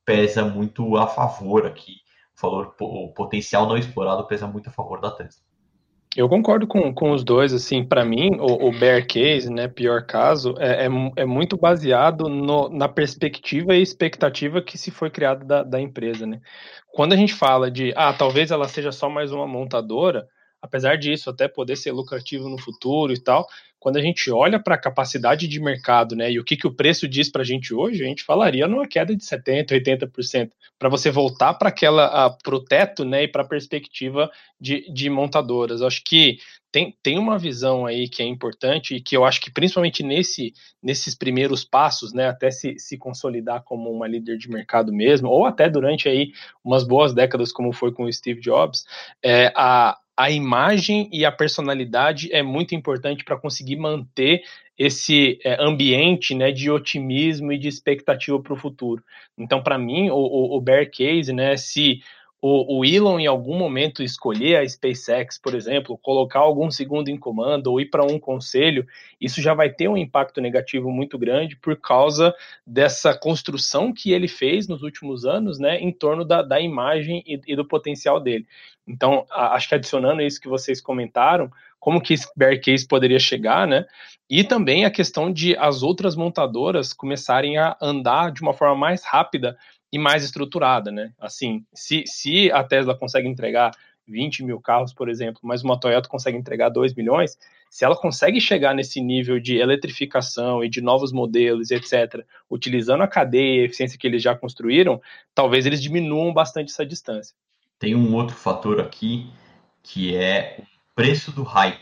pesa 0.06 0.46
muito 0.46 0.98
a 0.98 1.08
favor 1.08 1.66
aqui. 1.66 1.98
O, 2.38 2.42
valor, 2.42 2.76
o 2.80 3.14
potencial 3.14 3.68
não 3.68 3.78
explorado 3.78 4.28
pesa 4.28 4.48
muito 4.48 4.70
a 4.70 4.74
favor 4.74 5.02
da 5.02 5.12
Tesla. 5.12 5.51
Eu 6.16 6.28
concordo 6.28 6.68
com, 6.68 6.94
com 6.94 7.12
os 7.12 7.24
dois, 7.24 7.54
assim, 7.54 7.86
para 7.86 8.04
mim, 8.04 8.32
o, 8.38 8.68
o, 8.68 8.72
bear 8.78 9.08
case, 9.08 9.50
né, 9.50 9.70
pior 9.70 10.06
caso, 10.06 10.56
é, 10.60 10.86
é, 10.86 10.90
é 11.16 11.26
muito 11.26 11.56
baseado 11.56 12.28
no, 12.28 12.68
na 12.68 12.90
perspectiva 12.90 13.74
e 13.74 13.82
expectativa 13.82 14.62
que 14.62 14.78
se 14.78 14.92
foi 14.92 15.10
criada 15.10 15.46
da, 15.46 15.64
da 15.64 15.80
empresa, 15.80 16.28
né. 16.28 16.42
Quando 16.92 17.14
a 17.14 17.16
gente 17.16 17.34
fala 17.34 17.72
de, 17.72 17.94
ah, 17.96 18.12
talvez 18.12 18.52
ela 18.52 18.68
seja 18.68 18.92
só 18.92 19.10
mais 19.10 19.32
uma 19.32 19.48
montadora, 19.48 20.28
apesar 20.62 20.98
disso 20.98 21.30
até 21.30 21.48
poder 21.48 21.76
ser 21.76 21.92
lucrativo 21.92 22.48
no 22.48 22.58
futuro 22.58 23.14
e 23.14 23.20
tal, 23.20 23.48
quando 23.82 23.98
a 23.98 24.02
gente 24.02 24.30
olha 24.30 24.62
para 24.62 24.76
a 24.76 24.78
capacidade 24.78 25.48
de 25.48 25.60
mercado, 25.60 26.16
né, 26.16 26.32
e 26.32 26.40
o 26.40 26.44
que, 26.44 26.56
que 26.56 26.68
o 26.68 26.74
preço 26.74 27.08
diz 27.08 27.32
para 27.32 27.42
a 27.42 27.46
gente 27.46 27.74
hoje, 27.74 28.04
a 28.04 28.08
gente 28.08 28.24
falaria 28.24 28.68
numa 28.68 28.88
queda 28.88 29.16
de 29.16 29.24
70%, 29.24 29.72
80%, 29.72 30.52
para 30.78 30.88
você 30.88 31.10
voltar 31.10 31.56
para 31.56 31.70
aquela, 31.70 32.30
para 32.30 32.56
o 32.56 32.64
teto, 32.64 33.04
né, 33.04 33.24
e 33.24 33.28
para 33.28 33.42
a 33.42 33.48
perspectiva 33.48 34.30
de, 34.60 34.88
de 34.94 35.10
montadoras. 35.10 35.82
Acho 35.82 36.04
que 36.06 36.38
tem, 36.72 36.96
tem 37.02 37.18
uma 37.18 37.40
visão 37.40 37.88
aí 37.88 38.08
que 38.08 38.22
é 38.22 38.26
importante 38.26 38.96
e 38.96 39.02
que 39.02 39.18
eu 39.18 39.26
acho 39.26 39.42
que 39.42 39.52
principalmente 39.52 40.04
nesse, 40.04 40.54
nesses 40.82 41.16
primeiros 41.16 41.66
passos, 41.66 42.14
né, 42.14 42.28
até 42.28 42.52
se, 42.52 42.78
se 42.78 43.00
consolidar 43.00 43.64
como 43.64 43.90
uma 43.90 44.08
líder 44.08 44.38
de 44.38 44.48
mercado 44.48 44.94
mesmo, 44.94 45.28
ou 45.28 45.44
até 45.44 45.68
durante 45.68 46.08
aí 46.08 46.32
umas 46.64 46.84
boas 46.84 47.16
décadas, 47.16 47.52
como 47.52 47.74
foi 47.74 47.92
com 47.92 48.04
o 48.04 48.14
Steve 48.14 48.40
Jobs, 48.40 48.86
é, 49.24 49.52
a, 49.56 49.98
a 50.18 50.30
imagem 50.30 51.10
e 51.12 51.26
a 51.26 51.32
personalidade 51.32 52.32
é 52.32 52.44
muito 52.44 52.76
importante 52.76 53.24
para 53.24 53.40
conseguir 53.40 53.78
manter 53.78 54.42
esse 54.78 55.40
é, 55.44 55.64
ambiente 55.64 56.34
né, 56.34 56.52
de 56.52 56.70
otimismo 56.70 57.52
e 57.52 57.58
de 57.58 57.68
expectativa 57.68 58.42
para 58.42 58.54
o 58.54 58.58
futuro. 58.58 59.04
Então, 59.38 59.62
para 59.62 59.78
mim, 59.78 60.10
o, 60.10 60.16
o, 60.16 60.58
o, 60.58 60.62
bear 60.62 60.90
case, 60.90 61.32
né, 61.32 61.56
se 61.56 62.02
o, 62.42 62.80
o, 62.80 62.86
Elon 62.86 63.20
em 63.20 63.28
algum 63.28 63.56
momento 63.56 64.02
escolher 64.02 64.58
a 64.58 64.68
SpaceX, 64.68 65.38
por 65.38 65.54
exemplo, 65.54 65.98
colocar 65.98 66.40
algum 66.40 66.72
segundo 66.72 67.10
em 67.10 67.18
comando 67.18 67.68
ou 67.68 67.80
ir 67.80 67.86
para 67.86 68.04
um 68.04 68.20
conselho, 68.20 68.88
isso 69.20 69.40
já 69.40 69.54
vai 69.54 69.70
ter 69.70 69.88
um 69.88 69.96
impacto 69.96 70.42
negativo 70.42 70.90
muito 70.90 71.20
grande 71.20 71.56
por 71.56 71.80
causa 71.80 72.34
dessa 72.66 73.14
construção 73.14 73.94
que 73.94 74.12
ele 74.12 74.28
fez 74.28 74.68
nos 74.68 74.82
últimos 74.82 75.24
anos, 75.24 75.60
né, 75.60 75.80
em 75.80 75.92
torno 75.92 76.26
da, 76.26 76.42
da 76.42 76.60
imagem 76.60 77.24
e, 77.28 77.40
e 77.46 77.56
do 77.56 77.68
potencial 77.68 78.20
dele. 78.20 78.48
Então, 78.88 79.26
a, 79.30 79.54
acho 79.54 79.70
que 79.70 79.76
adicionando 79.76 80.24
isso 80.24 80.42
que 80.42 80.50
vocês 80.50 80.82
comentaram, 80.82 81.52
como 81.80 82.02
que 82.02 82.14
esse 82.14 82.28
bear 82.36 82.60
case 82.60 82.88
poderia 82.88 83.20
chegar, 83.20 83.68
né? 83.68 83.86
E 84.30 84.44
também 84.44 84.86
a 84.86 84.92
questão 84.92 85.32
de 85.32 85.58
as 85.58 85.84
outras 85.84 86.16
montadoras 86.16 86.94
começarem 86.94 87.58
a 87.58 87.76
andar 87.82 88.32
de 88.32 88.42
uma 88.42 88.54
forma 88.54 88.76
mais 88.76 89.04
rápida 89.04 89.58
e 89.92 90.00
mais 90.00 90.24
estruturada, 90.24 90.92
né? 90.92 91.12
Assim, 91.20 91.66
se, 91.74 92.04
se 92.06 92.52
a 92.52 92.64
Tesla 92.64 92.98
consegue 92.98 93.28
entregar 93.28 93.72
20 94.08 94.44
mil 94.44 94.60
carros, 94.60 94.94
por 94.94 95.10
exemplo, 95.10 95.42
mas 95.44 95.64
uma 95.64 95.80
Toyota 95.80 96.10
consegue 96.10 96.38
entregar 96.38 96.70
2 96.70 96.94
milhões, 96.94 97.38
se 97.70 97.86
ela 97.86 97.96
consegue 97.96 98.42
chegar 98.42 98.74
nesse 98.76 99.00
nível 99.00 99.40
de 99.40 99.58
eletrificação 99.58 100.64
e 100.64 100.70
de 100.70 100.82
novos 100.82 101.12
modelos, 101.14 101.72
etc., 101.72 102.26
utilizando 102.50 103.02
a 103.02 103.08
cadeia 103.08 103.60
e 103.60 103.62
a 103.62 103.66
eficiência 103.66 103.98
que 103.98 104.06
eles 104.06 104.22
já 104.22 104.36
construíram, 104.36 105.02
talvez 105.34 105.66
eles 105.66 105.82
diminuam 105.82 106.34
bastante 106.34 106.72
essa 106.72 106.86
distância. 106.86 107.36
Tem 107.80 107.96
um 107.96 108.14
outro 108.14 108.36
fator 108.36 108.80
aqui 108.80 109.32
que 109.82 110.16
é 110.16 110.58
o 110.60 110.64
preço 110.94 111.32
do 111.32 111.44
hype. 111.44 111.80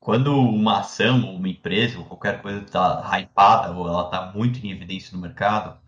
Quando 0.00 0.36
uma 0.36 0.80
ação 0.80 1.34
uma 1.34 1.48
empresa 1.48 1.98
ou 1.98 2.04
qualquer 2.04 2.42
coisa 2.42 2.60
está 2.60 3.02
hypada 3.18 3.72
ou 3.72 3.86
ela 3.86 4.04
está 4.04 4.32
muito 4.34 4.58
em 4.64 4.70
evidência 4.70 5.14
no 5.14 5.22
mercado, 5.22 5.78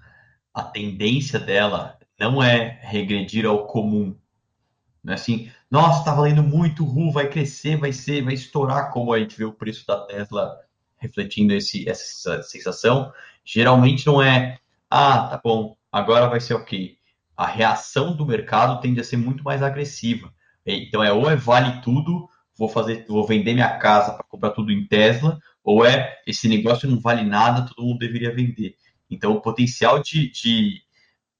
a 0.52 0.62
tendência 0.62 1.38
dela 1.38 1.98
não 2.18 2.42
é 2.42 2.78
regredir 2.82 3.46
ao 3.46 3.66
comum. 3.66 4.16
Não 5.02 5.12
é 5.12 5.16
assim, 5.16 5.50
nossa, 5.70 6.00
está 6.00 6.14
valendo 6.14 6.42
muito, 6.42 6.84
RU, 6.84 7.10
vai 7.12 7.28
crescer, 7.28 7.76
vai 7.76 7.92
ser, 7.92 8.22
vai 8.22 8.34
estourar, 8.34 8.90
como 8.90 9.12
a 9.12 9.18
gente 9.18 9.36
vê 9.36 9.44
o 9.44 9.52
preço 9.52 9.86
da 9.86 10.04
Tesla 10.04 10.58
refletindo 10.98 11.54
esse, 11.54 11.88
essa 11.88 12.42
sensação. 12.42 13.12
Geralmente 13.44 14.06
não 14.06 14.22
é, 14.22 14.58
ah, 14.90 15.28
tá 15.28 15.40
bom, 15.42 15.76
agora 15.90 16.28
vai 16.28 16.40
ser 16.40 16.54
ok. 16.54 16.96
A 17.36 17.46
reação 17.46 18.14
do 18.14 18.26
mercado 18.26 18.80
tende 18.80 19.00
a 19.00 19.04
ser 19.04 19.16
muito 19.16 19.42
mais 19.42 19.62
agressiva. 19.62 20.32
Então 20.66 21.02
é 21.02 21.10
ou 21.10 21.30
é 21.30 21.34
vale 21.34 21.80
tudo, 21.80 22.28
vou 22.56 22.68
fazer, 22.68 23.06
vou 23.08 23.26
vender 23.26 23.54
minha 23.54 23.78
casa 23.78 24.12
para 24.12 24.24
comprar 24.24 24.50
tudo 24.50 24.70
em 24.70 24.86
Tesla, 24.86 25.38
ou 25.64 25.86
é 25.86 26.18
esse 26.26 26.48
negócio 26.48 26.88
não 26.88 27.00
vale 27.00 27.22
nada, 27.22 27.66
todo 27.66 27.86
mundo 27.86 27.98
deveria 27.98 28.34
vender. 28.34 28.76
Então, 29.10 29.32
o 29.32 29.40
potencial 29.40 30.00
de, 30.00 30.30
de 30.30 30.82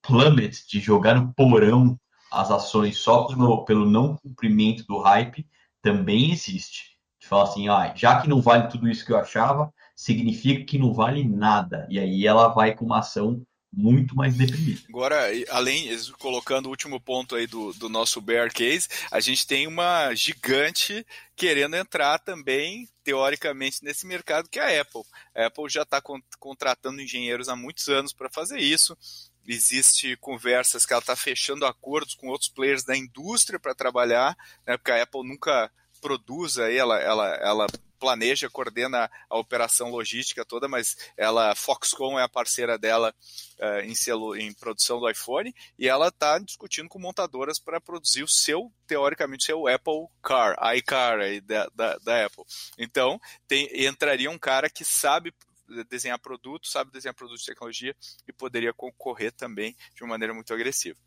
plummet, 0.02 0.66
de 0.68 0.80
jogar 0.80 1.14
no 1.14 1.32
porão 1.32 1.98
as 2.30 2.50
ações 2.50 2.98
só 2.98 3.24
pelo, 3.24 3.64
pelo 3.64 3.90
não 3.90 4.16
cumprimento 4.16 4.84
do 4.86 4.98
hype, 4.98 5.46
também 5.82 6.30
existe. 6.30 6.96
De 7.20 7.26
falar 7.26 7.44
assim, 7.44 7.68
ah, 7.68 7.92
já 7.94 8.20
que 8.20 8.28
não 8.28 8.40
vale 8.40 8.68
tudo 8.68 8.88
isso 8.88 9.04
que 9.04 9.12
eu 9.12 9.18
achava, 9.18 9.72
significa 9.96 10.64
que 10.64 10.78
não 10.78 10.92
vale 10.92 11.24
nada. 11.24 11.86
E 11.90 11.98
aí 11.98 12.26
ela 12.26 12.48
vai 12.48 12.74
com 12.74 12.84
uma 12.84 13.00
ação 13.00 13.42
muito 13.72 14.16
mais 14.16 14.36
deprimida. 14.36 14.80
Agora, 14.88 15.26
além, 15.50 15.88
colocando 16.18 16.66
o 16.66 16.70
último 16.70 17.00
ponto 17.00 17.36
aí 17.36 17.46
do, 17.46 17.72
do 17.74 17.88
nosso 17.88 18.20
bear 18.20 18.52
case, 18.52 18.88
a 19.10 19.20
gente 19.20 19.46
tem 19.46 19.66
uma 19.66 20.12
gigante 20.14 21.06
querendo 21.36 21.76
entrar 21.76 22.18
também, 22.18 22.88
teoricamente, 23.04 23.82
nesse 23.82 24.06
mercado 24.06 24.48
que 24.48 24.58
é 24.58 24.78
a 24.78 24.82
Apple. 24.82 25.02
A 25.34 25.46
Apple 25.46 25.68
já 25.68 25.82
está 25.82 26.02
contratando 26.38 27.00
engenheiros 27.00 27.48
há 27.48 27.54
muitos 27.54 27.88
anos 27.88 28.12
para 28.12 28.28
fazer 28.28 28.58
isso. 28.58 28.96
Existe 29.46 30.16
conversas 30.16 30.84
que 30.84 30.92
ela 30.92 31.00
está 31.00 31.16
fechando 31.16 31.64
acordos 31.64 32.14
com 32.14 32.28
outros 32.28 32.50
players 32.50 32.84
da 32.84 32.96
indústria 32.96 33.58
para 33.58 33.74
trabalhar, 33.74 34.36
né, 34.66 34.76
porque 34.76 34.92
a 34.92 35.02
Apple 35.02 35.26
nunca 35.26 35.70
produz 36.00 36.58
aí, 36.58 36.76
ela, 36.76 36.98
ela, 37.00 37.34
ela 37.36 37.66
planeja, 38.00 38.48
coordena 38.48 39.10
a 39.28 39.38
operação 39.38 39.90
logística 39.90 40.44
toda, 40.44 40.66
mas 40.66 40.96
ela, 41.16 41.54
Foxconn 41.54 42.18
é 42.18 42.22
a 42.22 42.28
parceira 42.28 42.78
dela 42.78 43.14
uh, 43.58 43.80
em, 43.80 43.94
celu, 43.94 44.34
em 44.34 44.52
produção 44.54 44.98
do 44.98 45.08
iPhone 45.08 45.54
e 45.78 45.86
ela 45.86 46.08
está 46.08 46.38
discutindo 46.38 46.88
com 46.88 46.98
montadoras 46.98 47.58
para 47.58 47.80
produzir 47.80 48.22
o 48.22 48.28
seu, 48.28 48.72
teoricamente, 48.86 49.44
seu 49.44 49.68
Apple 49.68 50.08
Car, 50.22 50.56
iCar 50.76 51.20
aí 51.20 51.40
da, 51.42 51.68
da, 51.74 51.98
da 51.98 52.26
Apple. 52.26 52.44
Então, 52.78 53.20
tem, 53.46 53.68
entraria 53.86 54.30
um 54.30 54.38
cara 54.38 54.70
que 54.70 54.84
sabe 54.84 55.32
desenhar 55.88 56.18
produtos, 56.18 56.72
sabe 56.72 56.90
desenhar 56.90 57.14
produtos 57.14 57.42
de 57.42 57.46
tecnologia 57.46 57.94
e 58.26 58.32
poderia 58.32 58.72
concorrer 58.72 59.32
também 59.32 59.76
de 59.94 60.02
uma 60.02 60.10
maneira 60.10 60.34
muito 60.34 60.52
agressiva. 60.52 60.98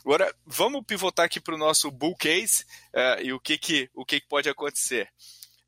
Agora, 0.00 0.34
vamos 0.46 0.84
pivotar 0.86 1.26
aqui 1.26 1.40
para 1.40 1.54
o 1.54 1.58
nosso 1.58 1.90
bull 1.90 2.16
case 2.16 2.64
uh, 2.94 3.20
e 3.22 3.32
o 3.32 3.40
que, 3.40 3.58
que, 3.58 3.90
o 3.94 4.04
que, 4.04 4.20
que 4.20 4.28
pode 4.28 4.48
acontecer. 4.48 5.10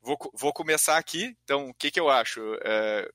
Vou, 0.01 0.17
vou 0.33 0.53
começar 0.53 0.97
aqui. 0.97 1.35
Então, 1.43 1.69
o 1.69 1.73
que, 1.73 1.91
que 1.91 1.99
eu 1.99 2.09
acho? 2.09 2.39
É, 2.63 3.09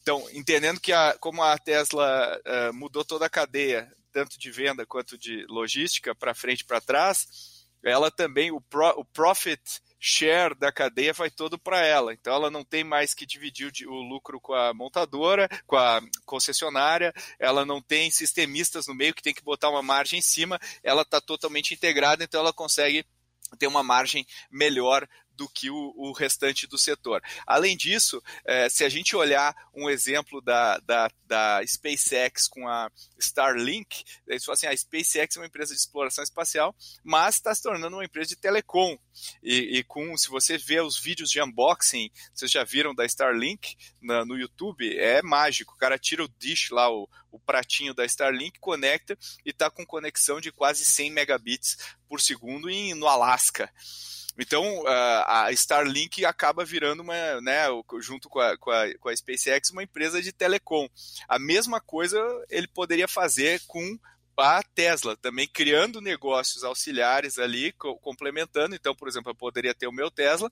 então, 0.00 0.24
entendendo 0.32 0.80
que 0.80 0.92
a, 0.92 1.16
como 1.18 1.42
a 1.42 1.56
Tesla 1.58 2.40
é, 2.44 2.72
mudou 2.72 3.04
toda 3.04 3.26
a 3.26 3.30
cadeia, 3.30 3.92
tanto 4.12 4.38
de 4.38 4.50
venda 4.50 4.84
quanto 4.86 5.16
de 5.16 5.44
logística, 5.48 6.14
para 6.14 6.34
frente 6.34 6.60
e 6.60 6.64
para 6.64 6.80
trás, 6.80 7.62
ela 7.82 8.10
também, 8.10 8.50
o, 8.50 8.60
pro, 8.60 8.88
o 8.90 9.04
profit 9.04 9.60
share 9.98 10.54
da 10.56 10.72
cadeia 10.72 11.12
vai 11.12 11.30
todo 11.30 11.56
para 11.56 11.84
ela. 11.86 12.12
Então 12.12 12.34
ela 12.34 12.50
não 12.50 12.64
tem 12.64 12.82
mais 12.82 13.14
que 13.14 13.24
dividir 13.24 13.70
o, 13.86 13.92
o, 13.92 14.02
lucro 14.02 14.40
com 14.40 14.52
a 14.52 14.74
montadora, 14.74 15.48
com 15.66 15.76
a 15.76 16.00
concessionária, 16.26 17.12
ela 17.38 17.64
não 17.64 17.80
tem 17.80 18.10
sistemistas 18.10 18.86
no 18.88 18.94
meio 18.94 19.14
que 19.14 19.22
tem 19.22 19.32
que 19.32 19.44
botar 19.44 19.70
uma 19.70 19.82
margem 19.82 20.18
em 20.18 20.22
cima, 20.22 20.60
ela 20.82 21.02
está 21.02 21.20
totalmente 21.20 21.72
integrada, 21.72 22.24
então 22.24 22.40
ela 22.40 22.52
consegue 22.52 23.04
ter 23.58 23.66
uma 23.66 23.82
margem 23.82 24.26
melhor 24.50 25.06
do 25.36 25.48
que 25.48 25.70
o, 25.70 25.92
o, 25.96 26.12
restante 26.12 26.66
do 26.66 26.78
setor. 26.78 27.22
Além 27.46 27.76
disso, 27.76 28.22
é, 28.44 28.68
se 28.68 28.84
a 28.84 28.88
gente 28.88 29.16
olhar 29.16 29.54
um 29.74 29.88
exemplo 29.88 30.40
da, 30.40 30.78
da, 30.78 31.10
da 31.24 31.60
SpaceX 31.66 32.46
com 32.48 32.68
a 32.68 32.90
Starlink, 33.18 34.04
eles 34.26 34.44
falam 34.44 34.54
assim, 34.54 34.66
a 34.66 34.76
SpaceX 34.76 35.36
é 35.36 35.40
uma 35.40 35.46
empresa 35.46 35.74
de 35.74 35.80
exploração 35.80 36.22
espacial, 36.22 36.74
mas 37.02 37.36
está 37.36 37.54
se 37.54 37.62
tornando 37.62 37.96
uma 37.96 38.04
empresa 38.04 38.30
de 38.30 38.36
telecom. 38.36 38.96
E, 39.42 39.78
e, 39.78 39.84
com, 39.84 40.16
se 40.16 40.28
você 40.28 40.56
vê 40.58 40.80
os 40.80 40.98
vídeos 40.98 41.30
de 41.30 41.40
unboxing, 41.40 42.10
vocês 42.34 42.50
já 42.50 42.64
viram 42.64 42.94
da 42.94 43.04
Starlink 43.04 43.76
na, 44.00 44.24
no 44.24 44.36
YouTube, 44.36 44.96
é 44.98 45.22
mágico. 45.22 45.74
O 45.74 45.78
cara 45.78 45.98
tira 45.98 46.24
o 46.24 46.28
dish 46.38 46.70
lá, 46.70 46.90
o, 46.90 47.08
o 47.30 47.38
pratinho 47.38 47.94
da 47.94 48.04
Starlink, 48.04 48.58
conecta 48.60 49.16
e 49.44 49.50
está 49.50 49.70
com 49.70 49.86
conexão 49.86 50.40
de 50.40 50.52
quase 50.52 50.84
100 50.84 51.10
megabits 51.10 51.76
por 52.08 52.20
segundo 52.20 52.68
em, 52.68 52.94
no 52.94 53.06
Alasca. 53.06 53.72
Então, 54.38 54.84
a 54.86 55.52
Starlink 55.52 56.24
acaba 56.24 56.64
virando 56.64 57.02
uma, 57.02 57.40
né, 57.40 57.66
junto 58.00 58.28
com 58.28 58.40
a, 58.40 58.56
com, 58.56 58.70
a, 58.70 58.98
com 58.98 59.08
a 59.08 59.16
SpaceX, 59.16 59.70
uma 59.70 59.82
empresa 59.82 60.22
de 60.22 60.32
telecom. 60.32 60.88
A 61.28 61.38
mesma 61.38 61.80
coisa 61.80 62.18
ele 62.48 62.66
poderia 62.66 63.06
fazer 63.06 63.60
com 63.66 63.98
a 64.36 64.62
Tesla, 64.62 65.16
também 65.16 65.46
criando 65.46 66.00
negócios 66.00 66.64
auxiliares 66.64 67.38
ali, 67.38 67.72
co 67.72 67.96
complementando. 67.98 68.74
Então, 68.74 68.94
por 68.94 69.08
exemplo, 69.08 69.30
eu 69.30 69.34
poderia 69.34 69.74
ter 69.74 69.86
o 69.86 69.92
meu 69.92 70.10
Tesla, 70.10 70.50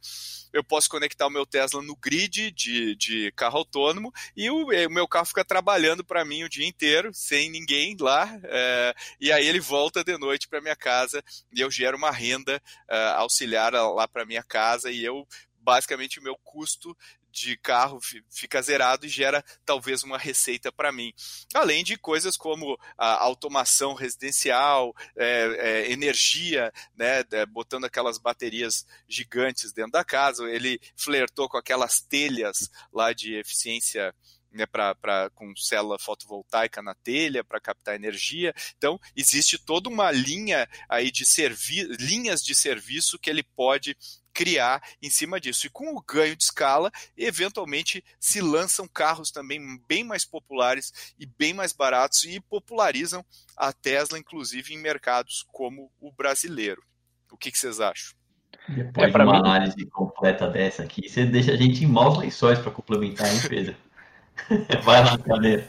eu 0.53 0.62
posso 0.62 0.89
conectar 0.89 1.26
o 1.26 1.31
meu 1.31 1.47
Tesla 1.47 1.83
no 1.83 1.97
grid 1.97 2.51
de, 2.51 2.95
de 2.97 3.33
carro 3.33 3.59
autônomo 3.59 4.12
e 4.37 4.51
o, 4.51 4.66
o 4.66 4.91
meu 4.91 5.09
carro 5.09 5.26
fica 5.26 5.45
trabalhando 5.45 6.05
para 6.05 6.24
mim 6.24 6.45
o 6.45 6.49
dia 6.49 6.66
inteiro, 6.66 7.11
sem 7.12 7.51
ninguém 7.51 7.97
lá, 7.99 8.39
é, 8.45 8.95
e 9.20 9.33
aí 9.33 9.47
ele 9.47 9.61
volta 9.61 10.05
de 10.05 10.16
noite 10.18 10.49
para 10.49 10.61
minha 10.61 10.76
casa 10.76 11.22
e 11.53 11.61
eu 11.61 11.70
gero 11.70 11.97
uma 11.97 12.11
renda 12.11 12.62
é, 12.89 13.09
auxiliar 13.16 13.72
lá 13.72 14.07
para 14.07 14.26
minha 14.26 14.43
casa 14.43 14.91
e 14.91 15.05
eu 15.05 15.26
basicamente 15.61 16.18
o 16.18 16.22
meu 16.22 16.37
custo 16.43 16.97
de 17.31 17.57
carro 17.57 18.01
fica 18.28 18.61
zerado 18.62 19.07
e 19.07 19.09
gera 19.09 19.45
talvez 19.64 20.03
uma 20.03 20.18
receita 20.18 20.72
para 20.72 20.93
mim. 20.93 21.12
Além 21.55 21.85
de 21.85 21.97
coisas 21.97 22.37
como 22.37 22.78
a 22.97 23.22
automação 23.22 23.95
residencial, 23.95 24.95
é, 25.16 25.57
é, 25.59 25.93
energia, 25.93 26.72
né, 26.97 27.24
é, 27.31 27.47
botando 27.47 27.85
aquelas 27.85 28.18
baterias 28.18 28.87
gigantes 29.09 29.72
dentro 29.72 29.93
da 29.93 30.05
casa. 30.05 30.49
Ele 30.51 30.81
flertou 30.97 31.49
com 31.49 31.57
aquelas 31.57 32.01
telhas 32.01 32.70
lá 32.93 33.12
de 33.12 33.35
eficiência 33.35 34.14
né, 34.53 34.66
pra, 34.66 34.95
pra, 34.95 35.31
com 35.31 35.55
célula 35.57 35.99
fotovoltaica 35.99 36.83
na 36.83 36.95
telha 36.95 37.45
para 37.45 37.61
captar 37.61 37.95
energia. 37.95 38.53
Então, 38.76 38.99
existe 39.16 39.59
toda 39.59 39.89
uma 39.89 40.11
linha 40.11 40.68
aí 40.89 41.11
de 41.11 41.24
servi 41.24 41.85
linhas 41.99 42.43
de 42.43 42.55
serviço 42.55 43.18
que 43.18 43.31
ele 43.31 43.43
pode 43.43 43.97
criar 44.33 44.83
em 45.03 45.11
cima 45.11 45.41
disso. 45.41 45.66
E 45.66 45.70
com 45.70 45.95
o 45.95 46.03
ganho 46.03 46.37
de 46.37 46.43
escala, 46.43 46.91
eventualmente 47.16 48.05
se 48.18 48.41
lançam 48.41 48.89
carros 48.89 49.31
também 49.31 49.61
bem 49.87 50.05
mais 50.05 50.24
populares 50.24 51.14
e 51.18 51.26
bem 51.26 51.53
mais 51.53 51.72
baratos 51.72 52.24
e 52.24 52.41
popularizam 52.41 53.24
a 53.57 53.72
Tesla, 53.72 54.18
inclusive, 54.18 54.74
em 54.74 54.78
mercados 54.78 55.45
como 55.53 55.91
o 56.01 56.12
brasileiro. 56.12 56.83
O 57.31 57.37
que, 57.37 57.51
que 57.51 57.59
vocês 57.59 57.81
acham? 57.81 58.18
Depois 58.68 59.09
é, 59.09 59.11
de 59.11 59.16
uma 59.16 59.33
mim... 59.33 59.39
análise 59.39 59.87
completa 59.87 60.49
dessa 60.49 60.83
aqui, 60.83 61.09
você 61.09 61.24
deixa 61.24 61.53
a 61.53 61.57
gente 61.57 61.85
em 61.85 61.87
maus 61.87 62.18
lençóis 62.18 62.59
para 62.59 62.70
complementar, 62.70 63.33
hein, 63.33 63.41
Pedro? 63.49 63.76
Vai 64.85 65.05
lá, 65.05 65.18
cadeira. 65.18 65.68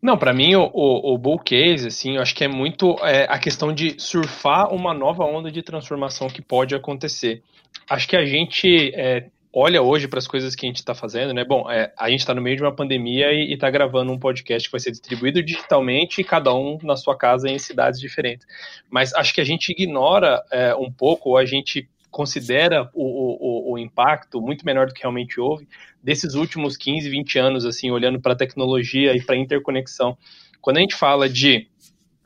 Não, 0.00 0.16
para 0.16 0.32
mim 0.32 0.54
o, 0.54 0.70
o, 0.72 1.14
o, 1.14 1.18
bull 1.18 1.40
case, 1.40 1.88
assim, 1.88 2.16
eu 2.16 2.22
acho 2.22 2.34
que 2.34 2.44
é 2.44 2.48
muito 2.48 2.96
é, 3.02 3.26
a 3.28 3.38
questão 3.38 3.72
de 3.72 4.00
surfar 4.00 4.72
uma 4.72 4.94
nova 4.94 5.24
onda 5.24 5.50
de 5.50 5.62
transformação 5.62 6.28
que 6.28 6.40
pode 6.40 6.74
acontecer. 6.74 7.42
Acho 7.90 8.06
que 8.06 8.16
a 8.16 8.24
gente 8.24 8.92
é, 8.94 9.26
olha 9.52 9.82
hoje 9.82 10.06
para 10.06 10.20
as 10.20 10.28
coisas 10.28 10.54
que 10.54 10.66
a 10.66 10.68
gente 10.68 10.76
está 10.76 10.94
fazendo, 10.94 11.34
né? 11.34 11.44
Bom, 11.44 11.68
é, 11.68 11.92
a 11.98 12.08
gente 12.08 12.20
está 12.20 12.32
no 12.32 12.40
meio 12.40 12.56
de 12.56 12.62
uma 12.62 12.74
pandemia 12.74 13.32
e 13.32 13.52
está 13.52 13.68
gravando 13.68 14.12
um 14.12 14.18
podcast 14.18 14.68
que 14.68 14.72
vai 14.72 14.80
ser 14.80 14.92
distribuído 14.92 15.42
digitalmente, 15.42 16.22
cada 16.22 16.54
um 16.54 16.78
na 16.82 16.94
sua 16.94 17.16
casa 17.16 17.48
em 17.48 17.58
cidades 17.58 17.98
diferentes. 18.00 18.46
Mas 18.88 19.12
acho 19.14 19.34
que 19.34 19.40
a 19.40 19.44
gente 19.44 19.70
ignora 19.70 20.42
é, 20.52 20.74
um 20.76 20.92
pouco, 20.92 21.30
ou 21.30 21.36
a 21.36 21.44
gente 21.44 21.88
considera 22.18 22.90
o, 22.92 23.04
o, 23.04 23.72
o, 23.74 23.78
impacto 23.78 24.40
muito 24.40 24.66
menor 24.66 24.88
do 24.88 24.92
que 24.92 25.02
realmente 25.02 25.38
houve 25.38 25.68
desses 26.02 26.34
últimos 26.34 26.76
15, 26.76 27.08
20 27.08 27.38
anos, 27.38 27.64
assim, 27.64 27.92
olhando 27.92 28.20
para 28.20 28.32
a 28.32 28.36
tecnologia 28.36 29.16
e 29.16 29.22
para 29.22 29.36
a 29.36 29.38
interconexão. 29.38 30.18
Quando 30.60 30.78
a 30.78 30.80
gente 30.80 30.96
fala 30.96 31.28
de 31.28 31.68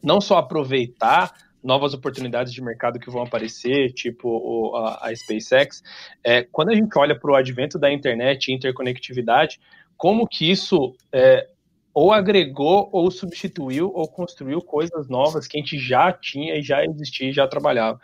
não 0.03 0.19
só 0.19 0.39
aproveitar 0.39 1.35
novas 1.63 1.93
oportunidades 1.93 2.55
de 2.55 2.63
mercado 2.63 2.99
que 2.99 3.11
vão 3.11 3.23
aparecer, 3.23 3.93
tipo 3.93 4.75
a, 4.77 5.09
a 5.09 5.15
SpaceX, 5.15 5.83
é, 6.25 6.43
quando 6.43 6.71
a 6.71 6.75
gente 6.75 6.99
olha 6.99 7.15
para 7.15 7.31
o 7.31 7.37
advento 7.37 7.79
da 7.79 7.93
internet 7.93 8.49
e 8.49 8.55
interconectividade, 8.55 9.61
como 9.95 10.27
que 10.27 10.51
isso 10.51 10.97
é, 11.13 11.47
ou 11.93 12.13
agregou, 12.13 12.89
ou 12.91 13.11
substituiu, 13.11 13.93
ou 13.95 14.09
construiu 14.09 14.63
coisas 14.63 15.07
novas 15.11 15.47
que 15.47 15.59
a 15.59 15.61
gente 15.61 15.79
já 15.79 16.11
tinha 16.11 16.57
e 16.57 16.63
já 16.63 16.83
existia 16.83 17.29
e 17.29 17.33
já 17.33 17.47
trabalhava 17.47 18.01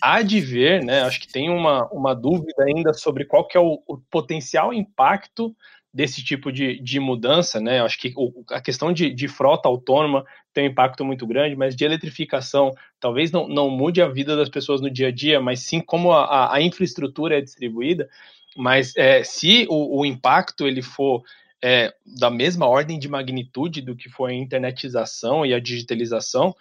há 0.00 0.22
de 0.22 0.40
ver, 0.40 0.82
né? 0.84 1.02
Acho 1.02 1.20
que 1.20 1.28
tem 1.28 1.50
uma, 1.50 1.86
uma 1.88 2.14
dúvida 2.14 2.64
ainda 2.64 2.92
sobre 2.92 3.24
qual 3.24 3.46
que 3.46 3.56
é 3.56 3.60
o, 3.60 3.82
o 3.86 3.98
potencial 4.10 4.72
impacto 4.72 5.54
desse 5.92 6.22
tipo 6.22 6.52
de, 6.52 6.78
de 6.80 7.00
mudança, 7.00 7.58
né? 7.58 7.80
Acho 7.80 7.98
que 7.98 8.12
o, 8.16 8.44
a 8.50 8.60
questão 8.60 8.92
de, 8.92 9.10
de, 9.10 9.28
frota 9.28 9.66
autônoma 9.66 10.26
tem 10.52 10.64
um 10.64 10.70
impacto 10.70 11.04
muito 11.04 11.26
grande, 11.26 11.56
mas 11.56 11.74
de 11.74 11.84
eletrificação 11.84 12.70
talvez 13.00 13.32
não, 13.32 13.48
não 13.48 13.70
mude 13.70 14.02
a 14.02 14.08
vida 14.08 14.36
das 14.36 14.50
pessoas 14.50 14.82
no 14.82 14.90
dia 14.90 15.08
a 15.08 15.10
dia, 15.10 15.40
mas 15.40 15.60
sim 15.60 15.80
como 15.80 16.12
a, 16.12 16.54
a 16.54 16.60
infraestrutura 16.60 17.38
é 17.38 17.40
distribuída. 17.40 18.08
Mas 18.54 18.94
é, 18.96 19.24
se 19.24 19.66
o, 19.70 20.00
o 20.00 20.04
impacto 20.04 20.66
ele 20.66 20.82
for 20.82 21.22
é, 21.64 21.94
da 22.04 22.30
mesma 22.30 22.66
ordem 22.66 22.98
de 22.98 23.08
magnitude 23.08 23.80
do 23.80 23.96
que 23.96 24.10
foi 24.10 24.32
a 24.32 24.36
internetização 24.36 25.46
e 25.46 25.54
a 25.54 25.58
digitalização, 25.58 26.54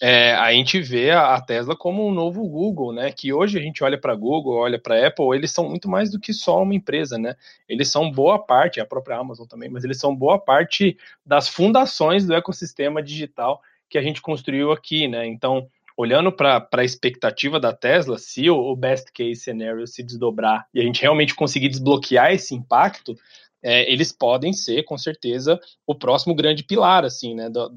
é, 0.00 0.34
a 0.34 0.52
gente 0.52 0.78
vê 0.80 1.10
a 1.10 1.40
Tesla 1.40 1.74
como 1.74 2.06
um 2.06 2.12
novo 2.12 2.46
Google, 2.46 2.92
né? 2.92 3.10
Que 3.10 3.32
hoje 3.32 3.58
a 3.58 3.62
gente 3.62 3.82
olha 3.82 3.98
para 3.98 4.14
Google, 4.14 4.56
olha 4.56 4.78
para 4.78 5.06
Apple, 5.06 5.34
eles 5.34 5.50
são 5.50 5.68
muito 5.68 5.88
mais 5.88 6.10
do 6.10 6.20
que 6.20 6.34
só 6.34 6.62
uma 6.62 6.74
empresa, 6.74 7.16
né? 7.16 7.34
Eles 7.66 7.90
são 7.90 8.10
boa 8.10 8.38
parte, 8.38 8.78
a 8.78 8.84
própria 8.84 9.16
Amazon 9.16 9.46
também, 9.46 9.70
mas 9.70 9.84
eles 9.84 9.98
são 9.98 10.14
boa 10.14 10.38
parte 10.38 10.98
das 11.24 11.48
fundações 11.48 12.26
do 12.26 12.34
ecossistema 12.34 13.02
digital 13.02 13.62
que 13.88 13.96
a 13.96 14.02
gente 14.02 14.20
construiu 14.20 14.70
aqui, 14.70 15.08
né? 15.08 15.26
Então, 15.26 15.66
olhando 15.96 16.30
para 16.30 16.68
a 16.70 16.84
expectativa 16.84 17.58
da 17.58 17.72
Tesla, 17.72 18.18
se 18.18 18.50
o, 18.50 18.56
o 18.56 18.76
best 18.76 19.10
case 19.12 19.36
scenario 19.36 19.86
se 19.86 20.02
desdobrar 20.02 20.66
e 20.74 20.80
a 20.80 20.82
gente 20.82 21.00
realmente 21.00 21.34
conseguir 21.34 21.70
desbloquear 21.70 22.32
esse 22.32 22.54
impacto, 22.54 23.16
é, 23.62 23.90
eles 23.90 24.12
podem 24.12 24.52
ser, 24.52 24.84
com 24.84 24.96
certeza, 24.96 25.58
o 25.86 25.94
próximo 25.94 26.34
grande 26.34 26.62
pilar, 26.62 27.04
assim, 27.04 27.34
né, 27.34 27.50
do, 27.50 27.70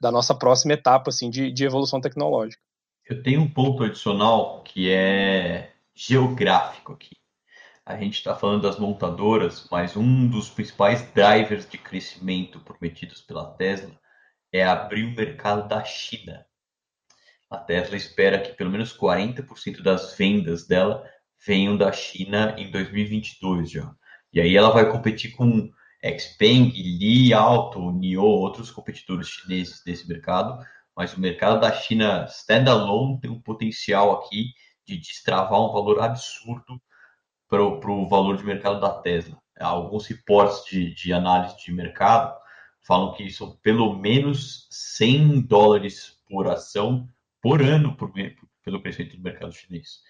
da 0.00 0.10
nossa 0.10 0.34
próxima 0.34 0.74
etapa, 0.74 1.10
assim, 1.10 1.30
de, 1.30 1.50
de 1.50 1.64
evolução 1.64 2.00
tecnológica. 2.00 2.62
Eu 3.08 3.22
tenho 3.22 3.40
um 3.40 3.50
ponto 3.50 3.82
adicional 3.82 4.62
que 4.62 4.90
é 4.90 5.72
geográfico 5.94 6.92
aqui. 6.92 7.16
A 7.84 7.96
gente 7.96 8.14
está 8.14 8.36
falando 8.36 8.62
das 8.62 8.78
montadoras, 8.78 9.66
mas 9.70 9.96
um 9.96 10.28
dos 10.28 10.48
principais 10.48 11.02
drivers 11.12 11.68
de 11.68 11.76
crescimento 11.76 12.60
prometidos 12.60 13.20
pela 13.20 13.52
Tesla 13.54 13.98
é 14.52 14.64
abrir 14.64 15.04
o 15.04 15.14
mercado 15.14 15.66
da 15.68 15.82
China. 15.82 16.46
A 17.50 17.58
Tesla 17.58 17.96
espera 17.96 18.38
que 18.38 18.52
pelo 18.52 18.70
menos 18.70 18.96
40% 18.96 19.82
das 19.82 20.14
vendas 20.16 20.68
dela 20.68 21.04
venham 21.44 21.76
da 21.76 21.90
China 21.90 22.54
em 22.56 22.70
2022 22.70 23.70
já. 23.70 23.92
E 24.32 24.40
aí 24.40 24.56
ela 24.56 24.70
vai 24.70 24.90
competir 24.90 25.32
com 25.32 25.70
Xpeng, 26.02 26.70
Li 26.70 27.32
Auto, 27.34 27.90
NIO, 27.90 28.22
outros 28.22 28.70
competidores 28.70 29.28
chineses 29.28 29.82
desse 29.84 30.08
mercado, 30.08 30.64
mas 30.96 31.14
o 31.14 31.20
mercado 31.20 31.60
da 31.60 31.72
China 31.72 32.26
standalone 32.28 33.20
tem 33.20 33.30
um 33.30 33.40
potencial 33.40 34.12
aqui 34.12 34.52
de 34.86 34.96
destravar 34.96 35.60
um 35.60 35.72
valor 35.72 36.00
absurdo 36.00 36.80
para 37.48 37.62
o 37.62 38.08
valor 38.08 38.36
de 38.36 38.44
mercado 38.44 38.80
da 38.80 38.90
Tesla. 38.90 39.36
Alguns 39.58 40.06
reportes 40.06 40.64
de, 40.64 40.94
de 40.94 41.12
análise 41.12 41.56
de 41.58 41.72
mercado 41.72 42.34
falam 42.86 43.12
que 43.12 43.24
isso 43.24 43.58
pelo 43.62 43.94
menos 43.94 44.66
100 44.70 45.42
dólares 45.42 46.18
por 46.28 46.48
ação 46.48 47.08
por 47.42 47.62
ano 47.62 47.96
por, 47.96 48.12
pelo 48.64 48.80
crescimento 48.80 49.16
do 49.16 49.22
mercado 49.22 49.52
chinês. 49.52 50.00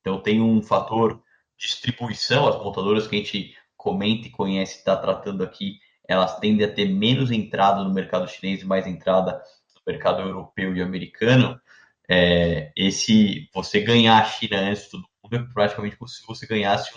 Então 0.00 0.20
tem 0.20 0.40
um 0.40 0.62
fator 0.62 1.22
distribuição, 1.58 2.48
as 2.48 2.56
montadoras 2.56 3.06
que 3.06 3.16
a 3.16 3.18
gente 3.18 3.54
comenta 3.80 4.28
e 4.28 4.30
conhece 4.30 4.76
está 4.76 4.94
tratando 4.94 5.42
aqui, 5.42 5.78
elas 6.06 6.38
tendem 6.38 6.66
a 6.66 6.72
ter 6.72 6.86
menos 6.86 7.30
entrada 7.30 7.82
no 7.82 7.94
mercado 7.94 8.28
chinês 8.28 8.60
e 8.60 8.66
mais 8.66 8.86
entrada 8.86 9.40
no 9.74 9.92
mercado 9.92 10.20
europeu 10.20 10.76
e 10.76 10.82
americano. 10.82 11.58
É, 12.06 12.72
esse 12.76 13.48
você 13.54 13.80
ganhar 13.80 14.18
a 14.18 14.24
China 14.24 14.58
antes 14.58 14.84
de 14.84 14.90
todo 14.90 15.08
mundo 15.24 15.36
é 15.36 15.54
praticamente 15.54 15.96
como 15.96 16.08
se 16.08 16.26
você 16.26 16.46
ganhasse 16.46 16.90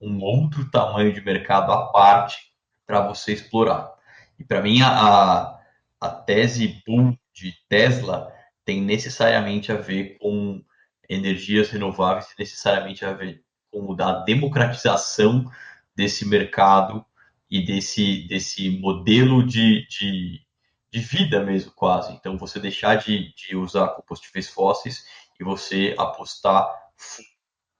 um, 0.00 0.08
um 0.08 0.22
outro 0.22 0.70
tamanho 0.70 1.14
de 1.14 1.24
mercado 1.24 1.72
à 1.72 1.90
parte 1.90 2.52
para 2.86 3.00
você 3.06 3.32
explorar. 3.32 3.90
E 4.38 4.44
para 4.44 4.60
mim, 4.60 4.82
a, 4.82 5.58
a 5.98 6.08
tese 6.10 6.82
boom 6.86 7.16
de 7.32 7.54
Tesla 7.70 8.30
tem 8.66 8.82
necessariamente 8.82 9.72
a 9.72 9.76
ver 9.76 10.18
com 10.18 10.62
energias 11.08 11.70
renováveis, 11.70 12.26
necessariamente 12.38 13.02
a 13.02 13.14
ver 13.14 13.42
com 13.70 13.96
a 13.98 14.24
democratização 14.24 15.50
desse 15.94 16.26
mercado 16.26 17.04
e 17.50 17.64
desse, 17.64 18.26
desse 18.28 18.70
modelo 18.70 19.46
de, 19.46 19.86
de, 19.86 20.40
de 20.90 21.00
vida 21.00 21.44
mesmo, 21.44 21.70
quase. 21.72 22.12
Então, 22.14 22.38
você 22.38 22.58
deixar 22.58 22.96
de, 22.96 23.34
de 23.34 23.56
usar 23.56 23.88
combustíveis 23.88 24.48
fósseis 24.48 25.04
e 25.38 25.44
você 25.44 25.94
apostar 25.98 26.68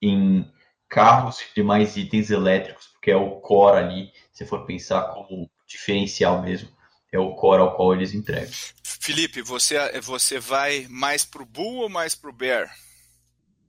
em 0.00 0.50
carros 0.88 1.40
e 1.40 1.54
demais 1.54 1.96
itens 1.96 2.30
elétricos, 2.30 2.88
porque 2.88 3.10
é 3.10 3.16
o 3.16 3.40
core 3.40 3.78
ali, 3.78 4.12
se 4.30 4.44
for 4.44 4.66
pensar 4.66 5.04
como 5.14 5.50
diferencial 5.66 6.42
mesmo, 6.42 6.68
é 7.10 7.18
o 7.18 7.34
core 7.34 7.62
ao 7.62 7.74
qual 7.76 7.94
eles 7.94 8.12
entregam. 8.12 8.52
Felipe, 8.82 9.42
você, 9.42 10.00
você 10.00 10.38
vai 10.38 10.86
mais 10.88 11.24
para 11.24 11.42
o 11.42 11.46
Bull 11.46 11.78
ou 11.78 11.88
mais 11.88 12.14
para 12.14 12.30
o 12.30 12.32
Bear? 12.32 12.70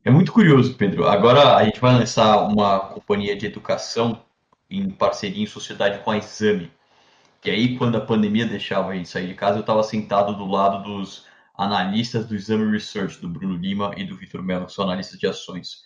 É 0.04 0.12
muito 0.12 0.32
curioso, 0.32 0.76
Pedro. 0.76 1.08
Agora 1.08 1.56
a 1.56 1.64
gente 1.64 1.80
vai 1.80 1.94
lançar 1.94 2.40
uma 2.40 2.80
companhia 2.80 3.36
de 3.36 3.46
educação 3.46 4.23
em 4.74 4.90
parceria 4.90 5.44
em 5.44 5.48
sociedade 5.48 6.04
com 6.04 6.12
a 6.12 6.18
Exame. 6.18 6.72
que 7.42 7.50
aí 7.52 7.78
quando 7.78 7.98
a 7.98 8.02
pandemia 8.02 8.46
deixava 8.46 8.92
a 8.92 8.96
gente 8.96 9.10
sair 9.10 9.28
de 9.28 9.36
casa, 9.36 9.58
eu 9.58 9.62
estava 9.62 9.84
sentado 9.84 10.36
do 10.36 10.46
lado 10.46 10.84
dos 10.84 11.26
analistas 11.56 12.26
do 12.26 12.36
Exame 12.36 12.72
Research, 12.72 13.20
do 13.20 13.30
Bruno 13.30 13.56
Lima 13.56 13.94
e 13.98 14.04
do 14.04 14.16
Vitor 14.16 14.42
Mello, 14.42 14.66
que 14.66 14.74
são 14.74 14.86
analistas 14.86 15.20
de 15.20 15.28
ações. 15.28 15.84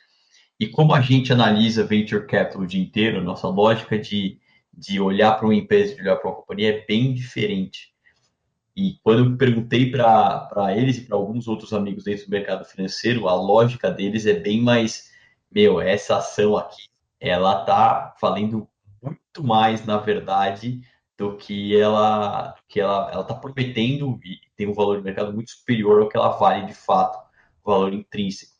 E 0.60 0.68
como 0.68 0.94
a 0.94 1.02
gente 1.02 1.34
analisa 1.34 1.84
venture 1.84 2.26
capital 2.26 2.62
o 2.62 2.68
dia 2.68 2.82
inteiro, 2.82 3.24
nossa 3.24 3.48
lógica 3.48 3.98
de, 3.98 4.40
de 4.74 5.00
olhar 5.00 5.34
para 5.34 5.46
uma 5.46 5.56
empresa, 5.56 5.96
de 5.96 6.02
olhar 6.02 6.16
para 6.16 6.30
uma 6.30 6.38
companhia 6.38 6.78
é 6.78 6.86
bem 6.86 7.14
diferente. 7.14 7.94
E 8.76 8.98
quando 9.04 9.32
eu 9.32 9.38
perguntei 9.38 9.90
para 9.90 10.76
eles 10.78 10.98
e 10.98 11.02
para 11.02 11.18
alguns 11.18 11.48
outros 11.48 11.74
amigos 11.74 12.04
dentro 12.04 12.26
do 12.26 12.32
mercado 12.32 12.64
financeiro, 12.64 13.28
a 13.28 13.34
lógica 13.34 13.90
deles 13.90 14.26
é 14.26 14.34
bem 14.34 14.62
mais, 14.62 15.12
meu, 15.52 15.82
essa 15.82 16.18
ação 16.18 16.56
aqui, 16.56 16.84
ela 17.20 17.66
tá 17.66 18.16
valendo 18.22 18.68
mais, 19.44 19.86
na 19.86 19.98
verdade, 19.98 20.82
do 21.18 21.36
que 21.36 21.76
ela 21.80 22.56
que 22.68 22.80
ela 22.80 23.10
ela 23.12 23.22
está 23.22 23.34
prometendo 23.34 24.20
e 24.24 24.40
tem 24.56 24.68
um 24.68 24.74
valor 24.74 24.98
de 24.98 25.04
mercado 25.04 25.34
muito 25.34 25.52
superior 25.52 26.02
ao 26.02 26.10
que 26.10 26.18
ela 26.18 26.30
vale 26.30 26.66
de 26.68 26.74
fato, 26.74 27.20
valor 27.66 27.94
intrínseco. 27.94 28.54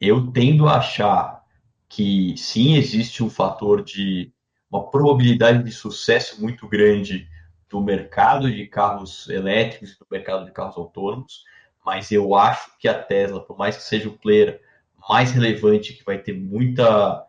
Eu 0.00 0.32
tendo 0.32 0.68
a 0.68 0.78
achar 0.78 1.42
que 1.88 2.34
sim 2.36 2.76
existe 2.76 3.22
um 3.22 3.30
fator 3.30 3.82
de 3.84 4.32
uma 4.70 4.90
probabilidade 4.90 5.62
de 5.62 5.70
sucesso 5.70 6.40
muito 6.40 6.66
grande 6.66 7.28
do 7.68 7.80
mercado 7.80 8.50
de 8.50 8.66
carros 8.66 9.28
elétricos 9.28 9.92
e 9.92 9.98
do 9.98 10.06
mercado 10.10 10.46
de 10.46 10.52
carros 10.52 10.76
autônomos, 10.76 11.44
mas 11.84 12.10
eu 12.10 12.34
acho 12.34 12.70
que 12.78 12.88
a 12.88 13.02
Tesla, 13.02 13.44
por 13.44 13.58
mais 13.58 13.76
que 13.76 13.82
seja 13.82 14.08
o 14.08 14.18
player 14.18 14.60
mais 15.08 15.32
relevante, 15.32 15.92
que 15.92 16.04
vai 16.04 16.18
ter 16.18 16.32
muita 16.32 17.26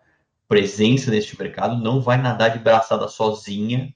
presença 0.47 1.09
neste 1.11 1.37
mercado, 1.39 1.81
não 1.81 2.01
vai 2.01 2.21
nadar 2.21 2.51
de 2.51 2.59
braçada 2.59 3.07
sozinha 3.07 3.93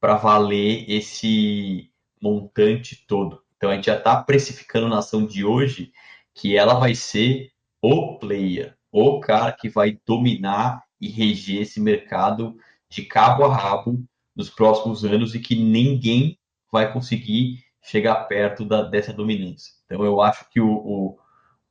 para 0.00 0.16
valer 0.16 0.84
esse 0.88 1.90
montante 2.20 3.04
todo. 3.06 3.42
Então 3.56 3.70
a 3.70 3.74
gente 3.74 3.86
já 3.86 3.96
está 3.96 4.22
precificando 4.22 4.88
na 4.88 4.98
ação 4.98 5.26
de 5.26 5.44
hoje 5.44 5.92
que 6.34 6.56
ela 6.56 6.74
vai 6.74 6.94
ser 6.94 7.50
o 7.82 8.18
player, 8.18 8.76
o 8.90 9.20
cara 9.20 9.52
que 9.52 9.68
vai 9.68 9.98
dominar 10.06 10.82
e 11.00 11.08
reger 11.08 11.62
esse 11.62 11.80
mercado 11.80 12.56
de 12.88 13.02
cabo 13.02 13.44
a 13.44 13.54
rabo 13.54 14.02
nos 14.34 14.50
próximos 14.50 15.04
anos 15.04 15.34
e 15.34 15.40
que 15.40 15.54
ninguém 15.56 16.38
vai 16.70 16.92
conseguir 16.92 17.64
chegar 17.82 18.24
perto 18.24 18.64
da, 18.64 18.82
dessa 18.82 19.12
dominância. 19.12 19.72
Então 19.84 20.04
eu 20.04 20.20
acho 20.20 20.48
que 20.50 20.60
o, 20.60 20.70
o, 20.70 21.18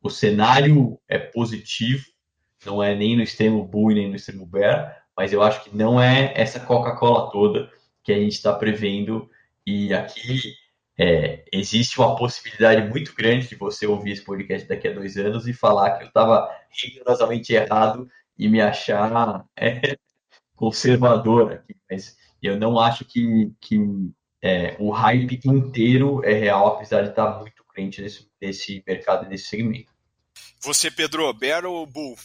o 0.01 0.09
cenário 0.09 0.99
é 1.07 1.17
positivo, 1.17 2.05
não 2.65 2.83
é 2.83 2.95
nem 2.95 3.15
no 3.15 3.23
extremo 3.23 3.63
bull 3.63 3.91
nem 3.91 4.09
no 4.09 4.15
extremo 4.15 4.45
bear, 4.45 5.03
mas 5.15 5.33
eu 5.33 5.41
acho 5.41 5.63
que 5.63 5.75
não 5.75 6.01
é 6.01 6.33
essa 6.35 6.59
Coca-Cola 6.59 7.31
toda 7.31 7.71
que 8.03 8.11
a 8.11 8.19
gente 8.19 8.33
está 8.33 8.53
prevendo. 8.53 9.29
E 9.65 9.93
aqui 9.93 10.55
é, 10.97 11.43
existe 11.51 11.99
uma 11.99 12.15
possibilidade 12.15 12.89
muito 12.89 13.13
grande 13.13 13.47
de 13.47 13.55
você 13.55 13.85
ouvir 13.85 14.11
esse 14.11 14.23
podcast 14.23 14.67
daqui 14.67 14.87
a 14.87 14.93
dois 14.93 15.17
anos 15.17 15.47
e 15.47 15.53
falar 15.53 15.97
que 15.97 16.03
eu 16.03 16.07
estava 16.07 16.49
rigorosamente 16.69 17.53
errado 17.53 18.09
e 18.37 18.47
me 18.47 18.61
achar 18.61 19.45
é, 19.55 19.97
conservador 20.55 21.53
aqui. 21.53 21.75
Mas 21.89 22.17
eu 22.41 22.57
não 22.57 22.79
acho 22.79 23.05
que, 23.05 23.51
que 23.59 23.77
é, 24.41 24.75
o 24.79 24.89
hype 24.89 25.39
inteiro 25.45 26.23
é 26.23 26.33
real, 26.33 26.67
apesar 26.67 27.03
de 27.03 27.09
estar 27.09 27.39
muito 27.39 27.63
crente 27.65 28.01
nesse, 28.01 28.27
nesse 28.41 28.83
mercado 28.87 29.25
e 29.25 29.29
nesse 29.29 29.45
segmento. 29.45 29.91
Você, 30.61 30.89
Pedro, 30.89 31.31
Bear 31.33 31.65
ou 31.65 31.85
Bull? 31.85 32.17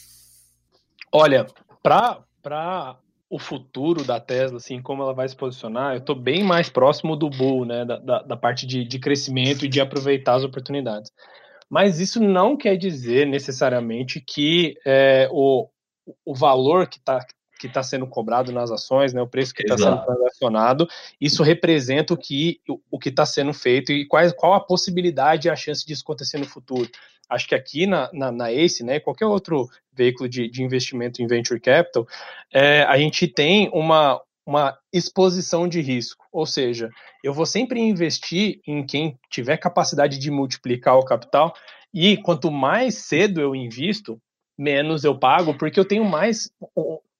Olha, 1.16 1.46
para 1.80 2.98
o 3.30 3.38
futuro 3.38 4.02
da 4.02 4.18
Tesla, 4.18 4.56
assim, 4.56 4.82
como 4.82 5.00
ela 5.00 5.14
vai 5.14 5.28
se 5.28 5.36
posicionar, 5.36 5.92
eu 5.92 5.98
estou 5.98 6.16
bem 6.16 6.42
mais 6.42 6.68
próximo 6.68 7.14
do 7.14 7.30
bull, 7.30 7.64
né, 7.64 7.84
da, 7.84 7.98
da, 7.98 8.22
da 8.22 8.36
parte 8.36 8.66
de, 8.66 8.84
de 8.84 8.98
crescimento 8.98 9.64
e 9.64 9.68
de 9.68 9.80
aproveitar 9.80 10.34
as 10.34 10.42
oportunidades. 10.42 11.12
Mas 11.70 12.00
isso 12.00 12.20
não 12.20 12.56
quer 12.56 12.76
dizer 12.76 13.28
necessariamente 13.28 14.20
que 14.20 14.74
é, 14.84 15.28
o, 15.30 15.68
o 16.24 16.34
valor 16.34 16.88
que 16.88 16.98
está 16.98 17.24
que 17.64 17.68
está 17.68 17.82
sendo 17.82 18.06
cobrado 18.06 18.52
nas 18.52 18.70
ações, 18.70 19.14
né, 19.14 19.22
o 19.22 19.26
preço 19.26 19.54
que 19.54 19.62
está 19.62 19.78
sendo 19.78 20.04
transacionado, 20.04 20.86
isso 21.18 21.42
representa 21.42 22.12
o 22.12 22.16
que 22.16 22.60
o, 22.90 22.98
que 22.98 23.08
está 23.08 23.24
sendo 23.24 23.54
feito 23.54 23.90
e 23.90 24.06
qual, 24.06 24.30
qual 24.34 24.52
a 24.52 24.60
possibilidade 24.60 25.48
e 25.48 25.50
a 25.50 25.56
chance 25.56 25.84
disso 25.86 26.02
acontecer 26.04 26.36
no 26.38 26.44
futuro. 26.44 26.90
Acho 27.28 27.48
que 27.48 27.54
aqui 27.54 27.86
na, 27.86 28.10
na, 28.12 28.30
na 28.30 28.52
ACE, 28.52 28.84
né, 28.84 29.00
qualquer 29.00 29.24
outro 29.24 29.66
veículo 29.92 30.28
de, 30.28 30.46
de 30.46 30.62
investimento 30.62 31.22
em 31.22 31.26
venture 31.26 31.58
capital, 31.58 32.06
é, 32.52 32.82
a 32.82 32.98
gente 32.98 33.26
tem 33.26 33.70
uma, 33.72 34.20
uma 34.46 34.76
exposição 34.92 35.66
de 35.66 35.80
risco. 35.80 36.26
Ou 36.30 36.44
seja, 36.44 36.90
eu 37.22 37.32
vou 37.32 37.46
sempre 37.46 37.80
investir 37.80 38.60
em 38.66 38.84
quem 38.84 39.18
tiver 39.30 39.56
capacidade 39.56 40.18
de 40.18 40.30
multiplicar 40.30 40.98
o 40.98 41.04
capital, 41.04 41.54
e 41.94 42.18
quanto 42.18 42.50
mais 42.50 42.96
cedo 42.96 43.40
eu 43.40 43.56
invisto, 43.56 44.20
menos 44.58 45.02
eu 45.02 45.18
pago, 45.18 45.56
porque 45.56 45.80
eu 45.80 45.84
tenho 45.84 46.04
mais 46.04 46.50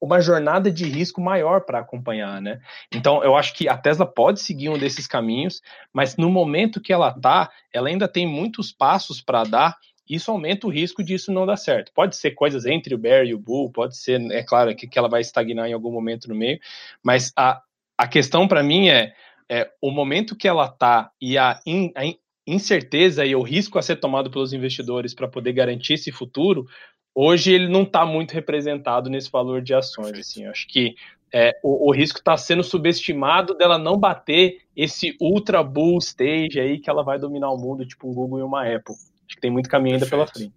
uma 0.04 0.20
jornada 0.20 0.70
de 0.70 0.84
risco 0.84 1.20
maior 1.20 1.62
para 1.62 1.78
acompanhar, 1.78 2.40
né? 2.40 2.60
Então, 2.92 3.24
eu 3.24 3.34
acho 3.34 3.54
que 3.54 3.68
a 3.68 3.76
Tesla 3.76 4.04
pode 4.04 4.40
seguir 4.40 4.68
um 4.68 4.78
desses 4.78 5.06
caminhos, 5.06 5.62
mas 5.92 6.16
no 6.16 6.30
momento 6.30 6.80
que 6.80 6.92
ela 6.92 7.08
está, 7.08 7.50
ela 7.72 7.88
ainda 7.88 8.06
tem 8.06 8.26
muitos 8.26 8.70
passos 8.70 9.22
para 9.22 9.44
dar 9.44 9.76
isso 10.06 10.30
aumenta 10.30 10.66
o 10.66 10.70
risco 10.70 11.02
disso 11.02 11.32
não 11.32 11.46
dar 11.46 11.56
certo. 11.56 11.90
Pode 11.94 12.14
ser 12.16 12.32
coisas 12.32 12.66
entre 12.66 12.94
o 12.94 12.98
Bear 12.98 13.24
e 13.24 13.32
o 13.32 13.38
Bull, 13.38 13.72
pode 13.72 13.96
ser, 13.96 14.20
é 14.32 14.42
claro, 14.42 14.76
que, 14.76 14.86
que 14.86 14.98
ela 14.98 15.08
vai 15.08 15.22
estagnar 15.22 15.66
em 15.66 15.72
algum 15.72 15.90
momento 15.90 16.28
no 16.28 16.34
meio, 16.34 16.60
mas 17.02 17.32
a, 17.34 17.62
a 17.96 18.06
questão 18.06 18.46
para 18.46 18.62
mim 18.62 18.90
é, 18.90 19.14
é, 19.48 19.70
o 19.80 19.90
momento 19.90 20.36
que 20.36 20.46
ela 20.46 20.66
está 20.66 21.10
e 21.18 21.38
a, 21.38 21.58
in, 21.64 21.90
a 21.96 22.02
incerteza 22.46 23.24
e 23.24 23.34
o 23.34 23.42
risco 23.42 23.78
a 23.78 23.82
ser 23.82 23.96
tomado 23.96 24.30
pelos 24.30 24.52
investidores 24.52 25.14
para 25.14 25.26
poder 25.26 25.54
garantir 25.54 25.94
esse 25.94 26.12
futuro, 26.12 26.66
hoje 27.14 27.52
ele 27.52 27.68
não 27.68 27.82
está 27.82 28.04
muito 28.04 28.32
representado 28.32 29.08
nesse 29.08 29.30
valor 29.30 29.62
de 29.62 29.74
ações. 29.74 30.18
Assim, 30.18 30.46
acho 30.46 30.66
que 30.66 30.94
é, 31.32 31.52
o, 31.62 31.88
o, 31.88 31.92
risco 31.92 32.18
está 32.18 32.36
sendo 32.36 32.62
subestimado 32.62 33.54
dela 33.54 33.78
não 33.78 33.98
bater 33.98 34.58
esse 34.76 35.16
ultra 35.20 35.62
bull 35.62 35.98
stage 35.98 36.60
aí 36.60 36.78
que 36.78 36.88
ela 36.88 37.02
vai 37.02 37.18
dominar 37.18 37.50
o 37.50 37.58
mundo, 37.58 37.86
tipo 37.86 38.08
um 38.08 38.14
Google 38.14 38.40
e 38.40 38.42
uma 38.42 38.62
Apple. 38.62 38.94
Acho 38.94 39.36
que 39.36 39.40
tem 39.40 39.50
muito 39.50 39.68
caminho 39.68 39.96
ainda 39.96 40.06
pela 40.06 40.26
frente. 40.26 40.52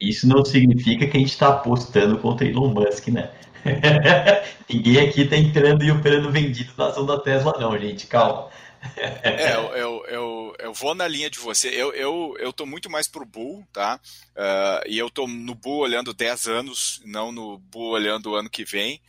Isso 0.00 0.28
não 0.28 0.44
significa 0.44 1.06
que 1.06 1.16
a 1.16 1.20
gente 1.20 1.30
está 1.30 1.48
apostando 1.48 2.18
contra 2.18 2.46
Elon 2.46 2.68
Musk, 2.68 3.08
né? 3.08 3.30
Ninguém 4.68 5.00
aqui 5.00 5.22
está 5.22 5.36
entrando 5.36 5.82
e 5.82 5.90
operando 5.90 6.30
vendido 6.30 6.72
na 6.76 6.86
ação 6.86 7.04
da 7.04 7.18
Tesla, 7.18 7.54
não, 7.58 7.76
gente. 7.78 8.06
Calma. 8.06 8.48
é, 8.96 9.54
eu, 9.54 9.76
eu, 9.76 10.06
eu, 10.08 10.47
eu, 10.58 10.72
vou 10.72 10.94
na 10.94 11.08
linha 11.08 11.30
de 11.30 11.38
você. 11.38 11.68
Eu, 11.68 11.92
eu, 11.92 12.34
eu 12.38 12.52
tô 12.52 12.66
muito 12.66 12.90
mais 12.90 13.08
pro 13.08 13.24
Bull, 13.24 13.66
tá? 13.72 14.00
Uh, 14.30 14.88
e 14.88 14.98
eu 14.98 15.10
tô 15.10 15.26
no 15.26 15.54
Bull 15.54 15.78
olhando 15.78 16.14
10 16.14 16.48
anos, 16.48 17.00
não 17.04 17.32
no 17.32 17.58
Bull 17.58 17.90
olhando 17.90 18.30
o 18.30 18.34
ano 18.34 18.50
que 18.50 18.64
vem. 18.64 19.00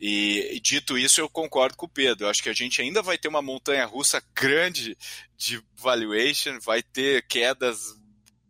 E, 0.00 0.56
e, 0.56 0.60
dito 0.60 0.98
isso, 0.98 1.20
eu 1.20 1.28
concordo 1.28 1.76
com 1.76 1.86
o 1.86 1.88
Pedro. 1.88 2.26
Eu 2.26 2.30
acho 2.30 2.42
que 2.42 2.48
a 2.48 2.54
gente 2.54 2.82
ainda 2.82 3.02
vai 3.02 3.16
ter 3.16 3.28
uma 3.28 3.40
montanha 3.40 3.86
russa 3.86 4.22
grande 4.34 4.96
de 5.36 5.62
valuation, 5.76 6.58
vai 6.60 6.82
ter 6.82 7.26
quedas 7.28 7.94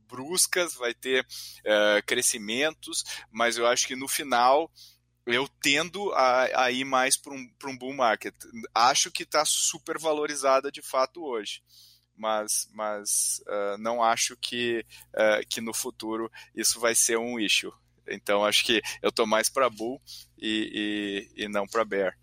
bruscas, 0.09 0.74
vai 0.74 0.94
ter 0.94 1.26
uh, 1.61 2.03
crescimentos, 2.07 3.05
mas 3.30 3.57
eu 3.57 3.66
acho 3.66 3.86
que 3.86 3.96
no 3.96 4.09
final 4.09 4.70
eu 5.26 5.48
tendo 5.61 6.12
a, 6.12 6.64
a 6.64 6.70
ir 6.70 6.84
mais 6.84 7.16
para 7.16 7.32
um, 7.32 7.48
um 7.66 7.76
bull 7.76 7.94
market. 7.94 8.34
Acho 8.74 9.11
que 9.11 9.22
está 9.22 9.44
super 9.44 9.98
valorizada 9.98 10.70
de 10.70 10.82
fato 10.82 11.24
hoje. 11.24 11.62
Mas, 12.16 12.68
mas 12.72 13.42
uh, 13.48 13.78
não 13.78 14.02
acho 14.02 14.36
que, 14.36 14.84
uh, 15.14 15.46
que 15.48 15.60
no 15.60 15.74
futuro 15.74 16.30
isso 16.54 16.78
vai 16.78 16.94
ser 16.94 17.18
um 17.18 17.38
issue. 17.38 17.72
Então 18.08 18.44
acho 18.44 18.64
que 18.64 18.82
eu 19.00 19.08
estou 19.08 19.26
mais 19.26 19.48
para 19.48 19.70
bull 19.70 20.00
e, 20.38 21.28
e, 21.36 21.44
e 21.44 21.48
não 21.48 21.66
para 21.66 21.84
bear. 21.84 22.16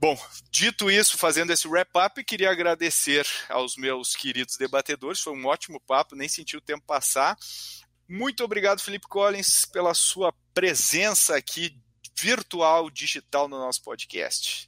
Bom, 0.00 0.16
dito 0.50 0.88
isso, 0.90 1.18
fazendo 1.18 1.52
esse 1.52 1.66
wrap-up, 1.66 2.22
queria 2.22 2.50
agradecer 2.50 3.26
aos 3.48 3.76
meus 3.76 4.14
queridos 4.14 4.56
debatedores. 4.56 5.20
Foi 5.20 5.32
um 5.32 5.46
ótimo 5.46 5.80
papo, 5.80 6.14
nem 6.14 6.28
senti 6.28 6.56
o 6.56 6.60
tempo 6.60 6.84
passar. 6.86 7.36
Muito 8.08 8.44
obrigado, 8.44 8.80
Felipe 8.80 9.08
Collins, 9.08 9.64
pela 9.64 9.94
sua 9.94 10.32
presença 10.54 11.36
aqui 11.36 11.76
virtual, 12.18 12.90
digital 12.90 13.48
no 13.48 13.58
nosso 13.58 13.82
podcast. 13.82 14.67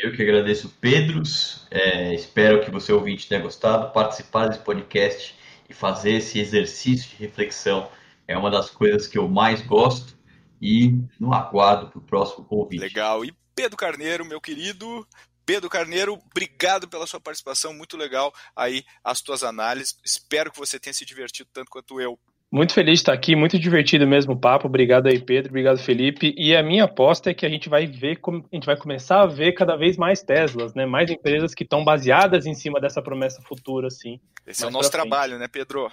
Eu 0.00 0.12
que 0.12 0.22
agradeço, 0.22 0.68
Pedros. 0.80 1.66
É, 1.72 2.14
espero 2.14 2.64
que 2.64 2.70
você 2.70 2.92
ouvinte 2.92 3.28
tenha 3.28 3.40
gostado. 3.40 3.92
Participar 3.92 4.46
desse 4.46 4.60
podcast 4.60 5.34
e 5.68 5.74
fazer 5.74 6.12
esse 6.12 6.38
exercício 6.38 7.10
de 7.10 7.16
reflexão 7.16 7.90
é 8.26 8.38
uma 8.38 8.48
das 8.48 8.70
coisas 8.70 9.08
que 9.08 9.18
eu 9.18 9.28
mais 9.28 9.60
gosto. 9.60 10.16
E 10.62 10.94
no 11.18 11.34
aguardo 11.34 11.88
para 11.88 11.98
o 11.98 12.02
próximo 12.02 12.44
convite. 12.44 12.80
Legal. 12.80 13.24
E 13.24 13.34
Pedro 13.56 13.76
Carneiro, 13.76 14.24
meu 14.24 14.40
querido. 14.40 15.04
Pedro 15.44 15.68
Carneiro, 15.68 16.14
obrigado 16.30 16.86
pela 16.88 17.06
sua 17.06 17.18
participação, 17.18 17.72
muito 17.72 17.96
legal 17.96 18.32
aí 18.54 18.84
as 19.02 19.20
tuas 19.20 19.42
análises. 19.42 19.98
Espero 20.04 20.52
que 20.52 20.58
você 20.58 20.78
tenha 20.78 20.92
se 20.92 21.06
divertido 21.06 21.48
tanto 21.52 21.70
quanto 21.70 22.00
eu 22.00 22.18
Muito 22.50 22.72
feliz 22.72 22.94
de 22.94 23.00
estar 23.00 23.12
aqui, 23.12 23.36
muito 23.36 23.58
divertido 23.58 24.06
mesmo 24.06 24.32
o 24.32 24.38
papo. 24.38 24.68
Obrigado 24.68 25.06
aí, 25.06 25.20
Pedro. 25.20 25.50
Obrigado, 25.50 25.78
Felipe. 25.78 26.34
E 26.36 26.56
a 26.56 26.62
minha 26.62 26.84
aposta 26.84 27.30
é 27.30 27.34
que 27.34 27.44
a 27.44 27.48
gente 27.48 27.68
vai 27.68 27.86
ver, 27.86 28.18
a 28.26 28.56
gente 28.56 28.64
vai 28.64 28.76
começar 28.76 29.20
a 29.20 29.26
ver 29.26 29.52
cada 29.52 29.76
vez 29.76 29.98
mais 29.98 30.22
Teslas, 30.22 30.74
né? 30.74 30.86
Mais 30.86 31.10
empresas 31.10 31.54
que 31.54 31.62
estão 31.62 31.84
baseadas 31.84 32.46
em 32.46 32.54
cima 32.54 32.80
dessa 32.80 33.02
promessa 33.02 33.42
futura, 33.42 33.88
assim. 33.88 34.18
Esse 34.46 34.64
é 34.64 34.66
o 34.66 34.70
nosso 34.70 34.90
trabalho, 34.90 35.38
né, 35.38 35.46
Pedro? 35.46 35.90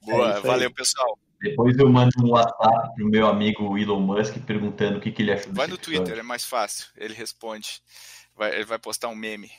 Boa, 0.00 0.38
é 0.38 0.40
valeu, 0.40 0.72
pessoal. 0.72 1.18
Depois 1.40 1.76
eu 1.76 1.88
mando 1.88 2.10
um 2.22 2.30
WhatsApp 2.30 2.94
pro 2.94 3.08
meu 3.08 3.26
amigo 3.26 3.76
Elon 3.76 4.00
Musk 4.00 4.36
perguntando 4.46 4.98
o 4.98 5.00
que, 5.00 5.10
que 5.10 5.22
ele 5.22 5.32
achou 5.32 5.52
Vai 5.52 5.66
no 5.66 5.78
Twitter, 5.78 6.16
é 6.18 6.22
mais 6.22 6.44
fácil. 6.44 6.86
Ele 6.96 7.14
responde. 7.14 7.80
Vai, 8.36 8.54
ele 8.54 8.64
vai 8.64 8.78
postar 8.78 9.08
um 9.08 9.16
meme. 9.16 9.50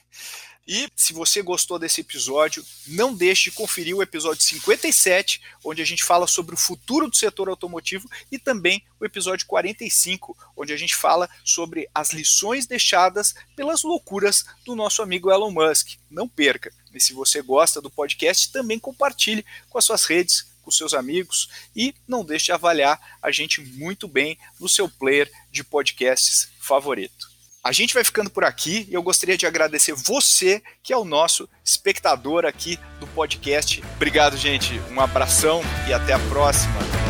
E 0.72 0.88
se 0.96 1.14
você 1.14 1.42
gostou 1.42 1.80
desse 1.80 2.02
episódio, 2.02 2.64
não 2.86 3.12
deixe 3.12 3.46
de 3.46 3.56
conferir 3.56 3.96
o 3.96 4.04
episódio 4.04 4.44
57, 4.44 5.42
onde 5.66 5.82
a 5.82 5.86
gente 5.86 6.04
fala 6.04 6.28
sobre 6.28 6.54
o 6.54 6.58
futuro 6.60 7.10
do 7.10 7.16
setor 7.16 7.50
automotivo, 7.50 8.08
e 8.32 8.38
também 8.38 8.86
o 9.00 9.06
episódio 9.06 9.48
45, 9.48 10.38
onde 10.56 10.72
a 10.72 10.78
gente 10.78 10.96
fala 10.96 11.28
sobre 11.44 11.90
as 11.92 12.14
lições 12.14 12.68
deixadas 12.68 13.34
pelas 13.56 13.82
loucuras 13.82 14.46
do 14.64 14.76
nosso 14.76 15.02
amigo 15.02 15.32
Elon 15.32 15.50
Musk. 15.50 15.98
Não 16.08 16.30
perca! 16.30 16.72
E 16.94 17.02
se 17.02 17.14
você 17.14 17.42
gosta 17.42 17.82
do 17.82 17.90
podcast, 17.90 18.52
também 18.52 18.78
compartilhe 18.78 19.44
com 19.72 19.80
as 19.80 19.86
suas 19.86 20.06
redes, 20.06 20.46
com 20.62 20.70
seus 20.70 20.94
amigos 20.94 21.50
e 21.76 21.96
não 22.08 22.24
deixe 22.24 22.46
de 22.46 22.52
avaliar 22.52 23.18
a 23.24 23.32
gente 23.32 23.60
muito 23.60 24.08
bem 24.08 24.38
no 24.60 24.70
seu 24.70 24.88
player 24.88 25.32
de 25.52 25.64
podcasts 25.64 26.48
favorito. 26.60 27.29
A 27.62 27.74
gente 27.74 27.94
vai 27.94 28.04
ficando 28.04 28.30
por 28.30 28.46
aqui 28.46 28.88
e 28.90 28.94
eu 28.94 29.04
gostaria 29.04 29.38
de 29.38 29.46
agradecer 29.46 29.94
você, 29.94 30.64
que 30.82 30.94
é 30.94 30.98
o 30.98 31.04
nosso 31.04 31.48
espectador 31.64 32.46
aqui 32.46 32.80
do 33.00 33.08
podcast. 33.08 33.84
Obrigado, 33.96 34.38
gente. 34.38 34.80
Um 34.90 35.02
abração 35.02 35.62
e 35.88 35.94
até 35.94 36.14
a 36.14 36.20
próxima. 36.20 37.09